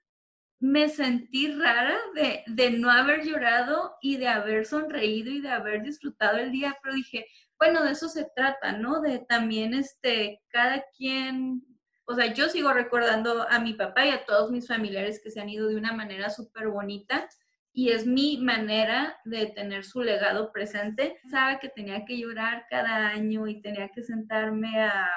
me 0.60 0.90
sentí 0.90 1.52
rara 1.54 1.98
de, 2.16 2.44
de 2.48 2.72
no 2.72 2.90
haber 2.90 3.24
llorado 3.24 3.98
y 4.02 4.18
de 4.18 4.28
haber 4.28 4.66
sonreído 4.66 5.32
y 5.32 5.42
de 5.42 5.50
haber 5.50 5.84
disfrutado 5.84 6.38
el 6.38 6.52
día, 6.52 6.78
pero 6.82 6.96
dije, 6.96 7.28
bueno, 7.60 7.84
de 7.84 7.92
eso 7.92 8.08
se 8.10 8.26
trata, 8.36 8.74
¿no? 8.74 9.02
De 9.02 9.20
también, 9.20 9.74
este, 9.74 10.42
cada 10.50 10.84
quien, 10.96 11.64
o 12.06 12.16
sea, 12.16 12.34
yo 12.34 12.50
sigo 12.50 12.72
recordando 12.74 13.48
a 13.50 13.60
mi 13.60 13.74
papá 13.74 14.06
y 14.06 14.12
a 14.12 14.26
todos 14.26 14.52
mis 14.52 14.68
familiares 14.68 15.22
que 15.24 15.32
se 15.32 15.42
han 15.42 15.50
ido 15.50 15.68
de 15.68 15.76
una 15.76 15.94
manera 15.94 16.30
súper 16.30 16.70
bonita 16.70 17.28
y 17.74 17.90
es 17.90 18.08
mi 18.08 18.38
manera 18.38 19.20
de 19.26 19.48
tener 19.48 19.84
su 19.86 20.02
legado 20.02 20.52
presente. 20.52 21.20
Sabe 21.30 21.60
que 21.60 21.70
tenía 21.70 22.06
que 22.06 22.18
llorar 22.18 22.66
cada 22.70 23.10
año 23.10 23.48
y 23.48 23.62
tenía 23.62 23.90
que 23.90 24.04
sentarme 24.04 24.82
a, 24.84 25.08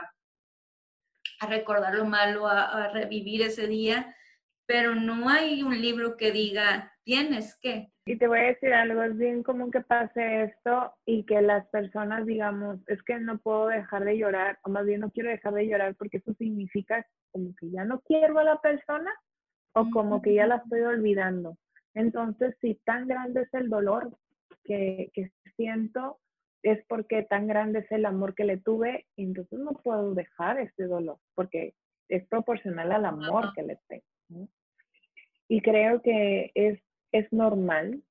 a 1.41 1.47
recordar 1.47 1.95
lo 1.95 2.05
malo, 2.05 2.47
a, 2.47 2.85
a 2.85 2.89
revivir 2.89 3.43
ese 3.43 3.67
día, 3.67 4.15
pero 4.71 4.95
no 4.95 5.29
hay 5.29 5.65
un 5.65 5.81
libro 5.81 6.17
que 6.17 6.31
diga, 6.31 6.93
tienes 7.03 7.59
que, 7.61 7.91
y 8.07 8.17
te 8.17 8.29
voy 8.29 8.39
a 8.39 8.43
decir 8.43 8.73
algo, 8.73 9.03
es 9.03 9.19
bien 9.19 9.43
común 9.43 9.73
que 9.73 9.81
pase 9.81 10.45
esto 10.45 10.95
y 11.05 11.25
que 11.25 11.43
las 11.43 11.67
personas 11.71 12.25
digamos, 12.25 12.79
es 12.87 13.03
que 13.03 13.19
no 13.19 13.39
puedo 13.39 13.67
dejar 13.67 14.05
de 14.05 14.17
llorar, 14.17 14.61
o 14.63 14.71
más 14.71 14.87
bien 14.87 15.01
no 15.01 15.11
quiero 15.11 15.29
dejar 15.29 15.55
de 15.55 15.67
llorar 15.67 15.97
porque 15.97 16.19
eso 16.19 16.33
significa 16.35 17.05
como 17.33 17.53
que 17.57 17.69
ya 17.73 17.85
no 17.85 18.01
quiero 18.03 18.39
a 18.39 18.45
la 18.45 18.61
persona 18.61 19.11
o 19.73 19.91
como 19.91 20.23
que 20.23 20.35
ya 20.35 20.47
la 20.47 20.59
estoy 20.59 20.83
olvidando. 20.83 21.59
Entonces, 21.95 22.55
si 22.61 22.77
tan 22.85 23.09
grande 23.09 23.43
es 23.43 23.55
el 23.55 23.71
dolor 23.71 24.17
que, 24.63 25.11
que 25.15 25.33
siento, 25.57 26.21
es 26.63 26.79
porque 26.87 27.25
tan 27.25 27.49
grande 27.49 27.81
es 27.81 27.91
el 27.91 28.07
amor 28.07 28.37
que 28.37 28.45
le 28.45 28.59
tuve, 28.59 29.09
y 29.17 29.25
entonces 29.25 29.59
no 29.59 29.73
puedo 29.73 30.15
dejar 30.15 30.61
ese 30.61 30.85
dolor, 30.85 31.19
porque 31.35 31.75
es 32.09 32.25
proporcional 32.29 32.93
al 32.93 33.05
amor 33.05 33.53
que 33.53 33.65
le 33.65 33.77
tengo. 33.89 34.49
Y 35.51 35.63
creo 35.63 36.01
que 36.01 36.53
es 36.55 36.81
es 37.13 37.33
normal. 37.33 38.03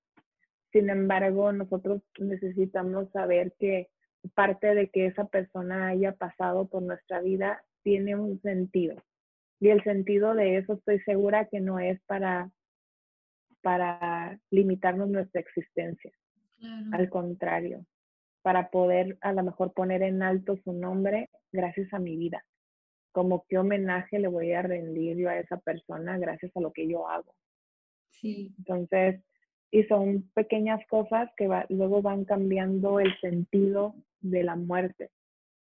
Sin 0.72 0.90
embargo, 0.90 1.52
nosotros 1.52 2.02
necesitamos 2.20 3.10
saber 3.12 3.54
que 3.60 3.90
parte 4.36 4.76
de 4.76 4.90
que 4.90 5.08
esa 5.08 5.26
persona 5.26 5.88
haya 5.88 6.14
pasado 6.14 6.68
por 6.68 6.84
nuestra 6.84 7.22
vida 7.22 7.64
tiene 7.84 8.16
un 8.16 8.42
sentido. 8.42 8.96
Y 9.60 9.70
el 9.70 9.84
sentido 9.84 10.36
de 10.36 10.58
eso 10.58 10.74
estoy 10.74 11.00
segura 11.02 11.46
que 11.46 11.60
no 11.60 11.80
es 11.80 12.00
para, 12.06 12.52
para 13.62 14.40
limitarnos 14.52 15.10
nuestra 15.10 15.42
existencia. 15.42 16.12
Al 16.92 17.10
contrario, 17.10 17.86
para 18.42 18.70
poder 18.70 19.18
a 19.22 19.32
lo 19.32 19.44
mejor 19.44 19.74
poner 19.74 20.04
en 20.04 20.22
alto 20.22 20.58
su 20.64 20.74
nombre 20.74 21.30
gracias 21.54 21.94
a 21.94 22.00
mi 22.00 22.18
vida. 22.18 22.44
Como 23.12 23.46
qué 23.48 23.58
homenaje 23.58 24.20
le 24.20 24.28
voy 24.28 24.54
a 24.54 24.62
rendir 24.62 25.18
yo 25.18 25.30
a 25.30 25.40
esa 25.40 25.58
persona 25.58 26.18
gracias 26.18 26.56
a 26.56 26.62
lo 26.62 26.72
que 26.72 26.88
yo 26.88 27.08
hago. 27.08 27.34
Sí. 28.10 28.52
Entonces, 28.60 29.22
y 29.72 29.84
son 29.84 30.30
pequeñas 30.34 30.86
cosas 30.88 31.30
que 31.38 31.48
luego 31.70 32.02
van 32.02 32.26
cambiando 32.26 33.00
el 33.00 33.18
sentido 33.20 33.96
de 34.22 34.44
la 34.44 34.56
muerte. 34.56 35.10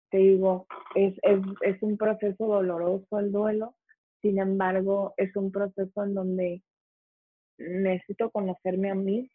Te 0.10 0.18
digo, 0.18 0.68
es, 0.96 1.14
es, 1.22 1.40
es 1.62 1.82
un 1.82 1.98
proceso 1.98 2.46
doloroso 2.46 3.20
el 3.20 3.32
duelo, 3.32 3.76
sin 4.22 4.40
embargo, 4.40 5.14
es 5.18 5.36
un 5.36 5.52
proceso 5.52 6.04
en 6.04 6.14
donde 6.14 6.62
necesito 7.58 8.30
conocerme 8.30 8.92
a 8.92 8.96
mí, 8.96 9.30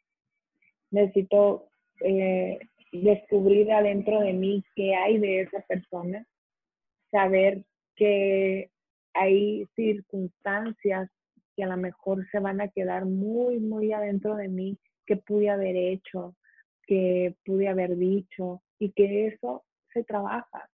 necesito 0.90 1.68
eh, 2.00 2.58
descubrir 2.92 3.72
adentro 3.72 4.20
de 4.20 4.32
mí 4.32 4.64
qué 4.74 4.94
hay 4.94 5.18
de 5.18 5.42
esa 5.42 5.60
persona, 5.62 6.26
saber 7.10 7.64
que 7.96 8.70
hay 9.14 9.66
circunstancias 9.74 11.10
que 11.56 11.64
a 11.64 11.68
lo 11.68 11.76
mejor 11.76 12.28
se 12.30 12.38
van 12.38 12.60
a 12.60 12.68
quedar 12.68 13.06
muy, 13.06 13.58
muy 13.58 13.92
adentro 13.92 14.36
de 14.36 14.48
mí, 14.48 14.78
que 15.06 15.16
pude 15.16 15.48
haber 15.48 15.74
hecho, 15.74 16.36
que 16.86 17.34
pude 17.44 17.68
haber 17.68 17.96
dicho, 17.96 18.62
y 18.78 18.90
que 18.92 19.26
eso 19.26 19.64
se 19.92 20.04
trabaja. 20.04 20.68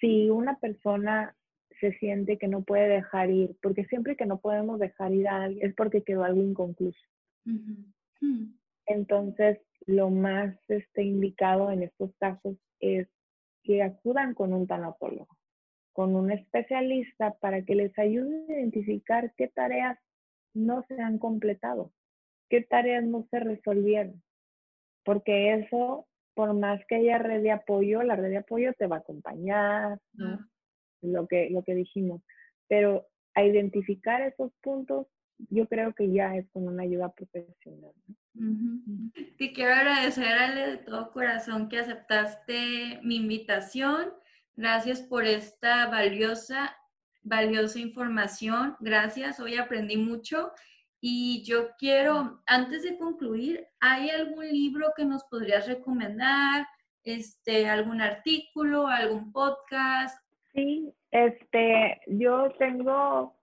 Si 0.00 0.28
una 0.28 0.58
persona 0.58 1.34
se 1.80 1.92
siente 1.98 2.36
que 2.38 2.48
no 2.48 2.62
puede 2.62 2.88
dejar 2.88 3.30
ir, 3.30 3.56
porque 3.62 3.84
siempre 3.84 4.16
que 4.16 4.26
no 4.26 4.38
podemos 4.38 4.78
dejar 4.78 5.12
ir 5.12 5.28
a 5.28 5.44
alguien 5.44 5.68
es 5.68 5.74
porque 5.74 6.02
quedó 6.02 6.24
algo 6.24 6.42
inconcluso. 6.42 6.98
Hmm. 7.44 8.54
Entonces, 8.86 9.58
lo 9.86 10.10
más 10.10 10.56
este, 10.68 11.02
indicado 11.02 11.70
en 11.70 11.82
estos 11.82 12.10
casos 12.18 12.56
es 12.80 13.08
que 13.62 13.82
acudan 13.82 14.34
con 14.34 14.52
un 14.52 14.66
tanatólogo. 14.66 15.28
Con 15.94 16.16
un 16.16 16.32
especialista 16.32 17.34
para 17.38 17.62
que 17.64 17.76
les 17.76 17.96
ayude 17.98 18.44
a 18.48 18.58
identificar 18.58 19.32
qué 19.36 19.46
tareas 19.46 19.96
no 20.52 20.84
se 20.88 21.00
han 21.00 21.18
completado, 21.18 21.92
qué 22.50 22.62
tareas 22.62 23.04
no 23.04 23.26
se 23.30 23.38
resolvieron. 23.38 24.20
Porque 25.04 25.54
eso, 25.54 26.08
por 26.34 26.52
más 26.52 26.84
que 26.88 26.96
haya 26.96 27.18
red 27.18 27.42
de 27.42 27.52
apoyo, 27.52 28.02
la 28.02 28.16
red 28.16 28.30
de 28.30 28.38
apoyo 28.38 28.72
te 28.74 28.88
va 28.88 28.96
a 28.96 28.98
acompañar, 29.00 30.00
lo, 31.00 31.28
que, 31.28 31.48
lo 31.50 31.62
que 31.62 31.76
dijimos. 31.76 32.22
Pero 32.66 33.06
a 33.34 33.44
identificar 33.44 34.20
esos 34.20 34.52
puntos, 34.62 35.06
yo 35.48 35.68
creo 35.68 35.94
que 35.94 36.10
ya 36.10 36.34
es 36.36 36.48
con 36.50 36.66
una 36.66 36.82
ayuda 36.82 37.12
profesional. 37.12 37.92
Te 39.38 39.52
quiero 39.52 39.74
agradecer, 39.74 40.26
Ale, 40.26 40.70
de 40.72 40.76
todo 40.78 41.12
corazón 41.12 41.68
que 41.68 41.78
aceptaste 41.78 42.98
mi 43.04 43.16
invitación 43.16 44.12
Gracias 44.56 45.02
por 45.02 45.24
esta 45.24 45.88
valiosa, 45.88 46.76
valiosa 47.22 47.80
información. 47.80 48.76
Gracias, 48.80 49.40
hoy 49.40 49.56
aprendí 49.56 49.96
mucho. 49.96 50.52
Y 51.00 51.42
yo 51.44 51.70
quiero, 51.78 52.40
antes 52.46 52.82
de 52.82 52.96
concluir, 52.96 53.66
¿hay 53.80 54.10
algún 54.10 54.48
libro 54.48 54.92
que 54.96 55.04
nos 55.04 55.24
podrías 55.24 55.66
recomendar? 55.66 56.66
Este, 57.02 57.68
algún 57.68 58.00
artículo, 58.00 58.86
algún 58.86 59.32
podcast? 59.32 60.18
Sí, 60.54 60.94
este, 61.10 62.00
yo 62.06 62.50
tengo 62.58 63.34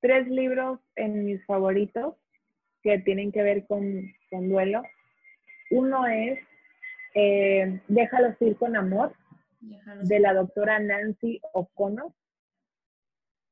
tres 0.00 0.28
libros 0.28 0.80
en 0.96 1.24
mis 1.24 1.44
favoritos 1.46 2.16
que 2.82 2.98
tienen 2.98 3.32
que 3.32 3.42
ver 3.42 3.66
con, 3.66 4.12
con 4.28 4.48
duelo. 4.48 4.82
Uno 5.70 6.06
es 6.06 6.38
eh, 7.14 7.80
Déjalos 7.88 8.34
ir 8.40 8.56
con 8.56 8.76
amor, 8.76 9.12
de 9.60 10.20
la 10.20 10.34
doctora 10.34 10.78
Nancy 10.78 11.40
O'Connor. 11.52 12.12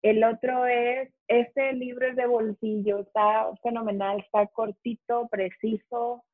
El 0.03 0.23
otro 0.23 0.67
es, 0.67 1.11
este 1.27 1.73
libro 1.73 2.07
es 2.07 2.17
de 2.17 2.27
bolsillo, 2.27 3.01
está 3.01 3.51
fenomenal, 3.63 4.21
está 4.21 4.47
cortito, 4.47 5.27
preciso, 5.29 6.25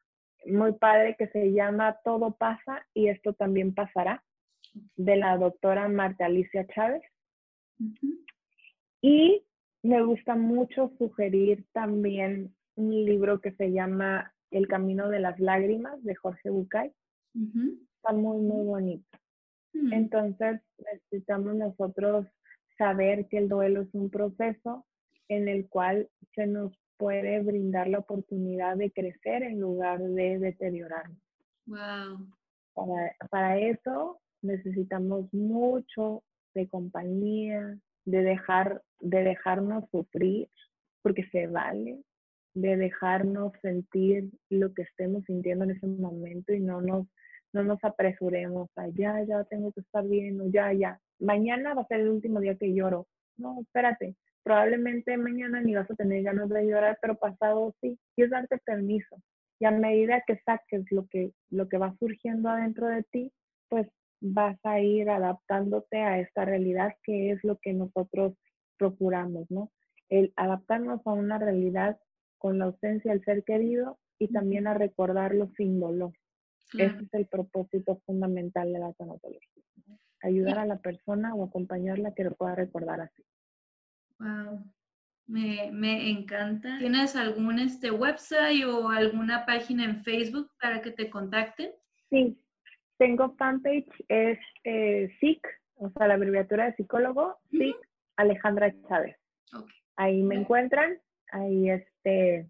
muy 0.45 0.73
padre, 0.73 1.17
que 1.17 1.29
se 1.29 1.53
llama 1.53 1.99
Todo 2.05 2.33
pasa 2.33 2.87
y 2.93 3.09
esto 3.09 3.33
también 3.33 3.75
pasará, 3.75 4.23
de 4.97 5.17
la 5.17 5.37
doctora 5.37 5.89
Marta 5.89 6.27
Alicia 6.27 6.67
Chávez. 6.67 7.03
Y 9.01 9.43
me 9.83 10.03
gusta 10.03 10.35
mucho 10.35 10.93
sugerir 10.99 11.65
también 11.73 12.55
un 12.77 13.05
libro 13.05 13.41
que 13.41 13.53
se 13.53 13.73
llama 13.73 14.35
El 14.51 14.69
Camino 14.69 15.09
de 15.09 15.21
las 15.21 15.39
Lágrimas, 15.41 16.03
de 16.05 16.15
Jorge 16.15 16.51
Bucay. 16.51 16.93
Está 17.35 18.13
muy, 18.13 18.39
muy 18.43 18.67
bonito. 18.67 19.19
Mm. 19.73 19.93
Entonces, 19.93 20.61
necesitamos 20.79 21.55
nosotros 21.55 22.27
saber 22.79 23.27
que 23.29 23.39
el 23.39 23.49
duelo 23.49 23.83
es 23.83 23.95
un 23.95 24.11
proceso 24.11 24.87
en 25.29 25.49
el 25.49 25.69
cual 25.69 26.09
se 26.35 26.47
nos 26.47 26.73
puede 26.97 27.41
brindar 27.41 27.89
la 27.89 27.99
oportunidad 27.99 28.77
de 28.77 28.91
crecer 28.93 29.43
en 29.43 29.61
lugar 29.61 30.01
de 30.01 30.39
deteriorarnos. 30.39 31.19
Wow. 31.67 32.29
Para, 32.75 33.17
para 33.31 33.59
eso 33.59 34.21
necesitamos 34.43 35.33
mucho 35.33 36.23
de 36.55 36.69
compañía, 36.69 37.79
de 38.05 38.23
dejar, 38.23 38.83
de 39.01 39.23
dejarnos 39.23 39.85
sufrir, 39.91 40.49
porque 41.03 41.25
se 41.31 41.47
vale, 41.47 42.03
de 42.55 42.77
dejarnos 42.77 43.53
sentir 43.63 44.31
lo 44.51 44.75
que 44.75 44.83
estemos 44.83 45.25
sintiendo 45.25 45.65
en 45.65 45.73
ese 45.73 45.87
momento 45.87 46.53
y 46.53 46.61
no 46.61 46.81
nos 46.81 47.07
no 47.53 47.63
nos 47.65 47.83
apresuremos 47.85 48.69
a 48.77 48.89
ya, 48.89 49.23
ya 49.25 49.45
tengo 49.45 49.73
que 49.73 49.81
estar 49.81 50.07
bien 50.07 50.41
o 50.41 50.49
ya, 50.49 50.73
ya. 50.73 50.99
Mañana 51.19 51.75
va 51.75 51.83
a 51.83 51.87
ser 51.87 52.01
el 52.01 52.09
último 52.09 52.41
día 52.41 52.57
que 52.57 52.75
lloro. 52.75 53.07
No, 53.37 53.61
espérate. 53.63 54.17
Probablemente 54.43 55.17
mañana 55.17 55.61
ni 55.61 55.75
vas 55.75 55.91
a 55.91 55.95
tener 55.95 56.23
ganas 56.23 56.49
de 56.49 56.67
llorar, 56.67 56.99
pero 57.01 57.17
pasado 57.17 57.75
sí. 57.81 57.99
Y 58.17 58.23
es 58.23 58.31
darte 58.31 58.59
permiso. 58.59 59.17
Y 59.61 59.65
a 59.67 59.71
medida 59.71 60.23
que 60.27 60.41
saques 60.45 60.85
lo 60.91 61.07
que, 61.07 61.33
lo 61.51 61.69
que 61.69 61.79
va 61.79 61.95
surgiendo 61.99 62.49
adentro 62.49 62.89
de 62.89 63.05
ti, 63.05 63.33
pues 63.69 63.87
vas 64.21 64.59
a 64.65 64.81
ir 64.81 65.11
adaptándote 65.11 65.99
a 65.99 66.19
esta 66.21 66.45
realidad 66.45 66.95
que 67.05 67.33
es 67.33 67.45
lo 67.45 67.59
que 67.59 67.73
nosotros 67.73 68.35
procuramos, 68.79 69.51
¿no? 69.51 69.71
El 70.09 70.33
adaptarnos 70.37 71.01
a 71.07 71.13
una 71.13 71.39
realidad 71.39 71.99
con 72.39 72.59
la 72.59 72.67
ausencia 72.67 73.13
del 73.13 73.25
ser 73.25 73.45
querido 73.45 73.99
y 74.19 74.29
también 74.29 74.67
a 74.67 74.75
recordarlo 74.75 75.51
sin 75.57 75.81
dolor. 75.81 76.13
Ese 76.75 77.05
es 77.05 77.15
el 77.15 77.27
propósito 77.27 78.01
fundamental 78.07 78.73
de 78.73 78.79
la 78.79 78.93
tanatología. 78.93 79.63
Ayudar 80.23 80.59
a 80.59 80.67
la 80.67 80.79
persona 80.79 81.35
o 81.35 81.45
acompañarla 81.45 82.15
que 82.15 82.25
lo 82.25 82.35
pueda 82.35 82.55
recordar 82.55 83.01
así. 83.01 83.25
Wow. 84.19 84.65
Me, 85.27 85.71
me, 85.73 86.11
encanta. 86.11 86.79
¿Tienes 86.79 87.17
algún 87.17 87.59
este 87.59 87.91
website 87.91 88.65
o 88.65 88.89
alguna 88.89 89.47
página 89.47 89.85
en 89.85 90.03
Facebook 90.03 90.51
para 90.61 90.83
que 90.83 90.91
te 90.91 91.11
contacten? 91.11 91.71
Sí, 92.11 92.39
tengo 92.99 93.35
fanpage, 93.37 93.89
es 94.09 94.39
eh, 94.65 95.11
SIC, 95.21 95.47
o 95.75 95.91
sea, 95.91 96.07
la 96.07 96.15
abreviatura 96.15 96.67
de 96.67 96.75
psicólogo, 96.75 97.39
SIC 97.51 97.77
Alejandra 98.17 98.73
Chávez. 98.89 99.17
Ahí 99.97 100.23
me 100.23 100.37
encuentran, 100.37 100.99
ahí 101.31 101.71
este, 101.71 102.49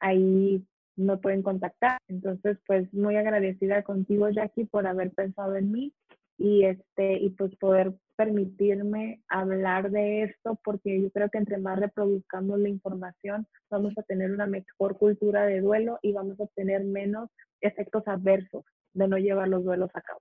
ahí 0.00 0.64
me 1.00 1.16
pueden 1.16 1.42
contactar. 1.42 1.98
Entonces, 2.08 2.58
pues 2.66 2.92
muy 2.92 3.16
agradecida 3.16 3.82
contigo, 3.82 4.28
Jackie, 4.28 4.64
por 4.64 4.86
haber 4.86 5.12
pensado 5.12 5.56
en 5.56 5.72
mí 5.72 5.92
y 6.38 6.64
este 6.64 7.18
y 7.18 7.30
pues 7.30 7.54
poder 7.56 7.92
permitirme 8.16 9.22
hablar 9.28 9.90
de 9.90 10.22
esto 10.22 10.58
porque 10.64 11.00
yo 11.02 11.10
creo 11.10 11.28
que 11.30 11.38
entre 11.38 11.58
más 11.58 11.78
reproduzcamos 11.78 12.58
la 12.58 12.68
información 12.68 13.46
vamos 13.70 13.92
a 13.98 14.02
tener 14.02 14.30
una 14.30 14.46
mejor 14.46 14.98
cultura 14.98 15.44
de 15.44 15.60
duelo 15.60 15.98
y 16.02 16.12
vamos 16.12 16.40
a 16.40 16.46
tener 16.48 16.84
menos 16.84 17.28
efectos 17.60 18.02
adversos 18.06 18.64
de 18.94 19.06
no 19.06 19.18
llevar 19.18 19.48
los 19.48 19.64
duelos 19.64 19.90
a 19.94 20.00
cabo. 20.00 20.20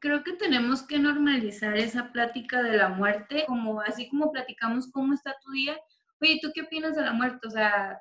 Creo 0.00 0.24
que 0.24 0.32
tenemos 0.32 0.82
que 0.82 0.98
normalizar 0.98 1.76
esa 1.76 2.10
plática 2.10 2.62
de 2.62 2.76
la 2.76 2.88
muerte, 2.88 3.44
como 3.46 3.80
así 3.80 4.08
como 4.08 4.32
platicamos 4.32 4.90
cómo 4.90 5.14
está 5.14 5.36
tu 5.44 5.52
día. 5.52 5.76
Oye, 6.20 6.38
¿tú 6.42 6.50
qué 6.54 6.62
opinas 6.62 6.96
de 6.96 7.02
la 7.02 7.12
muerte? 7.12 7.46
O 7.46 7.50
sea, 7.50 8.00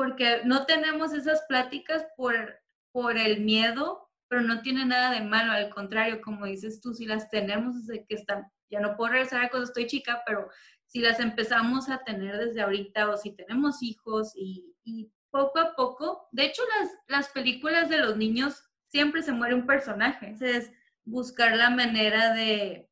porque 0.00 0.40
no 0.46 0.64
tenemos 0.64 1.12
esas 1.12 1.42
pláticas 1.46 2.06
por, 2.16 2.58
por 2.90 3.18
el 3.18 3.42
miedo, 3.42 4.08
pero 4.28 4.40
no 4.40 4.62
tiene 4.62 4.86
nada 4.86 5.10
de 5.12 5.20
malo, 5.20 5.52
al 5.52 5.68
contrario, 5.68 6.22
como 6.22 6.46
dices 6.46 6.80
tú, 6.80 6.94
si 6.94 7.04
las 7.04 7.28
tenemos 7.28 7.84
desde 7.86 8.06
que 8.06 8.14
están, 8.14 8.50
ya 8.70 8.80
no 8.80 8.96
puedo 8.96 9.12
regresar 9.12 9.44
a 9.44 9.50
cuando 9.50 9.68
estoy 9.68 9.86
chica, 9.86 10.22
pero 10.24 10.48
si 10.86 11.00
las 11.00 11.20
empezamos 11.20 11.90
a 11.90 12.02
tener 12.02 12.38
desde 12.38 12.62
ahorita 12.62 13.10
o 13.10 13.18
si 13.18 13.32
tenemos 13.32 13.82
hijos 13.82 14.32
y, 14.34 14.74
y 14.84 15.12
poco 15.30 15.58
a 15.58 15.76
poco, 15.76 16.28
de 16.32 16.46
hecho 16.46 16.62
las, 16.78 16.88
las 17.06 17.28
películas 17.32 17.90
de 17.90 17.98
los 17.98 18.16
niños 18.16 18.64
siempre 18.88 19.22
se 19.22 19.32
muere 19.32 19.54
un 19.54 19.66
personaje, 19.66 20.28
entonces 20.28 20.72
buscar 21.04 21.54
la 21.58 21.68
manera 21.68 22.32
de, 22.32 22.89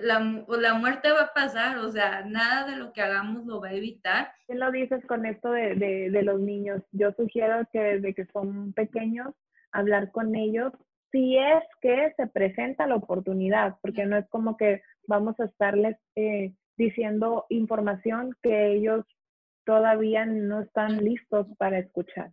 la, 0.00 0.44
la, 0.48 0.74
muerte 0.74 1.10
va 1.10 1.22
a 1.22 1.34
pasar, 1.34 1.78
o 1.78 1.90
sea, 1.90 2.24
nada 2.24 2.66
de 2.70 2.76
lo 2.76 2.92
que 2.92 3.02
hagamos 3.02 3.44
lo 3.46 3.60
va 3.60 3.68
a 3.68 3.74
evitar. 3.74 4.32
¿Qué 4.46 4.54
lo 4.54 4.70
dices 4.70 5.04
con 5.06 5.26
esto 5.26 5.50
de, 5.50 5.74
de, 5.74 6.22
los 6.22 6.40
niños? 6.40 6.82
Yo 6.92 7.12
sugiero 7.12 7.66
que 7.72 7.80
desde 7.80 8.14
que 8.14 8.26
son 8.26 8.72
pequeños, 8.72 9.34
hablar 9.72 10.10
con 10.12 10.34
ellos, 10.36 10.72
si 11.10 11.36
es 11.36 11.64
que 11.80 12.12
se 12.16 12.26
presenta 12.28 12.86
la 12.86 12.96
oportunidad, 12.96 13.76
porque 13.82 14.06
no 14.06 14.16
es 14.16 14.28
como 14.28 14.56
que 14.56 14.82
vamos 15.06 15.38
a 15.40 15.44
estarles 15.46 15.96
eh, 16.14 16.52
diciendo 16.76 17.46
información 17.48 18.36
que 18.42 18.72
ellos 18.72 19.04
todavía 19.64 20.24
no 20.24 20.60
están 20.60 20.98
listos 21.04 21.46
para 21.58 21.78
escuchar. 21.78 22.30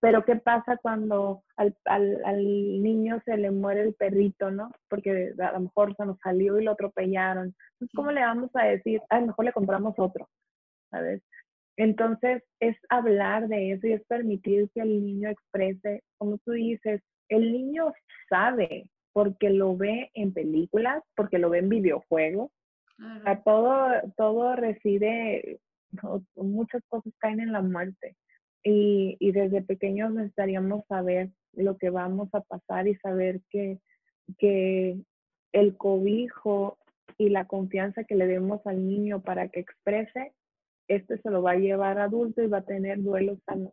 Pero 0.00 0.24
¿qué 0.24 0.36
pasa 0.36 0.76
cuando 0.76 1.42
al, 1.56 1.74
al, 1.86 2.22
al, 2.24 2.42
niño 2.82 3.20
se 3.24 3.36
le 3.36 3.50
muere 3.50 3.82
el 3.82 3.94
perrito, 3.94 4.50
¿no? 4.50 4.70
Porque 4.88 5.32
a 5.38 5.52
lo 5.52 5.60
mejor 5.60 5.96
se 5.96 6.04
nos 6.04 6.18
salió 6.20 6.58
y 6.60 6.64
lo 6.64 6.72
atropellaron. 6.72 7.54
Entonces, 7.72 7.94
¿cómo 7.94 8.12
le 8.12 8.20
vamos 8.20 8.50
a 8.54 8.64
decir? 8.64 9.00
A 9.08 9.20
lo 9.20 9.28
mejor 9.28 9.44
le 9.46 9.52
compramos 9.52 9.94
otro, 9.98 10.28
¿sabes? 10.90 11.22
Entonces, 11.76 12.42
es 12.60 12.76
hablar 12.88 13.48
de 13.48 13.72
eso 13.72 13.86
y 13.86 13.92
es 13.92 14.04
permitir 14.06 14.70
que 14.74 14.80
el 14.80 15.04
niño 15.04 15.30
exprese, 15.30 16.02
como 16.18 16.38
tú 16.38 16.52
dices, 16.52 17.02
el 17.28 17.52
niño 17.52 17.92
sabe 18.28 18.90
porque 19.12 19.50
lo 19.50 19.76
ve 19.76 20.10
en 20.14 20.32
películas, 20.32 21.02
porque 21.14 21.38
lo 21.38 21.50
ve 21.50 21.58
en 21.58 21.68
videojuegos. 21.68 22.50
Todo, 23.44 23.88
todo 24.16 24.56
reside, 24.56 25.60
muchas 26.34 26.82
cosas 26.88 27.12
caen 27.18 27.40
en 27.40 27.52
la 27.52 27.62
muerte. 27.62 28.16
Y, 28.68 29.16
y, 29.20 29.30
desde 29.30 29.62
pequeños 29.62 30.12
necesitaríamos 30.12 30.84
saber 30.88 31.30
lo 31.52 31.78
que 31.78 31.88
vamos 31.88 32.28
a 32.32 32.40
pasar 32.40 32.88
y 32.88 32.96
saber 32.96 33.40
que, 33.48 33.78
que 34.38 34.98
el 35.52 35.76
cobijo 35.76 36.76
y 37.16 37.28
la 37.28 37.46
confianza 37.46 38.02
que 38.02 38.16
le 38.16 38.26
demos 38.26 38.66
al 38.66 38.84
niño 38.84 39.22
para 39.22 39.48
que 39.48 39.60
exprese, 39.60 40.32
este 40.88 41.18
se 41.18 41.30
lo 41.30 41.42
va 41.42 41.52
a 41.52 41.58
llevar 41.58 42.00
adulto 42.00 42.42
y 42.42 42.48
va 42.48 42.58
a 42.58 42.64
tener 42.64 43.00
duelos 43.00 43.38
sanos. 43.46 43.72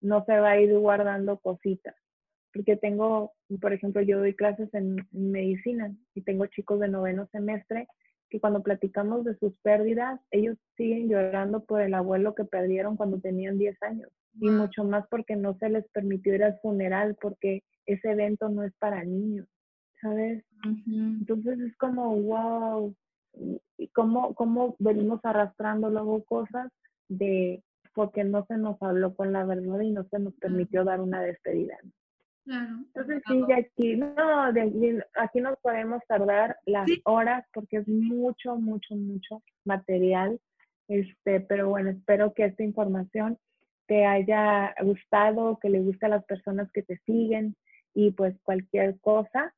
No 0.00 0.24
se 0.26 0.38
va 0.38 0.50
a 0.50 0.60
ir 0.60 0.72
guardando 0.78 1.38
cositas. 1.38 1.96
porque 2.54 2.76
tengo, 2.76 3.32
por 3.60 3.72
ejemplo, 3.72 4.00
yo 4.02 4.18
doy 4.18 4.34
clases 4.34 4.72
en, 4.74 4.96
medicina 5.10 5.92
y 6.14 6.22
tengo 6.22 6.46
chicos 6.46 6.78
de 6.78 6.88
noveno 6.88 7.26
semestre 7.32 7.88
que 8.32 8.40
cuando 8.40 8.62
platicamos 8.62 9.26
de 9.26 9.36
sus 9.36 9.52
pérdidas, 9.58 10.18
ellos 10.30 10.56
siguen 10.78 11.06
llorando 11.06 11.62
por 11.64 11.82
el 11.82 11.92
abuelo 11.92 12.34
que 12.34 12.46
perdieron 12.46 12.96
cuando 12.96 13.20
tenían 13.20 13.58
10 13.58 13.76
años 13.82 14.10
y 14.40 14.48
mucho 14.48 14.84
más 14.84 15.06
porque 15.10 15.36
no 15.36 15.54
se 15.58 15.68
les 15.68 15.86
permitió 15.88 16.34
ir 16.34 16.42
al 16.42 16.58
funeral 16.60 17.14
porque 17.20 17.62
ese 17.84 18.12
evento 18.12 18.48
no 18.48 18.62
es 18.62 18.72
para 18.78 19.04
niños, 19.04 19.46
¿sabes? 20.00 20.42
Entonces 20.86 21.60
es 21.60 21.76
como, 21.76 22.16
wow, 22.22 22.94
y 23.76 23.88
cómo, 23.88 24.34
cómo 24.34 24.76
venimos 24.78 25.20
arrastrando 25.24 25.90
luego 25.90 26.24
cosas 26.24 26.72
de 27.10 27.62
porque 27.94 28.24
no 28.24 28.46
se 28.46 28.56
nos 28.56 28.80
habló 28.80 29.14
con 29.14 29.34
la 29.34 29.44
verdad 29.44 29.80
y 29.80 29.90
no 29.90 30.04
se 30.04 30.18
nos 30.18 30.32
permitió 30.36 30.84
dar 30.84 31.02
una 31.02 31.20
despedida. 31.20 31.76
Claro. 32.44 32.70
Entonces 32.94 33.22
sí, 33.26 33.42
de 33.46 33.54
aquí, 33.54 33.96
no, 33.96 34.52
de 34.52 35.02
aquí, 35.14 35.40
nos 35.40 35.58
podemos 35.60 36.02
tardar 36.08 36.56
las 36.66 36.90
horas 37.04 37.44
porque 37.52 37.78
es 37.78 37.88
mucho, 37.88 38.56
mucho, 38.56 38.94
mucho 38.96 39.42
material. 39.64 40.40
Este, 40.88 41.40
pero 41.40 41.68
bueno, 41.68 41.90
espero 41.90 42.34
que 42.34 42.46
esta 42.46 42.62
información 42.64 43.38
te 43.86 44.04
haya 44.04 44.74
gustado, 44.82 45.58
que 45.60 45.70
le 45.70 45.80
guste 45.80 46.06
a 46.06 46.10
las 46.10 46.24
personas 46.24 46.70
que 46.72 46.82
te 46.82 46.98
siguen 47.06 47.56
y 47.94 48.10
pues 48.10 48.34
cualquier 48.42 48.98
cosa, 49.00 49.54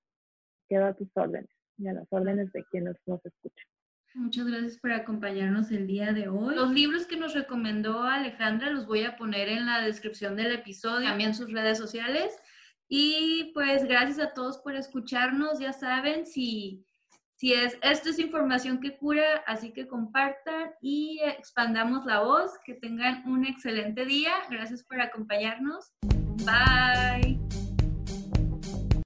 quedo 0.68 0.87
a 0.87 0.95
tus 0.95 1.09
órdenes 1.14 1.51
y 1.78 1.89
a 1.89 1.93
las 1.95 2.07
órdenes 2.12 2.53
de 2.53 2.64
quienes 2.64 2.97
nos 3.07 3.24
escuchan. 3.24 3.66
Muchas 4.14 4.47
gracias 4.47 4.78
por 4.78 4.93
acompañarnos 4.93 5.72
el 5.72 5.89
día 5.89 6.12
de 6.12 6.28
hoy. 6.28 6.55
Los 6.55 6.72
libros 6.72 7.07
que 7.07 7.16
nos 7.16 7.35
recomendó 7.35 8.05
Alejandra 8.05 8.70
los 8.70 8.87
voy 8.87 9.03
a 9.03 9.16
poner 9.16 9.49
en 9.49 9.66
la 9.66 9.80
descripción 9.80 10.37
del 10.37 10.53
episodio, 10.53 11.09
también 11.09 11.35
sus 11.35 11.53
redes 11.53 11.78
sociales. 11.78 12.39
Y 12.89 13.51
pues 13.55 13.85
gracias 13.85 14.18
a 14.18 14.32
todos 14.32 14.59
por 14.59 14.74
escucharnos. 14.74 15.59
Ya 15.59 15.72
saben, 15.72 16.26
si, 16.26 16.85
si 17.37 17.53
es, 17.53 17.78
esto 17.82 18.11
es 18.11 18.18
información 18.18 18.80
que 18.80 18.97
cura, 18.97 19.43
así 19.47 19.72
que 19.72 19.89
compartan 19.89 20.72
y 20.80 21.20
expandamos 21.24 22.05
la 22.05 22.20
voz. 22.20 22.53
Que 22.64 22.74
tengan 22.74 23.26
un 23.26 23.45
excelente 23.45 24.05
día. 24.05 24.32
Gracias 24.51 24.85
por 24.85 25.01
acompañarnos. 25.01 25.93
Bye. 26.45 27.34